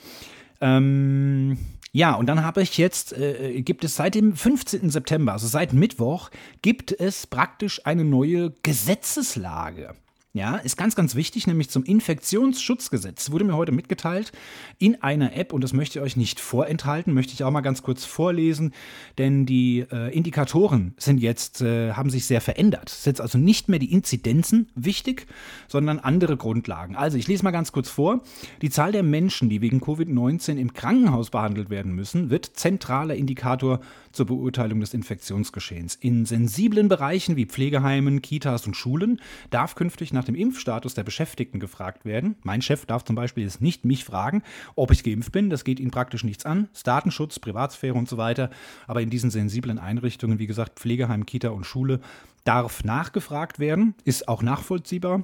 Ähm, 0.62 1.58
ja, 1.92 2.14
und 2.14 2.28
dann 2.28 2.42
habe 2.42 2.62
ich 2.62 2.78
jetzt, 2.78 3.12
äh, 3.12 3.62
gibt 3.64 3.84
es 3.84 3.98
seit 3.98 4.16
dem 4.16 4.34
15. 4.34 4.90
September, 4.90 5.34
also 5.34 5.48
seit 5.48 5.74
Mittwoch, 5.74 6.30
gibt 6.62 6.98
es 6.98 7.28
praktisch 7.28 7.86
eine 7.86 8.06
neue 8.06 8.54
Gesetzeslage. 8.64 9.94
Ja, 10.36 10.56
ist 10.56 10.78
ganz, 10.78 10.96
ganz 10.96 11.14
wichtig, 11.14 11.46
nämlich 11.46 11.70
zum 11.70 11.84
Infektionsschutzgesetz. 11.84 13.30
Wurde 13.30 13.46
mir 13.46 13.56
heute 13.56 13.72
mitgeteilt 13.72 14.32
in 14.80 15.00
einer 15.04 15.36
App 15.36 15.54
und 15.54 15.64
das 15.64 15.74
möchte 15.74 16.00
ich 16.00 16.04
euch 16.04 16.18
nicht 16.18 16.40
vorenthalten, 16.40 17.14
möchte 17.14 17.34
ich 17.34 17.44
auch 17.44 17.52
mal 17.52 17.62
ganz 17.62 17.84
kurz 17.84 18.04
vorlesen, 18.04 18.74
denn 19.20 19.46
die 19.46 19.86
äh, 19.92 20.12
Indikatoren 20.12 20.96
sind 20.98 21.20
jetzt, 21.20 21.62
äh, 21.62 21.92
haben 21.94 22.10
sich 22.10 22.26
sehr 22.26 22.42
verändert. 22.42 22.90
Es 22.90 23.00
ist 23.00 23.06
jetzt 23.06 23.22
also 23.22 23.38
nicht 23.38 23.70
mehr 23.70 23.78
die 23.78 23.92
Inzidenzen 23.92 24.72
wichtig, 24.74 25.28
sondern 25.68 26.00
andere 26.00 26.36
Grundlagen. 26.36 26.96
Also 26.96 27.20
ich 27.20 27.28
lese 27.28 27.44
mal 27.44 27.52
ganz 27.52 27.72
kurz 27.72 27.90
vor. 27.90 28.24
Die 28.64 28.72
Zahl 28.72 28.92
der 28.92 29.04
Menschen, 29.04 29.50
die 29.50 29.62
wegen 29.62 29.82
Covid-19 29.82 30.58
im 30.58 30.74
Krankenhaus 30.74 31.30
behandelt 31.30 31.70
werden 31.70 31.94
müssen, 31.94 32.32
wird 32.32 32.54
zentraler 32.56 33.14
Indikator 33.14 33.82
zur 34.12 34.26
Beurteilung 34.26 34.80
des 34.80 34.96
Infektionsgeschehens. 34.96 35.94
In 35.94 36.26
sensiblen 36.26 36.88
Bereichen 36.88 37.36
wie 37.36 37.46
Pflegeheimen, 37.46 38.24
Kitas 38.24 38.66
und 38.66 38.76
Schulen 38.76 39.22
darf 39.52 39.76
künftig 39.76 40.12
nach 40.12 40.23
dem 40.26 40.36
Impfstatus 40.36 40.94
der 40.94 41.04
Beschäftigten 41.04 41.60
gefragt 41.60 42.06
werden. 42.06 42.36
Mein 42.44 42.62
Chef 42.62 42.86
darf 42.86 43.04
zum 43.04 43.16
Beispiel 43.16 43.44
jetzt 43.44 43.62
nicht 43.62 43.86
mich 43.86 44.04
fragen, 44.04 44.44
ob 44.76 44.92
ich 44.92 45.04
geimpft 45.04 45.32
bin. 45.32 45.50
Das 45.50 45.64
geht 45.64 45.80
ihn 45.80 45.92
praktisch 45.92 46.24
nichts 46.24 46.46
an. 46.46 46.70
Das 46.74 46.84
Datenschutz, 46.84 47.40
Privatsphäre 47.40 47.96
und 47.96 48.10
so 48.10 48.18
weiter. 48.18 48.50
Aber 48.88 49.02
in 49.02 49.10
diesen 49.10 49.32
sensiblen 49.32 49.80
Einrichtungen, 49.80 50.40
wie 50.40 50.48
gesagt, 50.48 50.80
Pflegeheim, 50.80 51.26
Kita 51.26 51.50
und 51.50 51.66
Schule, 51.66 52.00
darf 52.44 52.84
nachgefragt 52.84 53.60
werden, 53.60 53.96
ist 54.04 54.28
auch 54.28 54.42
nachvollziehbar. 54.42 55.24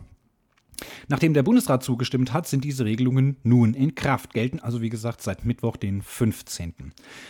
Nachdem 1.07 1.33
der 1.33 1.43
Bundesrat 1.43 1.83
zugestimmt 1.83 2.33
hat, 2.33 2.47
sind 2.47 2.63
diese 2.63 2.85
Regelungen 2.85 3.37
nun 3.43 3.73
in 3.73 3.95
Kraft, 3.95 4.33
gelten 4.33 4.59
also 4.59 4.81
wie 4.81 4.89
gesagt 4.89 5.21
seit 5.21 5.45
Mittwoch, 5.45 5.77
den 5.77 6.01
15. 6.01 6.73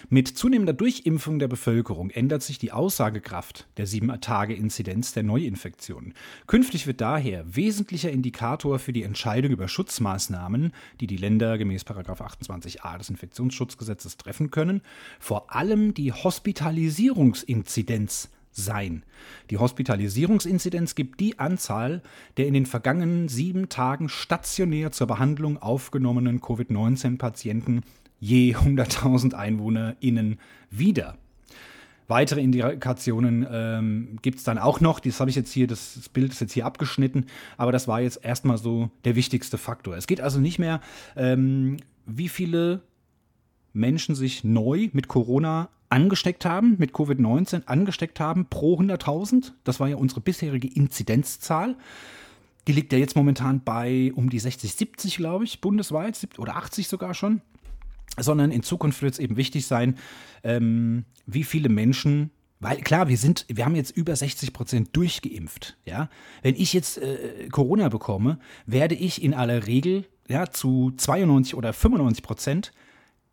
Mit 0.09 0.27
zunehmender 0.27 0.73
Durchimpfung 0.73 1.39
der 1.39 1.47
Bevölkerung 1.47 2.09
ändert 2.09 2.43
sich 2.43 2.59
die 2.59 2.71
Aussagekraft 2.71 3.67
der 3.77 3.87
7-Tage-Inzidenz 3.87 5.13
der 5.13 5.23
Neuinfektionen. 5.23 6.13
Künftig 6.47 6.87
wird 6.87 7.01
daher 7.01 7.43
wesentlicher 7.55 8.11
Indikator 8.11 8.79
für 8.79 8.93
die 8.93 9.03
Entscheidung 9.03 9.51
über 9.51 9.67
Schutzmaßnahmen, 9.67 10.71
die 10.99 11.07
die 11.07 11.17
Länder 11.17 11.57
gemäß 11.57 11.85
28a 11.85 12.97
des 12.97 13.09
Infektionsschutzgesetzes 13.09 14.17
treffen 14.17 14.51
können, 14.51 14.81
vor 15.19 15.55
allem 15.55 15.93
die 15.93 16.11
Hospitalisierungsinzidenz 16.11 18.29
sein. 18.59 19.03
Die 19.49 19.57
Hospitalisierungsinzidenz 19.57 20.95
gibt 20.95 21.19
die 21.19 21.39
Anzahl 21.39 22.01
der 22.37 22.47
in 22.47 22.53
den 22.53 22.65
vergangenen 22.65 23.27
sieben 23.27 23.69
Tagen 23.69 24.09
stationär 24.09 24.91
zur 24.91 25.07
Behandlung 25.07 25.57
aufgenommenen 25.57 26.41
Covid-19-Patienten 26.41 27.81
je 28.19 28.55
100.000 28.55 29.33
EinwohnerInnen 29.33 30.39
wieder. 30.69 31.17
Weitere 32.07 32.41
Indikationen 32.41 33.45
ähm, 33.51 34.17
gibt 34.23 34.39
es 34.39 34.43
dann 34.43 34.57
auch 34.57 34.79
noch. 34.81 34.99
Das 34.99 35.19
habe 35.19 35.29
ich 35.29 35.35
jetzt 35.35 35.51
hier, 35.51 35.67
das, 35.67 36.09
Bild 36.09 36.31
ist 36.31 36.41
jetzt 36.41 36.53
hier 36.53 36.65
abgeschnitten, 36.65 37.27
aber 37.55 37.71
das 37.71 37.87
war 37.87 38.01
jetzt 38.01 38.25
erstmal 38.25 38.57
so 38.57 38.89
der 39.05 39.15
wichtigste 39.15 39.59
Faktor. 39.59 39.95
Es 39.95 40.07
geht 40.07 40.19
also 40.19 40.39
nicht 40.39 40.57
mehr, 40.57 40.81
ähm, 41.15 41.77
wie 42.07 42.27
viele 42.27 42.81
Menschen 43.73 44.15
sich 44.15 44.43
neu 44.43 44.89
mit 44.91 45.07
Corona 45.07 45.69
angesteckt 45.89 46.45
haben, 46.45 46.75
mit 46.77 46.91
Covid-19 46.91 47.65
angesteckt 47.65 48.19
haben 48.19 48.45
pro 48.49 48.79
100.000. 48.79 49.51
Das 49.63 49.79
war 49.79 49.87
ja 49.87 49.95
unsere 49.95 50.21
bisherige 50.21 50.67
Inzidenzzahl. 50.67 51.75
Die 52.67 52.73
liegt 52.73 52.93
ja 52.93 52.99
jetzt 52.99 53.15
momentan 53.15 53.63
bei 53.63 54.11
um 54.15 54.29
die 54.29 54.39
60, 54.39 54.73
70, 54.73 55.17
glaube 55.17 55.45
ich, 55.45 55.61
bundesweit, 55.61 56.17
oder 56.37 56.55
80 56.55 56.87
sogar 56.87 57.13
schon. 57.13 57.41
Sondern 58.17 58.51
in 58.51 58.63
Zukunft 58.63 59.01
wird 59.01 59.13
es 59.13 59.19
eben 59.19 59.37
wichtig 59.37 59.65
sein, 59.65 59.97
ähm, 60.43 61.05
wie 61.25 61.43
viele 61.43 61.69
Menschen 61.69 62.31
weil 62.61 62.81
klar, 62.81 63.07
wir 63.07 63.17
sind, 63.17 63.45
wir 63.47 63.63
haben 63.63 63.75
jetzt 63.75 63.95
über 63.95 64.15
60 64.15 64.51
Prozent 64.51 64.89
durchgeimpft. 64.91 65.77
Ja, 65.85 66.09
wenn 66.41 66.55
ich 66.55 66.73
jetzt 66.73 66.97
äh, 66.97 67.47
Corona 67.49 67.87
bekomme, 67.87 68.37
werde 68.65 68.95
ich 68.95 69.23
in 69.23 69.33
aller 69.33 69.65
Regel 69.65 70.05
ja 70.27 70.51
zu 70.51 70.91
92 70.97 71.55
oder 71.55 71.71
95 71.71 72.21
Prozent 72.21 72.71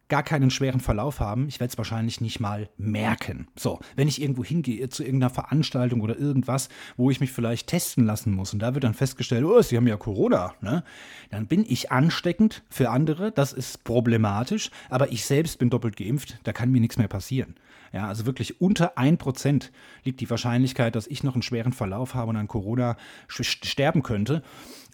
gar 0.09 0.23
keinen 0.23 0.51
schweren 0.51 0.81
Verlauf 0.81 1.21
haben. 1.21 1.49
Ich 1.49 1.61
werde 1.61 1.73
es 1.73 1.79
wahrscheinlich 1.79 2.21
nicht 2.21 2.41
mal 2.41 2.69
merken. 2.77 3.49
So, 3.57 3.81
wenn 3.97 4.09
ich 4.09 4.21
irgendwo 4.23 4.45
hingehe 4.45 4.89
zu 4.89 5.03
irgendeiner 5.03 5.31
Veranstaltung 5.31 6.01
oder 6.01 6.19
irgendwas, 6.19 6.69
wo 6.97 7.11
ich 7.11 7.21
mich 7.21 7.33
vielleicht 7.33 7.69
testen 7.69 8.05
lassen 8.05 8.33
muss 8.33 8.53
und 8.53 8.61
da 8.61 8.75
wird 8.75 8.85
dann 8.85 8.95
festgestellt, 8.95 9.45
oh, 9.45 9.63
Sie 9.63 9.77
haben 9.77 9.89
ja 9.89 9.97
Corona, 9.97 10.55
ne? 10.61 10.85
Dann 11.31 11.47
bin 11.47 11.65
ich 11.67 11.91
ansteckend 11.91 12.63
für 12.69 12.91
andere, 12.91 13.33
das 13.33 13.53
ist 13.53 13.85
problematisch, 13.85 14.71
aber 14.91 15.11
ich 15.11 15.25
selbst 15.25 15.59
bin 15.59 15.71
doppelt 15.71 15.97
geimpft, 15.97 16.39
da 16.45 16.53
kann 16.53 16.71
mir 16.71 16.81
nichts 16.81 16.99
mehr 16.99 17.09
passieren. 17.09 17.57
Ja, 17.93 18.09
also 18.09 18.27
wirklich 18.27 18.61
unter 18.61 18.99
1% 18.99 19.71
liegt 20.05 20.21
die 20.21 20.29
Wahrscheinlichkeit, 20.29 20.95
dass 20.95 21.07
ich 21.07 21.23
noch 21.23 21.35
einen 21.35 21.43
schweren 21.43 21.73
Verlauf 21.73 22.15
habe 22.15 22.31
und 22.31 22.37
an 22.37 22.49
Corona 22.49 22.97
sterben 23.29 24.03
könnte. 24.03 24.43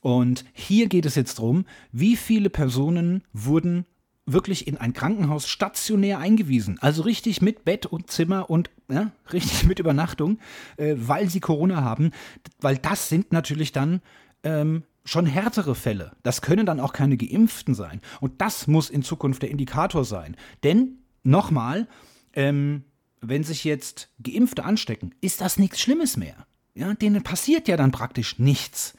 Und 0.02 0.44
hier 0.52 0.88
geht 0.88 1.06
es 1.06 1.14
jetzt 1.14 1.38
darum, 1.38 1.64
wie 1.90 2.16
viele 2.16 2.50
Personen 2.50 3.22
wurden 3.32 3.86
wirklich 4.26 4.66
in 4.66 4.76
ein 4.76 4.92
Krankenhaus 4.92 5.48
stationär 5.48 6.18
eingewiesen. 6.18 6.78
Also 6.80 7.02
richtig 7.02 7.42
mit 7.42 7.64
Bett 7.64 7.86
und 7.86 8.10
Zimmer 8.10 8.50
und 8.50 8.70
ja, 8.88 9.10
richtig 9.32 9.64
mit 9.64 9.78
Übernachtung, 9.78 10.38
äh, 10.76 10.94
weil 10.96 11.28
sie 11.28 11.40
Corona 11.40 11.82
haben. 11.82 12.12
Weil 12.60 12.78
das 12.78 13.08
sind 13.08 13.32
natürlich 13.32 13.72
dann 13.72 14.00
ähm, 14.44 14.84
schon 15.04 15.26
härtere 15.26 15.74
Fälle. 15.74 16.12
Das 16.22 16.42
können 16.42 16.66
dann 16.66 16.80
auch 16.80 16.92
keine 16.92 17.16
Geimpften 17.16 17.74
sein. 17.74 18.00
Und 18.20 18.40
das 18.40 18.66
muss 18.66 18.90
in 18.90 19.02
Zukunft 19.02 19.42
der 19.42 19.50
Indikator 19.50 20.04
sein. 20.04 20.36
Denn, 20.62 20.98
nochmal, 21.24 21.88
ähm, 22.34 22.84
wenn 23.20 23.44
sich 23.44 23.64
jetzt 23.64 24.10
Geimpfte 24.22 24.64
anstecken, 24.64 25.14
ist 25.20 25.40
das 25.40 25.58
nichts 25.58 25.80
Schlimmes 25.80 26.16
mehr. 26.16 26.46
Ja, 26.74 26.94
denen 26.94 27.22
passiert 27.22 27.68
ja 27.68 27.76
dann 27.76 27.90
praktisch 27.90 28.38
nichts. 28.38 28.94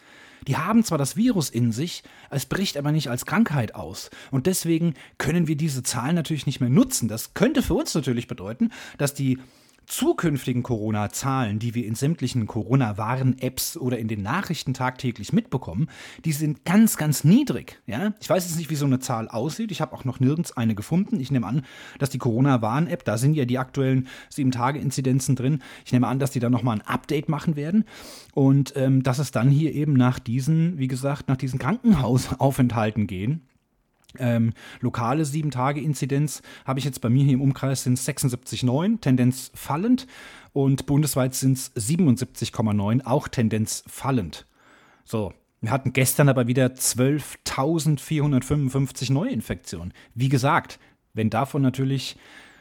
Die 0.47 0.58
haben 0.58 0.84
zwar 0.84 0.97
das 0.97 1.15
Virus 1.15 1.49
in 1.49 1.71
sich, 1.71 2.03
es 2.29 2.45
bricht 2.45 2.77
aber 2.77 2.91
nicht 2.91 3.10
als 3.10 3.25
Krankheit 3.25 3.75
aus. 3.75 4.10
Und 4.32 4.47
deswegen 4.47 4.93
können 5.17 5.47
wir 5.47 5.56
diese 5.56 5.84
Zahlen 5.84 6.15
natürlich 6.15 6.45
nicht 6.45 6.60
mehr 6.60 6.69
nutzen. 6.69 7.08
Das 7.08 7.34
könnte 7.34 7.62
für 7.62 7.73
uns 7.73 7.93
natürlich 7.93 8.27
bedeuten, 8.27 8.71
dass 8.97 9.13
die 9.13 9.39
zukünftigen 9.85 10.63
Corona-Zahlen, 10.63 11.59
die 11.59 11.75
wir 11.75 11.85
in 11.85 11.95
sämtlichen 11.95 12.47
Corona-Warn-Apps 12.47 13.77
oder 13.77 13.97
in 13.97 14.07
den 14.07 14.21
Nachrichten 14.21 14.73
tagtäglich 14.73 15.33
mitbekommen, 15.33 15.89
die 16.25 16.31
sind 16.31 16.65
ganz, 16.65 16.97
ganz 16.97 17.23
niedrig. 17.23 17.81
Ja? 17.85 18.13
Ich 18.19 18.29
weiß 18.29 18.45
jetzt 18.45 18.57
nicht, 18.57 18.69
wie 18.69 18.75
so 18.75 18.85
eine 18.85 18.99
Zahl 18.99 19.27
aussieht. 19.27 19.71
Ich 19.71 19.81
habe 19.81 19.93
auch 19.93 20.05
noch 20.05 20.19
nirgends 20.19 20.55
eine 20.55 20.75
gefunden. 20.75 21.19
Ich 21.19 21.31
nehme 21.31 21.47
an, 21.47 21.63
dass 21.99 22.09
die 22.09 22.17
Corona-Warn-App, 22.17 23.03
da 23.05 23.17
sind 23.17 23.35
ja 23.35 23.45
die 23.45 23.59
aktuellen 23.59 24.07
7-Tage-Inzidenzen 24.31 25.35
drin. 25.35 25.61
Ich 25.85 25.93
nehme 25.93 26.07
an, 26.07 26.19
dass 26.19 26.31
die 26.31 26.39
da 26.39 26.49
nochmal 26.49 26.77
ein 26.77 26.87
Update 26.87 27.29
machen 27.29 27.55
werden 27.55 27.85
und 28.33 28.73
ähm, 28.75 29.03
dass 29.03 29.19
es 29.19 29.31
dann 29.31 29.49
hier 29.49 29.73
eben 29.73 29.93
nach 29.93 30.19
diesen, 30.19 30.77
wie 30.77 30.87
gesagt, 30.87 31.27
nach 31.27 31.37
diesen 31.37 31.59
Krankenhausaufenthalten 31.59 33.07
gehen 33.07 33.41
ähm, 34.17 34.54
lokale 34.80 35.23
7-Tage-Inzidenz 35.23 36.41
habe 36.65 36.80
ich 36.80 36.86
jetzt 36.86 37.02
bei 37.02 37.10
mir 37.10 37.23
hier 37.23 37.34
im 37.34 37.41
Umkreis 37.41 37.84
sind 37.84 37.97
76,9, 37.97 39.02
Tendenz 39.02 39.52
fallend. 39.54 40.08
Und 40.54 40.86
bundesweit 40.86 41.34
sind 41.34 41.58
es 41.58 41.76
77,9, 41.76 43.06
auch 43.06 43.28
Tendenz 43.28 43.84
fallend. 43.88 44.45
So, 45.04 45.34
wir 45.62 45.71
hatten 45.71 45.91
gestern 45.93 46.30
aber 46.30 46.47
wieder 46.47 46.67
12.455 46.67 49.12
Neuinfektionen. 49.12 49.93
Wie 50.13 50.30
gesagt, 50.30 50.80
wenn 51.13 51.30
davon 51.30 51.62
natürlich 51.62 52.15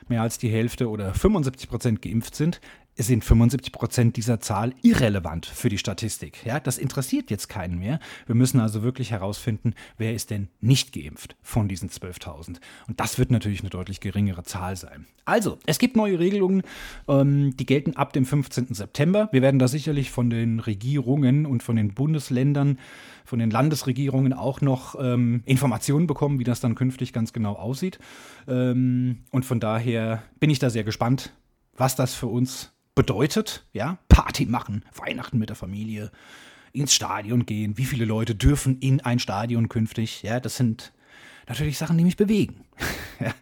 mehr 0.08 0.22
als 0.22 0.38
die 0.38 0.48
Hälfte 0.48 0.88
oder 0.88 1.14
75 1.14 1.68
Prozent 1.68 2.02
geimpft 2.02 2.34
sind, 2.34 2.60
sind 2.96 3.24
75 3.24 3.72
Prozent 3.72 4.16
dieser 4.16 4.40
Zahl 4.40 4.74
irrelevant 4.82 5.46
für 5.46 5.68
die 5.68 5.78
Statistik. 5.78 6.44
Ja, 6.44 6.60
das 6.60 6.76
interessiert 6.76 7.30
jetzt 7.30 7.48
keinen 7.48 7.78
mehr. 7.78 8.00
Wir 8.26 8.34
müssen 8.34 8.60
also 8.60 8.82
wirklich 8.82 9.10
herausfinden, 9.10 9.74
wer 9.96 10.14
ist 10.14 10.30
denn 10.30 10.48
nicht 10.60 10.92
geimpft 10.92 11.36
von 11.42 11.68
diesen 11.68 11.88
12.000. 11.88 12.58
Und 12.88 13.00
das 13.00 13.18
wird 13.18 13.30
natürlich 13.30 13.60
eine 13.60 13.70
deutlich 13.70 14.00
geringere 14.00 14.42
Zahl 14.42 14.76
sein. 14.76 15.06
Also, 15.24 15.58
es 15.66 15.78
gibt 15.78 15.96
neue 15.96 16.18
Regelungen, 16.18 16.62
ähm, 17.08 17.56
die 17.56 17.64
gelten 17.64 17.96
ab 17.96 18.12
dem 18.12 18.26
15. 18.26 18.74
September. 18.74 19.28
Wir 19.32 19.40
werden 19.40 19.58
da 19.58 19.68
sicherlich 19.68 20.10
von 20.10 20.28
den 20.28 20.60
Regierungen 20.60 21.46
und 21.46 21.62
von 21.62 21.76
den 21.76 21.94
Bundesländern, 21.94 22.78
von 23.24 23.38
den 23.38 23.50
Landesregierungen 23.50 24.32
auch 24.32 24.60
noch 24.60 24.96
ähm, 25.00 25.42
Informationen 25.46 26.06
bekommen, 26.06 26.38
wie 26.38 26.44
das 26.44 26.60
dann 26.60 26.74
künftig 26.74 27.12
ganz 27.12 27.32
genau 27.32 27.54
aussieht. 27.54 27.98
Ähm, 28.48 29.20
und 29.30 29.44
von 29.44 29.60
daher 29.60 30.22
bin 30.40 30.50
ich 30.50 30.58
da 30.58 30.68
sehr 30.70 30.84
gespannt, 30.84 31.32
was 31.74 31.96
das 31.96 32.14
für 32.14 32.26
uns 32.26 32.72
bedeutet, 32.94 33.66
ja, 33.72 33.98
Party 34.08 34.46
machen, 34.46 34.84
Weihnachten 34.94 35.38
mit 35.38 35.48
der 35.48 35.56
Familie, 35.56 36.10
ins 36.72 36.94
Stadion 36.94 37.46
gehen, 37.46 37.76
wie 37.76 37.84
viele 37.84 38.04
Leute 38.04 38.34
dürfen 38.34 38.78
in 38.78 39.00
ein 39.00 39.18
Stadion 39.18 39.68
künftig, 39.68 40.22
ja, 40.22 40.40
das 40.40 40.56
sind 40.56 40.92
natürlich 41.46 41.78
Sachen, 41.78 41.98
die 41.98 42.04
mich 42.04 42.16
bewegen. 42.16 42.64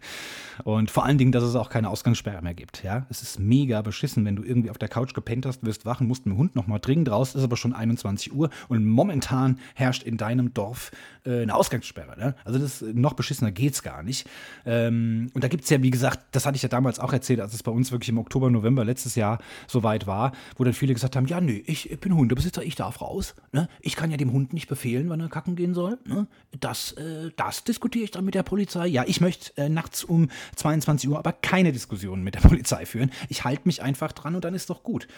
Und 0.64 0.90
vor 0.90 1.05
allen 1.05 1.18
Dingen, 1.18 1.33
dass 1.33 1.42
es 1.42 1.55
auch 1.55 1.70
keine 1.70 1.88
Ausgangssperre 1.88 2.42
mehr 2.42 2.55
gibt. 2.55 2.83
Ja, 2.83 3.07
es 3.09 3.23
ist 3.23 3.38
mega 3.38 3.83
beschissen, 3.83 4.25
wenn 4.25 4.37
du 4.37 4.42
irgendwie 4.42 4.70
auf 4.70 4.79
der 4.79 4.88
Couch 4.88 5.14
gepennt 5.14 5.46
hast, 5.46 5.64
wirst 5.64 5.85
wachen, 5.87 6.07
musst 6.07 6.27
mit 6.27 6.35
dem 6.35 6.38
Hund 6.38 6.57
nochmal 6.57 6.81
dringend 6.81 7.11
raus, 7.11 7.35
ist 7.35 7.42
aber 7.44 7.57
schon 7.57 7.73
21 7.73 8.33
Uhr 8.33 8.51
und 8.68 8.85
momentan 8.87 9.59
herrscht 9.75 10.03
in 10.03 10.16
deinem 10.16 10.55
Dorf 10.55 10.90
äh, 11.25 11.42
eine 11.42 11.55
Ausgangssperre. 11.55 12.18
Ne? 12.18 12.35
Also 12.44 12.59
das 12.59 12.83
noch 12.83 13.14
beschissener 13.14 13.53
geht's 13.53 13.83
gar 13.83 14.03
nicht. 14.03 14.29
Ähm, 14.64 15.31
und 15.35 15.44
da 15.44 15.49
gibt 15.49 15.64
es 15.64 15.70
ja, 15.70 15.83
wie 15.83 15.90
gesagt, 15.90 16.20
das 16.33 16.46
hatte 16.46 16.57
ich 16.57 16.62
ja 16.62 16.68
damals 16.68 16.99
auch 16.99 17.12
erzählt, 17.12 17.40
als 17.40 17.55
es 17.55 17.62
bei 17.62 17.73
uns 17.73 17.92
wirklich 17.92 18.09
im 18.09 18.18
Oktober, 18.18 18.51
November 18.51 18.85
letztes 18.85 19.14
Jahr 19.14 19.38
soweit 19.66 20.07
war, 20.07 20.33
wo 20.57 20.64
dann 20.64 20.75
viele 20.75 20.94
gesagt 20.94 21.16
haben, 21.16 21.27
ja, 21.27 21.40
nö, 21.40 21.61
ich, 21.66 21.90
ich 21.90 22.01
bin 22.01 22.14
Hundebesitzer, 22.14 22.62
ich 22.62 22.75
darf 22.75 23.01
raus. 23.01 23.35
Ne? 23.53 23.68
Ich 23.81 23.96
kann 23.96 24.11
ja 24.11 24.16
dem 24.16 24.33
Hund 24.33 24.53
nicht 24.53 24.68
befehlen, 24.68 25.09
wann 25.09 25.20
er 25.20 25.29
kacken 25.29 25.57
gehen 25.57 25.75
soll. 25.75 25.99
Ne? 26.07 26.27
Das, 26.59 26.92
äh, 26.92 27.31
das 27.37 27.64
diskutiere 27.64 28.05
ich 28.05 28.11
dann 28.11 28.25
mit 28.25 28.35
der 28.35 28.42
Polizei. 28.42 28.87
Ja, 28.87 29.05
ich 29.07 29.20
möchte 29.20 29.57
äh, 29.57 29.68
nachts 29.68 30.05
um 30.05 30.29
22 30.56 31.08
Uhr 31.08 31.18
aber 31.18 31.32
keine 31.32 31.72
Diskussionen 31.72 32.22
mit 32.22 32.34
der 32.34 32.40
Polizei 32.48 32.86
führen. 32.86 33.10
Ich 33.28 33.44
halte 33.44 33.62
mich 33.64 33.82
einfach 33.82 34.12
dran 34.12 34.34
und 34.34 34.44
dann 34.44 34.54
ist 34.54 34.70
doch 34.70 34.82
gut. 34.82 35.08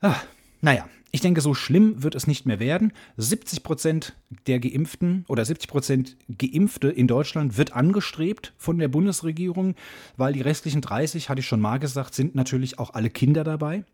Ah, 0.00 0.16
naja, 0.60 0.88
ich 1.12 1.20
denke, 1.20 1.40
so 1.40 1.54
schlimm 1.54 2.02
wird 2.02 2.14
es 2.14 2.26
nicht 2.26 2.46
mehr 2.46 2.60
werden. 2.60 2.92
70 3.16 3.62
Prozent 3.62 4.14
der 4.46 4.60
Geimpften 4.60 5.24
oder 5.26 5.44
70 5.44 5.68
Prozent 5.68 6.16
Geimpfte 6.38 6.88
in 6.88 7.08
Deutschland 7.08 7.56
wird 7.56 7.72
angestrebt 7.72 8.52
von 8.56 8.78
der 8.78 8.88
Bundesregierung, 8.88 9.74
weil 10.16 10.32
die 10.32 10.40
restlichen 10.40 10.82
30, 10.82 11.28
hatte 11.28 11.40
ich 11.40 11.46
schon 11.46 11.60
mal 11.60 11.78
gesagt, 11.78 12.14
sind 12.14 12.34
natürlich 12.34 12.78
auch 12.78 12.94
alle 12.94 13.10
Kinder 13.10 13.42
dabei. 13.42 13.84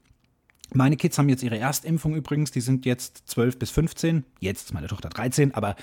Meine 0.74 0.96
Kids 0.96 1.16
haben 1.16 1.28
jetzt 1.28 1.42
ihre 1.42 1.58
Erstimpfung 1.58 2.14
übrigens, 2.14 2.50
die 2.50 2.60
sind 2.60 2.84
jetzt 2.84 3.22
12 3.26 3.58
bis 3.58 3.70
15, 3.70 4.24
jetzt 4.40 4.66
ist 4.66 4.74
meine 4.74 4.88
Tochter 4.88 5.08
13, 5.08 5.54
aber 5.54 5.76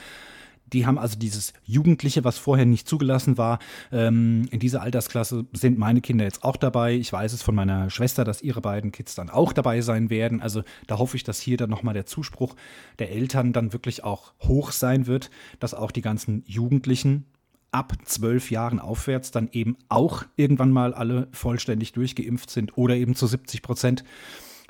die 0.73 0.86
haben 0.86 0.97
also 0.97 1.17
dieses 1.17 1.53
Jugendliche, 1.65 2.23
was 2.23 2.38
vorher 2.38 2.65
nicht 2.65 2.88
zugelassen 2.88 3.38
war. 3.38 3.59
Ähm, 3.91 4.47
in 4.51 4.59
dieser 4.59 4.81
Altersklasse 4.81 5.45
sind 5.53 5.77
meine 5.77 6.01
Kinder 6.01 6.25
jetzt 6.25 6.43
auch 6.43 6.57
dabei. 6.57 6.93
Ich 6.93 7.13
weiß 7.13 7.33
es 7.33 7.41
von 7.41 7.55
meiner 7.55 7.89
Schwester, 7.89 8.23
dass 8.23 8.41
ihre 8.41 8.62
beiden 8.62 8.91
Kids 8.91 9.15
dann 9.15 9.29
auch 9.29 9.53
dabei 9.53 9.81
sein 9.81 10.09
werden. 10.09 10.41
Also 10.41 10.63
da 10.88 10.97
hoffe 10.97 11.15
ich, 11.17 11.23
dass 11.23 11.39
hier 11.39 11.57
dann 11.57 11.69
nochmal 11.69 11.93
der 11.93 12.05
Zuspruch 12.05 12.55
der 12.99 13.12
Eltern 13.12 13.53
dann 13.53 13.73
wirklich 13.73 14.03
auch 14.03 14.33
hoch 14.41 14.71
sein 14.71 15.07
wird, 15.07 15.29
dass 15.59 15.73
auch 15.73 15.91
die 15.91 16.01
ganzen 16.01 16.43
Jugendlichen 16.45 17.25
ab 17.71 17.93
zwölf 18.05 18.51
Jahren 18.51 18.79
aufwärts 18.79 19.31
dann 19.31 19.49
eben 19.51 19.77
auch 19.89 20.23
irgendwann 20.36 20.71
mal 20.71 20.93
alle 20.93 21.27
vollständig 21.31 21.91
durchgeimpft 21.93 22.49
sind 22.49 22.77
oder 22.77 22.95
eben 22.95 23.15
zu 23.15 23.25
70 23.25 23.62
Prozent 23.63 24.03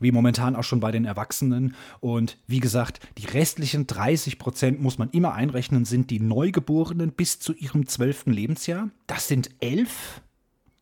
wie 0.04 0.12
momentan 0.12 0.56
auch 0.56 0.64
schon 0.64 0.80
bei 0.80 0.92
den 0.92 1.06
Erwachsenen. 1.06 1.76
Und 2.00 2.38
wie 2.46 2.60
gesagt, 2.60 3.00
die 3.18 3.26
restlichen 3.26 3.88
30 3.88 4.38
Prozent 4.38 4.82
muss 4.82 4.98
man 4.98 5.10
immer 5.10 5.34
einrechnen, 5.34 5.86
sind 5.86 6.12
die 6.12 6.20
Neugeborenen 6.20 7.12
bis 7.12 7.40
zu 7.40 7.54
ihrem 7.54 7.88
zwölften 7.88 8.32
Lebensjahr. 8.32 8.90
Das 9.08 9.28
sind 9.28 9.50
elf 9.60 10.22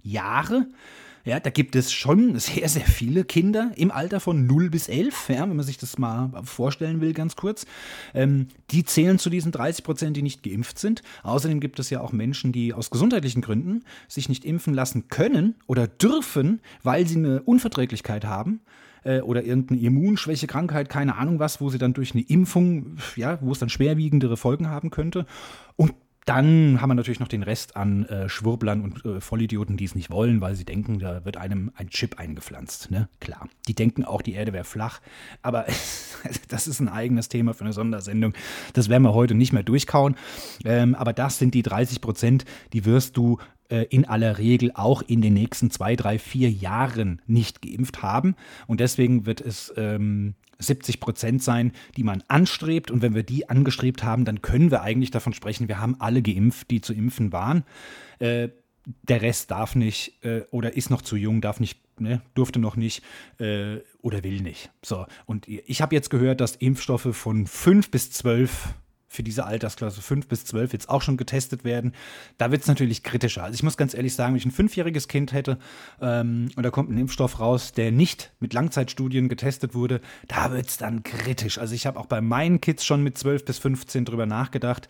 Jahre. 0.04 0.68
Ja, 1.24 1.40
da 1.40 1.52
gibt 1.52 1.76
es 1.76 1.92
schon 1.92 2.40
sehr, 2.40 2.68
sehr 2.68 2.86
viele 2.86 3.24
Kinder 3.24 3.72
im 3.76 3.92
Alter 3.92 4.20
von 4.20 4.48
0 4.48 4.70
bis 4.72 4.88
11, 4.88 5.30
ja, 5.30 5.42
wenn 5.48 5.56
man 5.56 5.66
sich 5.66 5.78
das 5.78 6.00
mal 6.00 6.32
vorstellen 6.44 7.00
will, 7.00 7.14
ganz 7.14 7.36
kurz. 7.36 7.66
Ähm, 8.14 8.48
die 8.72 8.84
zählen 8.84 9.20
zu 9.20 9.30
diesen 9.30 9.52
30 9.52 9.84
Prozent, 9.84 10.18
die 10.18 10.24
nicht 10.24 10.42
geimpft 10.42 10.80
sind. 10.80 11.04
Außerdem 11.24 11.60
gibt 11.60 11.80
es 11.80 11.90
ja 11.90 12.02
auch 12.02 12.12
Menschen, 12.12 12.52
die 12.52 12.74
aus 12.74 12.90
gesundheitlichen 12.90 13.42
Gründen 13.42 13.84
sich 14.08 14.30
nicht 14.30 14.46
impfen 14.46 14.74
lassen 14.74 15.10
können 15.10 15.56
oder 15.68 15.88
dürfen, 15.88 16.60
weil 16.82 17.08
sie 17.08 17.18
eine 17.18 17.44
Unverträglichkeit 17.44 18.26
haben 18.26 18.62
äh, 19.04 19.22
oder 19.22 19.44
irgendeine 19.44 19.82
Immunschwäche, 19.82 20.48
Krankheit, 20.48 20.90
keine 20.90 21.16
Ahnung 21.16 21.40
was, 21.40 21.62
wo 21.62 21.70
sie 21.70 21.78
dann 21.78 21.94
durch 21.94 22.14
eine 22.14 22.24
Impfung, 22.24 22.98
ja, 23.16 23.40
wo 23.42 23.52
es 23.52 23.60
dann 23.60 23.70
schwerwiegendere 23.70 24.38
Folgen 24.38 24.70
haben 24.70 24.90
könnte. 24.90 25.26
Und 25.76 25.94
dann 26.26 26.80
haben 26.80 26.90
wir 26.90 26.96
natürlich 26.96 27.20
noch 27.20 27.28
den 27.28 27.42
Rest 27.42 27.76
an 27.76 28.06
äh, 28.06 28.30
Schwurblern 28.30 28.82
und 28.82 29.06
äh, 29.06 29.22
Vollidioten, 29.22 29.76
die 29.76 29.86
es 29.86 29.96
nicht 29.96 30.12
wollen, 30.12 30.40
weil 30.40 30.56
sie 30.56 30.66
denken, 30.66 31.00
da 31.00 31.26
wird 31.26 31.38
einem 31.38 31.72
ein 31.76 31.90
Chip 31.90 32.20
eingepflanzt. 32.20 32.92
Ne? 32.92 33.10
Klar. 33.20 33.50
Die 33.68 33.74
denken 33.74 34.06
auch, 34.06 34.22
die 34.22 34.34
Erde 34.34 34.54
wäre 34.54 34.64
flach. 34.64 35.02
Aber 35.42 35.66
das 36.48 36.68
ist 36.68 36.80
ein 36.80 36.90
eigenes 36.90 37.28
Thema 37.28 37.54
für 37.54 37.64
eine 37.64 37.74
Sondersendung. 37.74 38.34
Das 38.74 38.88
werden 38.88 39.04
wir 39.04 39.14
heute 39.14 39.34
nicht 39.34 39.52
mehr 39.52 39.64
durchkauen. 39.64 40.16
Ähm, 40.64 40.94
aber 40.94 41.14
das 41.14 41.40
sind 41.40 41.56
die 41.56 41.64
30 41.64 42.02
Prozent, 42.02 42.46
die 42.74 42.86
wirst 42.86 43.18
du 43.18 43.40
äh, 43.70 43.86
in 43.90 44.06
aller 44.06 44.38
Regel 44.38 44.72
auch 44.76 45.02
in 45.02 45.22
den 45.22 45.34
nächsten 45.34 45.72
zwei, 45.72 45.96
drei, 45.96 46.20
vier 46.20 46.52
Jahren 46.52 47.22
nicht 47.26 47.64
geimpft 47.64 48.04
haben. 48.04 48.36
Und 48.68 48.80
deswegen 48.80 49.26
wird 49.26 49.42
es 49.42 49.74
ähm, 49.76 50.36
70 50.62 51.00
Prozent 51.00 51.44
sein, 51.44 51.72
die 51.98 52.04
man 52.04 52.24
anstrebt. 52.28 52.92
Und 52.92 53.02
wenn 53.02 53.16
wir 53.16 53.24
die 53.24 53.50
angestrebt 53.50 54.04
haben, 54.04 54.26
dann 54.26 54.42
können 54.42 54.72
wir 54.72 54.82
eigentlich 54.82 55.12
davon 55.12 55.34
sprechen, 55.34 55.68
wir 55.68 55.80
haben 55.80 55.96
alle 56.00 56.22
geimpft, 56.22 56.72
die 56.72 56.82
zu 56.82 56.94
impfen 56.94 57.32
waren. 57.32 57.64
Äh, 58.20 58.50
der 59.04 59.22
Rest 59.22 59.52
darf 59.52 59.76
nicht 59.76 60.24
äh, 60.24 60.42
oder 60.52 60.76
ist 60.76 60.90
noch 60.90 61.02
zu 61.02 61.16
jung, 61.16 61.42
darf 61.42 61.60
nicht, 61.60 61.80
ne, 62.00 62.22
durfte 62.34 62.60
noch 62.60 62.76
nicht 62.76 63.04
äh, 63.40 63.78
oder 64.02 64.24
will 64.24 64.42
nicht. 64.42 64.72
So, 64.82 65.06
und 65.26 65.48
ich 65.48 65.82
habe 65.82 65.96
jetzt 65.96 66.10
gehört, 66.10 66.42
dass 66.42 66.56
Impfstoffe 66.56 67.16
von 67.16 67.46
5 67.46 67.92
bis 67.92 68.12
12 68.12 68.74
für 69.12 69.24
diese 69.24 69.44
Altersklasse 69.46 70.02
5 70.02 70.28
bis 70.28 70.46
12 70.46 70.72
jetzt 70.72 70.90
auch 70.90 71.02
schon 71.02 71.18
getestet 71.18 71.66
werden. 71.66 71.92
Da 72.38 72.50
wird 72.50 72.62
es 72.62 72.68
natürlich 72.70 73.04
kritischer. 73.04 73.44
Also 73.44 73.56
ich 73.56 73.62
muss 73.62 73.76
ganz 73.76 73.94
ehrlich 73.94 74.16
sagen, 74.16 74.34
wenn 74.34 74.38
ich 74.38 74.46
ein 74.46 74.52
fünfjähriges 74.52 75.10
Kind 75.10 75.34
hätte 75.34 75.58
ähm, 76.00 76.50
und 76.56 76.64
da 76.64 76.70
kommt 76.70 76.90
ein 76.90 76.98
Impfstoff 76.98 77.42
raus, 77.42 77.74
der 77.74 77.92
nicht 77.92 78.32
mit 78.40 78.54
Langzeitstudien 78.54 79.28
getestet 79.28 79.76
wurde, 79.76 80.00
da 80.30 80.54
wird 80.54 80.68
es 80.68 80.78
dann 80.78 81.04
kritisch. 81.04 81.58
Also 81.58 81.76
ich 81.76 81.86
habe 81.86 82.00
auch 82.00 82.06
bei 82.06 82.22
meinen 82.22 82.62
Kids 82.62 82.86
schon 82.86 83.04
mit 83.04 83.18
12 83.18 83.44
bis 83.44 83.58
15 83.58 84.06
drüber 84.06 84.26
nachgedacht. 84.26 84.88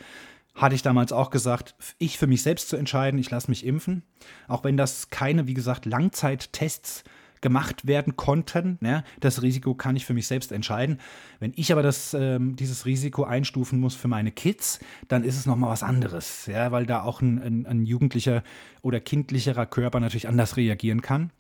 Hatte 0.54 0.76
ich 0.76 0.84
damals 0.84 1.12
auch 1.12 1.32
gesagt, 1.32 1.74
ich 1.98 2.20
für 2.20 2.28
mich 2.28 2.44
selbst 2.44 2.70
zu 2.70 2.76
entscheiden, 2.76 3.20
ich 3.20 3.32
lasse 3.32 3.50
mich 3.50 3.66
impfen. 3.66 4.04
Auch 4.48 4.64
wenn 4.64 4.78
das 4.78 5.10
keine, 5.10 5.48
wie 5.48 5.56
gesagt, 5.56 5.88
Langzeittests 5.88 6.98
sind 6.98 7.21
gemacht 7.42 7.88
werden 7.88 8.16
konnten. 8.16 8.78
Ja, 8.82 9.04
das 9.20 9.42
Risiko 9.42 9.74
kann 9.74 9.96
ich 9.96 10.06
für 10.06 10.14
mich 10.14 10.28
selbst 10.28 10.52
entscheiden. 10.52 11.00
Wenn 11.40 11.54
ich 11.56 11.72
aber 11.72 11.84
das, 11.84 12.14
ähm, 12.14 12.56
dieses 12.56 12.86
Risiko 12.86 13.24
einstufen 13.24 13.80
muss 13.80 13.96
für 13.96 14.08
meine 14.08 14.32
Kids, 14.32 14.80
dann 15.08 15.24
ist 15.24 15.38
es 15.38 15.46
nochmal 15.46 15.72
was 15.72 15.84
anderes, 15.84 16.46
ja, 16.46 16.72
weil 16.72 16.86
da 16.86 17.02
auch 17.02 17.22
ein, 17.22 17.42
ein, 17.42 17.66
ein 17.66 17.86
jugendlicher 17.86 18.44
oder 18.82 19.00
kindlicherer 19.00 19.66
Körper 19.66 20.00
natürlich 20.00 20.28
anders 20.28 20.58
reagieren 20.58 21.02
kann. 21.02 21.32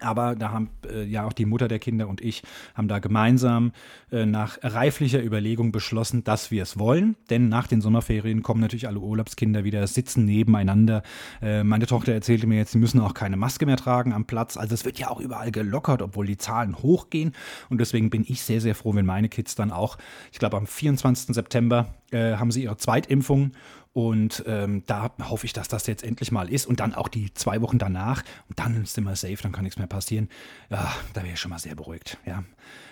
Aber 0.00 0.34
da 0.34 0.50
haben 0.50 0.70
äh, 0.90 1.04
ja 1.04 1.26
auch 1.26 1.32
die 1.32 1.44
Mutter 1.44 1.68
der 1.68 1.78
Kinder 1.78 2.08
und 2.08 2.20
ich 2.20 2.42
haben 2.74 2.88
da 2.88 2.98
gemeinsam 2.98 3.72
äh, 4.10 4.24
nach 4.24 4.58
reiflicher 4.62 5.22
Überlegung 5.22 5.70
beschlossen, 5.70 6.24
dass 6.24 6.50
wir 6.50 6.62
es 6.62 6.78
wollen. 6.78 7.16
Denn 7.28 7.48
nach 7.48 7.66
den 7.66 7.80
Sommerferien 7.82 8.42
kommen 8.42 8.60
natürlich 8.60 8.88
alle 8.88 9.00
Urlaubskinder 9.00 9.64
wieder, 9.64 9.86
sitzen 9.86 10.24
nebeneinander. 10.24 11.02
Äh, 11.42 11.62
meine 11.62 11.86
Tochter 11.86 12.12
erzählte 12.12 12.46
mir 12.46 12.56
jetzt, 12.56 12.72
sie 12.72 12.78
müssen 12.78 13.00
auch 13.00 13.12
keine 13.12 13.36
Maske 13.36 13.66
mehr 13.66 13.76
tragen 13.76 14.12
am 14.12 14.24
Platz. 14.24 14.56
Also 14.56 14.74
es 14.74 14.84
wird 14.84 14.98
ja 14.98 15.10
auch 15.10 15.20
überall 15.20 15.52
gelockert, 15.52 16.00
obwohl 16.00 16.26
die 16.26 16.38
Zahlen 16.38 16.78
hochgehen. 16.78 17.32
Und 17.68 17.78
deswegen 17.78 18.08
bin 18.08 18.24
ich 18.26 18.42
sehr, 18.42 18.60
sehr 18.60 18.74
froh, 18.74 18.94
wenn 18.94 19.06
meine 19.06 19.28
Kids 19.28 19.54
dann 19.54 19.70
auch, 19.70 19.98
ich 20.32 20.38
glaube 20.38 20.56
am 20.56 20.66
24. 20.66 21.34
September 21.34 21.94
äh, 22.12 22.36
haben 22.36 22.50
sie 22.50 22.62
ihre 22.62 22.76
Zweitimpfung 22.76 23.52
und 23.92 24.42
ähm, 24.46 24.84
da 24.86 25.10
hoffe 25.20 25.44
ich, 25.44 25.52
dass 25.52 25.68
das 25.68 25.86
jetzt 25.86 26.02
endlich 26.02 26.32
mal 26.32 26.50
ist. 26.50 26.66
Und 26.66 26.80
dann 26.80 26.94
auch 26.94 27.08
die 27.08 27.32
zwei 27.34 27.60
Wochen 27.60 27.78
danach. 27.78 28.22
Und 28.48 28.58
dann 28.58 28.84
sind 28.86 29.04
wir 29.04 29.16
safe, 29.16 29.36
dann 29.42 29.52
kann 29.52 29.64
nichts 29.64 29.78
mehr 29.78 29.86
passieren. 29.86 30.28
Ja, 30.70 30.92
da 31.12 31.22
wäre 31.22 31.34
ich 31.34 31.40
schon 31.40 31.50
mal 31.50 31.58
sehr 31.58 31.74
beruhigt. 31.74 32.16
Ja. 32.24 32.44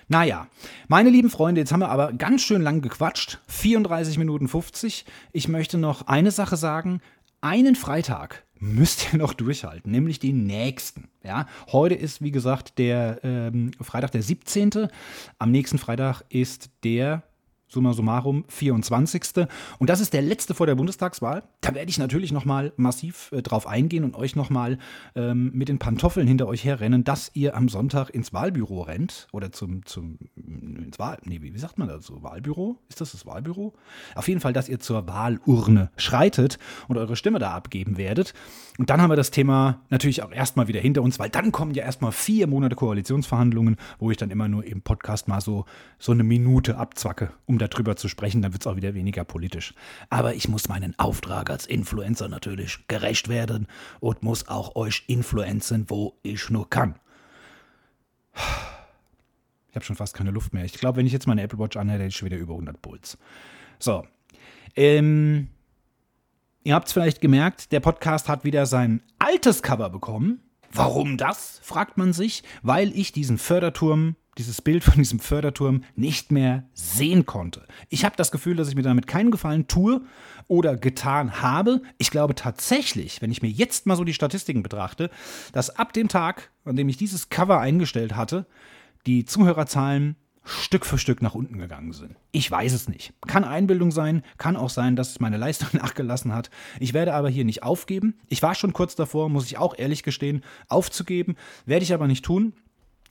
Naja, 0.09 0.49
meine 0.89 1.09
lieben 1.09 1.31
Freunde, 1.31 1.61
jetzt 1.61 1.73
haben 1.73 1.81
wir 1.81 1.89
aber 1.89 2.13
ganz 2.13 2.43
schön 2.43 2.61
lang 2.61 2.83
gequatscht. 2.83 3.39
34 3.47 4.19
Minuten 4.19 4.49
50. 4.49 5.07
Ich 5.33 5.49
möchte 5.49 5.79
noch 5.79 6.07
eine 6.07 6.33
Sache 6.33 6.57
sagen. 6.57 7.01
Einen 7.41 7.77
Freitag 7.77 8.45
müsst 8.59 9.13
ihr 9.13 9.19
noch 9.19 9.33
durchhalten, 9.33 9.91
nämlich 9.91 10.19
den 10.19 10.45
nächsten. 10.45 11.09
Ja, 11.25 11.47
heute 11.73 11.95
ist, 11.95 12.21
wie 12.21 12.31
gesagt, 12.31 12.79
der 12.79 13.21
ähm, 13.23 13.71
Freitag 13.81 14.11
der 14.11 14.23
17. 14.23 14.89
Am 15.39 15.51
nächsten 15.51 15.79
Freitag 15.79 16.23
ist 16.29 16.71
der 16.85 17.23
summa 17.71 17.93
summarum 17.95 18.45
24. 18.49 19.47
Und 19.79 19.89
das 19.89 20.01
ist 20.01 20.13
der 20.13 20.23
letzte 20.23 20.55
vor 20.55 20.67
der 20.67 20.75
Bundestagswahl. 20.75 21.45
Da 21.61 21.75
werde 21.75 21.91
ich 21.91 21.99
natürlich 21.99 22.33
nochmal 22.33 22.73
massiv 22.77 23.31
äh, 23.33 23.43
drauf 23.43 23.67
eingehen 23.67 24.05
und 24.05 24.17
euch 24.17 24.37
nochmal 24.37 24.79
ähm, 25.15 25.53
mit 25.55 25.69
den 25.69 25.79
Pantoffeln 25.79 26.27
hinter 26.27 26.49
euch 26.49 26.65
herrennen, 26.65 27.05
dass 27.05 27.31
ihr 27.35 27.57
am 27.57 27.69
Sonntag 27.69 28.11
ins 28.11 28.33
Wahlbüro 28.33 28.83
rennt 28.83 29.29
oder 29.33 29.53
zum, 29.53 29.87
zum 29.87 30.19
ins 30.37 30.99
Wahl, 30.99 31.19
nee, 31.25 31.41
wie, 31.41 31.57
sagt 31.59 31.79
man 31.79 31.89
dazu? 31.89 32.23
Wahlbüro? 32.23 32.79
Ist 32.89 33.01
das 33.01 33.13
das 33.13 33.25
Wahlbüro? 33.25 33.73
Auf 34.15 34.29
jeden 34.29 34.41
Fall, 34.41 34.53
dass 34.53 34.69
ihr 34.69 34.81
zur 34.81 35.07
Wahlurne 35.07 35.91
schreitet 35.97 36.59
und 36.89 36.99
eure 36.99 37.17
Stimme 37.17 37.39
da 37.39 37.53
abgeben 37.53 37.97
werdet. 37.97 38.35
Und 38.79 38.91
dann 38.91 39.01
haben 39.01 39.11
wir 39.11 39.17
das 39.17 39.31
Thema 39.31 39.83
natürlich 39.91 40.23
auch 40.23 40.33
erstmal 40.33 40.67
wieder 40.67 40.81
hinter 40.81 41.03
uns, 41.03 41.19
weil 41.19 41.31
dann 41.31 41.53
kommen 41.53 41.75
ja 41.75 41.85
erstmal 41.85 42.13
vier 42.13 42.47
Monate 42.47 42.75
Koalitionsverhandlungen, 42.75 43.77
wo 43.99 44.11
ich 44.11 44.17
dann 44.17 44.31
immer 44.31 44.49
nur 44.49 44.65
im 44.65 44.83
Podcast 44.83 45.29
mal 45.29 45.41
so, 45.41 45.67
so 45.99 46.13
eine 46.13 46.25
Minute 46.25 46.77
abzwacke, 46.77 47.31
um 47.47 47.59
darüber 47.61 47.97
zu 47.97 48.09
sprechen, 48.09 48.43
dann 48.43 48.53
wird 48.53 48.63
es 48.63 48.67
auch 48.67 48.77
wieder 48.77 48.95
weniger 48.95 49.25
politisch. 49.25 49.75
Aber 50.09 50.35
ich 50.35 50.49
muss 50.49 50.69
meinen 50.69 50.99
Auftrag 50.99 51.51
als 51.51 51.67
Influencer 51.67 52.29
natürlich 52.29 52.87
gerecht 52.89 53.29
werden 53.29 53.67
und 54.01 54.23
muss 54.23 54.49
auch 54.49 54.77
euch 54.77 55.05
influenzen, 55.07 55.87
wo 55.89 56.19
ich 56.23 56.51
nur 56.51 56.69
kann. 56.69 56.97
Ich 59.69 59.77
habe 59.77 59.85
schon 59.85 59.97
fast 59.97 60.15
keine 60.15 60.33
Luft 60.33 60.53
mehr. 60.53 60.65
Ich 60.65 60.73
glaube, 60.73 60.99
wenn 60.99 61.07
ich 61.07 61.13
jetzt 61.13 61.27
meine 61.27 61.43
Apple 61.43 61.59
Watch 61.59 61.77
anhätte, 61.77 62.03
hätte 62.03 62.09
ich 62.09 62.17
schon 62.17 62.27
wieder 62.27 62.39
über 62.39 62.55
100 62.55 62.83
Puls. 62.83 63.17
So. 63.79 64.05
Ähm, 64.75 65.49
ihr 66.65 66.75
habt 66.75 66.89
es 66.89 66.93
vielleicht 66.93 67.21
gemerkt, 67.21 67.71
der 67.73 67.81
Podcast 67.81 68.29
hat 68.29 68.45
wieder 68.45 68.67
sein 68.67 69.03
altes 69.19 69.63
Cover 69.63 69.89
bekommen. 69.91 70.41
Warum 70.73 71.17
das? 71.17 71.61
fragt 71.63 71.99
man 71.99 72.13
sich. 72.13 72.43
Weil 72.63 72.97
ich 72.97 73.13
diesen 73.13 73.39
Förderturm 73.39 74.17
dieses 74.41 74.63
Bild 74.63 74.83
von 74.83 74.95
diesem 74.95 75.21
Förderturm 75.21 75.85
nicht 75.97 76.33
mehr 76.33 76.65
sehen 76.73 77.27
konnte. 77.27 77.67
Ich 77.91 78.07
habe 78.07 78.17
das 78.17 78.33
Gefühl, 78.33 78.57
dass 78.57 78.69
ich 78.69 78.75
mir 78.75 78.83
damit 78.83 79.07
keinen 79.07 79.31
Gefallen 79.31 79.69
tue 79.69 80.01
oder 80.49 80.77
getan 80.77 81.43
habe. 81.43 81.83
Ich 81.99 82.11
glaube 82.11 82.35
tatsächlich, 82.35 83.21
wenn 83.21 83.31
ich 83.31 83.43
mir 83.43 83.51
jetzt 83.51 83.85
mal 83.85 83.97
so 83.97 84.05
die 84.05 84.15
Statistiken 84.15 84.63
betrachte, 84.63 85.11
dass 85.53 85.77
ab 85.77 85.93
dem 85.93 86.09
Tag, 86.09 86.51
an 86.65 86.77
dem 86.77 86.89
ich 86.89 86.97
dieses 86.97 87.29
Cover 87.29 87.61
eingestellt 87.61 88.17
hatte, 88.17 88.47
die 89.07 89.27
Zuhörerzahlen 89.27 90.17
Stück 90.43 90.87
für 90.87 90.97
Stück 90.97 91.21
nach 91.21 91.35
unten 91.35 91.59
gegangen 91.59 91.93
sind. 91.93 92.17
Ich 92.33 92.51
weiß 92.51 92.73
es 92.73 92.89
nicht. 92.89 93.13
Kann 93.27 93.45
Einbildung 93.45 93.91
sein, 93.91 94.23
kann 94.39 94.57
auch 94.57 94.71
sein, 94.71 94.97
dass 94.97 95.11
es 95.11 95.21
meine 95.21 95.37
Leistung 95.37 95.69
nachgelassen 95.73 96.33
hat. 96.33 96.51
Ich 96.81 96.95
werde 96.95 97.13
aber 97.13 97.29
hier 97.29 97.45
nicht 97.45 97.63
aufgeben. 97.63 98.19
Ich 98.29 98.43
war 98.43 98.55
schon 98.55 98.73
kurz 98.73 98.95
davor, 98.95 99.29
muss 99.29 99.45
ich 99.45 99.59
auch 99.59 99.79
ehrlich 99.79 100.03
gestehen, 100.03 100.43
aufzugeben. 100.69 101.37
Werde 101.67 101.83
ich 101.83 101.93
aber 101.93 102.07
nicht 102.07 102.25
tun. 102.25 102.55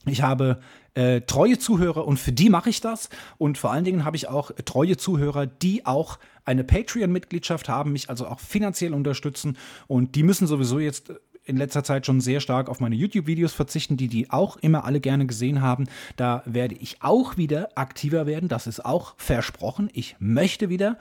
Ich 0.06 0.22
habe 0.22 0.60
äh, 0.94 1.20
treue 1.20 1.58
Zuhörer 1.58 2.06
und 2.06 2.18
für 2.18 2.32
die 2.32 2.48
mache 2.48 2.70
ich 2.70 2.80
das. 2.80 3.10
Und 3.38 3.58
vor 3.58 3.72
allen 3.72 3.84
Dingen 3.84 4.04
habe 4.04 4.16
ich 4.16 4.28
auch 4.28 4.50
treue 4.64 4.96
Zuhörer, 4.96 5.46
die 5.46 5.86
auch 5.86 6.18
eine 6.44 6.64
Patreon-Mitgliedschaft 6.64 7.68
haben, 7.68 7.92
mich 7.92 8.08
also 8.08 8.26
auch 8.26 8.40
finanziell 8.40 8.94
unterstützen. 8.94 9.56
Und 9.86 10.14
die 10.14 10.22
müssen 10.22 10.46
sowieso 10.46 10.78
jetzt 10.78 11.12
in 11.44 11.56
letzter 11.56 11.84
Zeit 11.84 12.06
schon 12.06 12.20
sehr 12.20 12.40
stark 12.40 12.68
auf 12.68 12.80
meine 12.80 12.94
YouTube-Videos 12.94 13.52
verzichten, 13.52 13.96
die 13.96 14.08
die 14.08 14.30
auch 14.30 14.56
immer 14.58 14.84
alle 14.84 15.00
gerne 15.00 15.26
gesehen 15.26 15.60
haben. 15.60 15.86
Da 16.16 16.42
werde 16.46 16.76
ich 16.76 17.02
auch 17.02 17.36
wieder 17.36 17.70
aktiver 17.74 18.26
werden. 18.26 18.48
Das 18.48 18.66
ist 18.66 18.84
auch 18.84 19.14
versprochen. 19.16 19.90
Ich 19.92 20.16
möchte 20.18 20.68
wieder. 20.68 20.96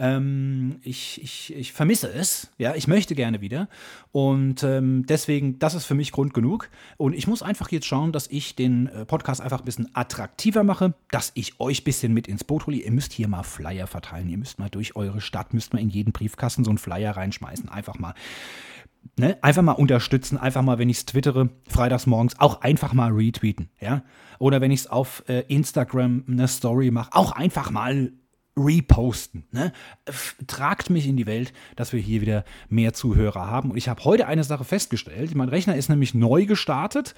Ähm, 0.00 0.80
ich, 0.82 1.22
ich, 1.22 1.54
ich 1.54 1.72
vermisse 1.74 2.10
es. 2.10 2.50
Ja, 2.56 2.74
ich 2.74 2.88
möchte 2.88 3.14
gerne 3.14 3.42
wieder. 3.42 3.68
Und 4.12 4.62
ähm, 4.62 5.04
deswegen, 5.06 5.58
das 5.58 5.74
ist 5.74 5.84
für 5.84 5.94
mich 5.94 6.10
Grund 6.10 6.32
genug. 6.32 6.70
Und 6.96 7.12
ich 7.12 7.26
muss 7.26 7.42
einfach 7.42 7.70
jetzt 7.70 7.84
schauen, 7.86 8.10
dass 8.10 8.26
ich 8.26 8.56
den 8.56 8.86
äh, 8.86 9.04
Podcast 9.04 9.42
einfach 9.42 9.58
ein 9.58 9.66
bisschen 9.66 9.94
attraktiver 9.94 10.64
mache, 10.64 10.94
dass 11.10 11.32
ich 11.34 11.60
euch 11.60 11.82
ein 11.82 11.84
bisschen 11.84 12.14
mit 12.14 12.28
ins 12.28 12.44
Boot 12.44 12.66
hole. 12.66 12.78
Ihr 12.78 12.90
müsst 12.92 13.12
hier 13.12 13.28
mal 13.28 13.42
Flyer 13.42 13.86
verteilen. 13.86 14.30
Ihr 14.30 14.38
müsst 14.38 14.58
mal 14.58 14.70
durch 14.70 14.96
eure 14.96 15.20
Stadt, 15.20 15.52
müsst 15.52 15.74
mal 15.74 15.80
in 15.80 15.90
jeden 15.90 16.12
Briefkasten 16.12 16.64
so 16.64 16.70
einen 16.70 16.78
Flyer 16.78 17.14
reinschmeißen. 17.14 17.68
Einfach 17.68 17.98
mal. 17.98 18.14
Ne, 19.18 19.36
einfach 19.42 19.62
mal 19.62 19.72
unterstützen, 19.72 20.36
einfach 20.36 20.62
mal, 20.62 20.78
wenn 20.78 20.90
ich 20.90 20.98
es 20.98 21.06
twittere, 21.06 21.48
freitags 21.68 22.06
morgens, 22.06 22.38
auch 22.38 22.60
einfach 22.60 22.92
mal 22.92 23.10
retweeten, 23.12 23.70
ja. 23.80 24.02
Oder 24.38 24.60
wenn 24.60 24.70
ich 24.70 24.80
es 24.80 24.86
auf 24.88 25.24
äh, 25.26 25.40
Instagram 25.48 26.24
eine 26.28 26.46
Story 26.48 26.90
mache, 26.90 27.10
auch 27.12 27.32
einfach 27.32 27.70
mal 27.70 28.12
reposten. 28.64 29.44
Ne? 29.52 29.72
Tragt 30.46 30.90
mich 30.90 31.06
in 31.06 31.16
die 31.16 31.26
Welt, 31.26 31.52
dass 31.76 31.92
wir 31.92 32.00
hier 32.00 32.20
wieder 32.20 32.44
mehr 32.68 32.92
Zuhörer 32.92 33.46
haben. 33.46 33.70
Und 33.70 33.76
ich 33.76 33.88
habe 33.88 34.04
heute 34.04 34.26
eine 34.26 34.44
Sache 34.44 34.64
festgestellt. 34.64 35.34
Mein 35.34 35.48
Rechner 35.48 35.76
ist 35.76 35.88
nämlich 35.88 36.14
neu 36.14 36.46
gestartet 36.46 37.14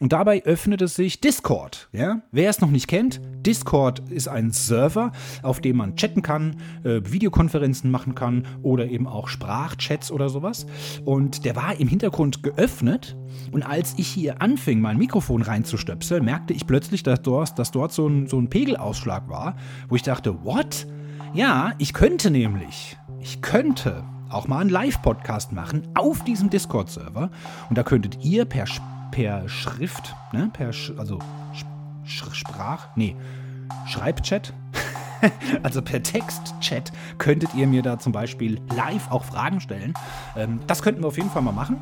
und 0.00 0.12
dabei 0.12 0.44
öffnet 0.44 0.82
es 0.82 0.94
sich 0.94 1.20
Discord. 1.20 1.88
Ja? 1.92 2.22
Wer 2.30 2.50
es 2.50 2.60
noch 2.60 2.70
nicht 2.70 2.86
kennt, 2.86 3.20
Discord 3.44 4.00
ist 4.10 4.28
ein 4.28 4.52
Server, 4.52 5.12
auf 5.42 5.60
dem 5.60 5.78
man 5.78 5.96
chatten 5.96 6.22
kann, 6.22 6.56
äh, 6.84 7.00
Videokonferenzen 7.04 7.90
machen 7.90 8.14
kann 8.14 8.46
oder 8.62 8.86
eben 8.86 9.06
auch 9.06 9.28
Sprachchats 9.28 10.12
oder 10.12 10.28
sowas. 10.28 10.66
Und 11.04 11.44
der 11.44 11.56
war 11.56 11.78
im 11.80 11.88
Hintergrund 11.88 12.42
geöffnet. 12.42 13.16
Und 13.50 13.64
als 13.64 13.94
ich 13.96 14.06
hier 14.06 14.40
anfing, 14.40 14.80
mein 14.80 14.98
Mikrofon 14.98 15.42
reinzustöpseln, 15.42 16.24
merkte 16.24 16.52
ich 16.52 16.66
plötzlich, 16.66 17.02
dass 17.02 17.22
dort, 17.22 17.58
dass 17.58 17.70
dort 17.70 17.92
so, 17.92 18.06
ein, 18.06 18.26
so 18.26 18.38
ein 18.38 18.48
Pegelausschlag 18.48 19.28
war, 19.28 19.56
wo 19.88 19.96
ich 19.96 20.02
dachte, 20.02 20.44
what? 20.44 20.86
Ja, 21.34 21.72
ich 21.78 21.92
könnte 21.92 22.30
nämlich, 22.30 22.96
ich 23.20 23.42
könnte 23.42 24.04
auch 24.30 24.46
mal 24.46 24.60
einen 24.60 24.70
Live-Podcast 24.70 25.52
machen 25.52 25.88
auf 25.94 26.22
diesem 26.24 26.50
Discord-Server. 26.50 27.30
Und 27.68 27.78
da 27.78 27.82
könntet 27.82 28.24
ihr 28.24 28.44
per 28.44 28.66
Sprache 28.66 28.97
per 29.10 29.48
Schrift, 29.48 30.14
ne, 30.32 30.50
per, 30.52 30.72
Sch 30.72 30.92
also 30.98 31.18
Sch 31.52 31.64
Sprach, 32.32 32.88
nee, 32.96 33.16
Schreibchat, 33.86 34.52
also 35.62 35.82
per 35.82 36.02
Textchat 36.02 36.92
könntet 37.18 37.54
ihr 37.54 37.66
mir 37.66 37.82
da 37.82 37.98
zum 37.98 38.12
Beispiel 38.12 38.60
live 38.74 39.10
auch 39.10 39.24
Fragen 39.24 39.60
stellen. 39.60 39.94
Ähm, 40.36 40.60
das 40.66 40.82
könnten 40.82 41.02
wir 41.02 41.08
auf 41.08 41.16
jeden 41.16 41.30
Fall 41.30 41.42
mal 41.42 41.52
machen. 41.52 41.78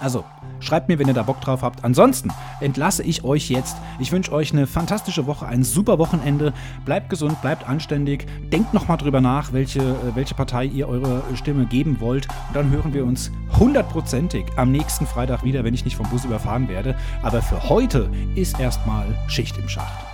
Also, 0.00 0.24
schreibt 0.60 0.88
mir, 0.88 0.98
wenn 0.98 1.06
ihr 1.06 1.14
da 1.14 1.22
Bock 1.22 1.40
drauf 1.40 1.62
habt. 1.62 1.84
Ansonsten 1.84 2.30
entlasse 2.60 3.02
ich 3.02 3.24
euch 3.24 3.48
jetzt. 3.50 3.76
Ich 3.98 4.10
wünsche 4.10 4.32
euch 4.32 4.52
eine 4.52 4.66
fantastische 4.66 5.26
Woche, 5.26 5.46
ein 5.46 5.62
super 5.62 5.98
Wochenende. 5.98 6.52
Bleibt 6.84 7.08
gesund, 7.08 7.40
bleibt 7.40 7.68
anständig. 7.68 8.26
Denkt 8.52 8.74
nochmal 8.74 8.98
drüber 8.98 9.20
nach, 9.20 9.52
welche, 9.52 9.80
äh, 9.80 10.14
welche 10.14 10.34
Partei 10.34 10.64
ihr 10.64 10.88
eure 10.88 11.22
Stimme 11.34 11.66
geben 11.66 12.00
wollt. 12.00 12.26
Und 12.48 12.56
dann 12.56 12.70
hören 12.70 12.94
wir 12.94 13.04
uns 13.04 13.30
hundertprozentig 13.58 14.46
am 14.56 14.72
nächsten 14.72 15.06
Freitag 15.06 15.44
wieder, 15.44 15.62
wenn 15.64 15.74
ich 15.74 15.84
nicht 15.84 15.96
vom 15.96 16.08
Bus 16.08 16.24
überfahren 16.24 16.68
werde. 16.68 16.96
Aber 17.22 17.40
für 17.42 17.68
heute 17.68 18.10
ist 18.34 18.58
erstmal 18.58 19.06
Schicht 19.28 19.56
im 19.58 19.68
Schacht. 19.68 20.11